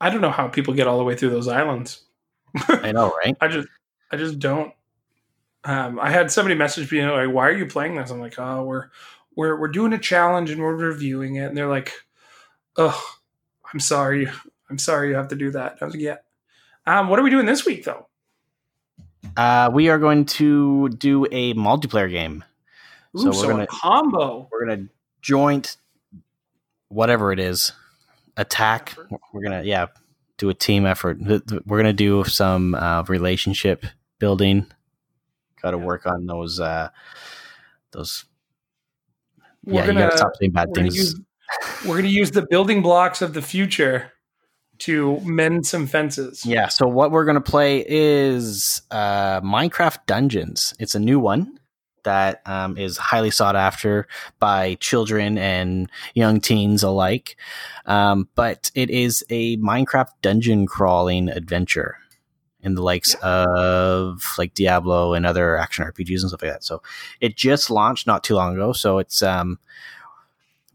[0.00, 2.04] I don't know how people get all the way through those islands.
[2.68, 3.36] I know, right?
[3.40, 3.68] I just
[4.12, 4.72] I just don't.
[5.64, 8.64] Um, I had somebody message me like, "Why are you playing this?" I'm like, "Oh,
[8.64, 8.90] we're
[9.34, 11.92] we're we're doing a challenge and we're reviewing it." And they're like,
[12.76, 13.02] "Oh,
[13.72, 14.28] I'm sorry,
[14.70, 16.18] I'm sorry you have to do that." I was like, "Yeah."
[16.86, 18.07] Um, what are we doing this week though?
[19.36, 22.44] Uh, we are going to do a multiplayer game.
[23.16, 24.48] Ooh, So so, we're a gonna- combo.
[24.50, 24.88] We're gonna
[25.22, 25.76] joint
[26.88, 27.72] whatever it is
[28.36, 28.94] attack.
[29.32, 29.86] We're gonna yeah
[30.36, 31.18] do a team effort.
[31.20, 33.84] We're gonna do some uh, relationship
[34.18, 34.66] building.
[35.62, 35.84] Got to Yeah.
[35.84, 36.90] work on those uh,
[37.92, 38.24] those.
[39.64, 40.96] We're yeah, gonna gotta stop saying bad we're gonna things.
[40.96, 41.20] use
[41.86, 44.12] we're gonna use the building blocks of the future
[44.80, 46.44] to mend some fences.
[46.44, 50.74] Yeah, so what we're going to play is uh, Minecraft Dungeons.
[50.78, 51.58] It's a new one
[52.04, 54.06] that um, is highly sought after
[54.38, 57.36] by children and young teens alike.
[57.86, 61.98] Um, but it is a Minecraft dungeon crawling adventure
[62.60, 66.64] in the likes of like Diablo and other action RPGs and stuff like that.
[66.64, 66.82] So
[67.20, 68.72] it just launched not too long ago.
[68.72, 69.58] So it's um,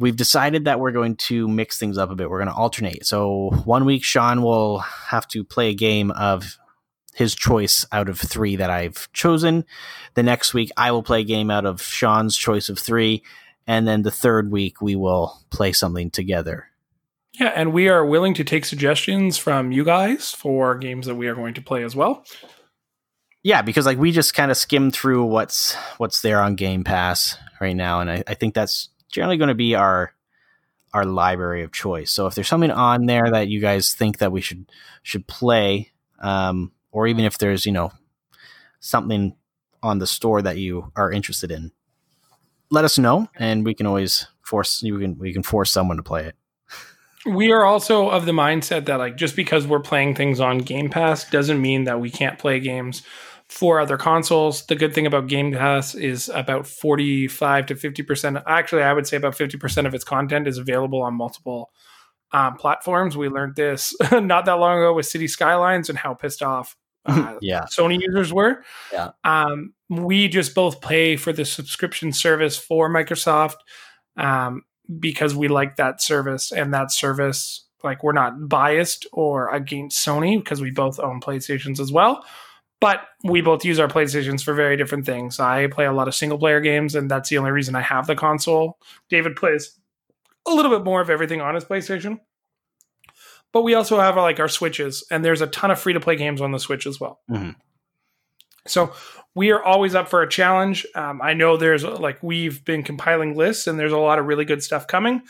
[0.04, 2.30] we've decided that we're going to mix things up a bit.
[2.30, 3.06] We're going to alternate.
[3.06, 6.58] So one week, Sean will have to play a game of
[7.14, 9.64] his choice out of three that I've chosen.
[10.16, 13.24] The next week, I will play a game out of Sean's choice of three.
[13.66, 16.68] And then the third week, we will play something together.
[17.40, 21.28] Yeah, and we are willing to take suggestions from you guys for games that we
[21.28, 22.26] are going to play as well.
[23.42, 27.38] Yeah, because like we just kind of skim through what's what's there on Game Pass
[27.62, 30.12] right now, and I, I think that's generally going to be our
[30.94, 32.12] our library of choice.
[32.12, 34.70] So if there's something on there that you guys think that we should
[35.04, 37.92] should play, um, or even if there's you know
[38.80, 39.36] something
[39.82, 41.72] on the store that you are interested in,
[42.70, 46.04] let us know, and we can always force you can we can force someone to
[46.04, 46.36] play it.
[47.26, 50.90] We are also of the mindset that like just because we're playing things on Game
[50.90, 53.04] Pass doesn't mean that we can't play games
[53.54, 54.66] for other consoles.
[54.66, 58.42] The good thing about Game Pass is about 45 to 50%.
[58.48, 61.72] Actually, I would say about 50% of its content is available on multiple
[62.32, 63.16] um, platforms.
[63.16, 66.76] We learned this not that long ago with City Skylines and how pissed off
[67.06, 68.64] uh, Yeah, Sony users were.
[68.92, 69.12] Yeah.
[69.24, 73.58] Um, we just both pay for the subscription service for Microsoft
[74.18, 74.64] um,
[75.00, 77.68] because we like that service and that service.
[77.84, 82.26] Like we're not biased or against Sony because we both own PlayStations as well.
[82.84, 85.40] But we both use our PlayStations for very different things.
[85.40, 88.08] I play a lot of single player games, and that's the only reason I have
[88.08, 88.78] the console.
[89.10, 89.80] David plays
[90.46, 92.20] a little bit more of everything on his PlayStation.
[93.54, 96.18] But we also have like our Switches, and there's a ton of free to play
[96.18, 97.22] games on the Switch as well.
[97.32, 97.56] Mhm.
[98.68, 98.92] So
[99.34, 100.86] we are always up for a challenge.
[100.94, 104.44] Um, I know there's like we've been compiling lists, and there's a lot of really
[104.44, 105.22] good stuff coming.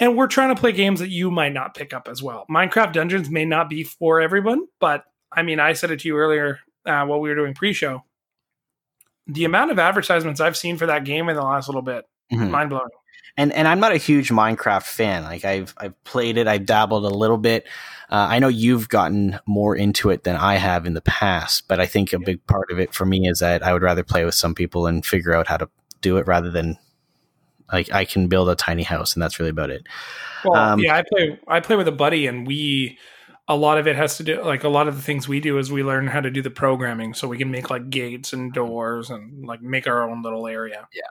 [0.00, 2.44] And we're trying to play games that you might not pick up as well.
[2.50, 6.16] Minecraft Dungeons may not be for everyone, but I mean, I said it to you
[6.16, 8.02] earlier uh, while we were doing pre-show.
[9.26, 12.50] The amount of advertisements I've seen for that game in the last little bit, Mhm.
[12.50, 12.88] mind blowing.
[13.38, 15.24] and and I'm not a huge Minecraft fan.
[15.24, 17.66] Like I've I've played it, I've dabbled a little bit.
[18.08, 21.80] Uh, I know you've gotten more into it than I have in the past, but
[21.80, 24.24] I think a big part of it for me is that I would rather play
[24.24, 25.68] with some people and figure out how to
[26.00, 26.78] do it rather than
[27.72, 29.86] like I can build a tiny house and that's really about it.
[30.44, 32.96] Well, Um, yeah, I play I play with a buddy, and we
[33.48, 35.58] a lot of it has to do like a lot of the things we do
[35.58, 38.52] is we learn how to do the programming, so we can make like gates and
[38.52, 40.88] doors and like make our own little area.
[40.92, 41.02] Yeah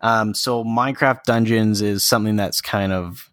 [0.00, 3.30] um, so Minecraft Dungeons is something that's kind of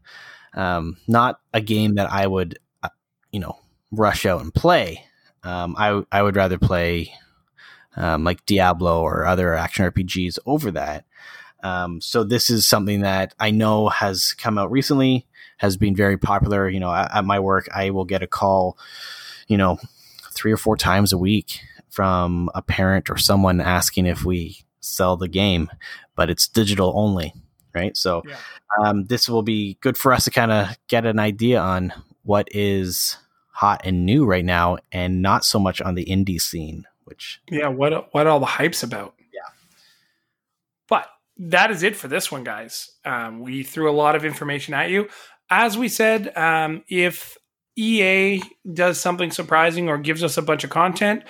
[0.53, 2.89] um, not a game that I would, uh,
[3.31, 3.59] you know,
[3.91, 5.05] rush out and play.
[5.43, 7.13] Um, I I would rather play
[7.95, 11.05] um, like Diablo or other action RPGs over that.
[11.63, 15.25] Um, so this is something that I know has come out recently,
[15.57, 16.67] has been very popular.
[16.69, 18.77] You know, at, at my work, I will get a call,
[19.47, 19.79] you know,
[20.31, 25.15] three or four times a week from a parent or someone asking if we sell
[25.17, 25.69] the game,
[26.15, 27.33] but it's digital only,
[27.73, 27.95] right?
[27.95, 28.35] So Yeah.
[28.79, 32.49] um, this will be good for us to kind of get an idea on what
[32.51, 33.17] is
[33.49, 37.69] hot and new right now, and not so much on the indie scene, which Yeah,
[37.69, 39.13] what what all the hype's about?
[39.33, 39.49] Yeah.
[40.89, 41.07] But
[41.37, 42.91] that is it for this one, guys.
[43.05, 45.07] Um, we threw a lot of information at you.
[45.49, 47.37] As we said, um, if
[47.75, 48.41] EA
[48.71, 51.23] does something surprising or gives us a bunch of content,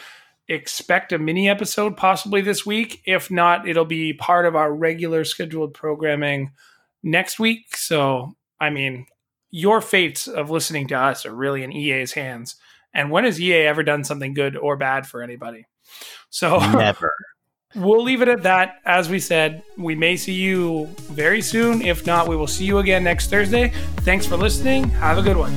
[0.48, 3.02] expect a mini episode possibly this week.
[3.06, 6.52] If not, it'll be part of our regular scheduled programming
[7.04, 7.76] next week.
[7.76, 9.08] So, I mean,
[9.52, 12.56] your fates of listening to us are really in EA's hands.
[12.94, 15.66] And when has EA ever done something good or bad for anybody?
[16.30, 17.14] So never.
[17.76, 18.82] We'll leave it at that.
[18.86, 21.82] As we said, we may see you very soon.
[21.82, 23.72] If not, we will see you again next Thursday.
[23.98, 24.90] Thanks for listening.
[24.90, 25.52] Have a good one.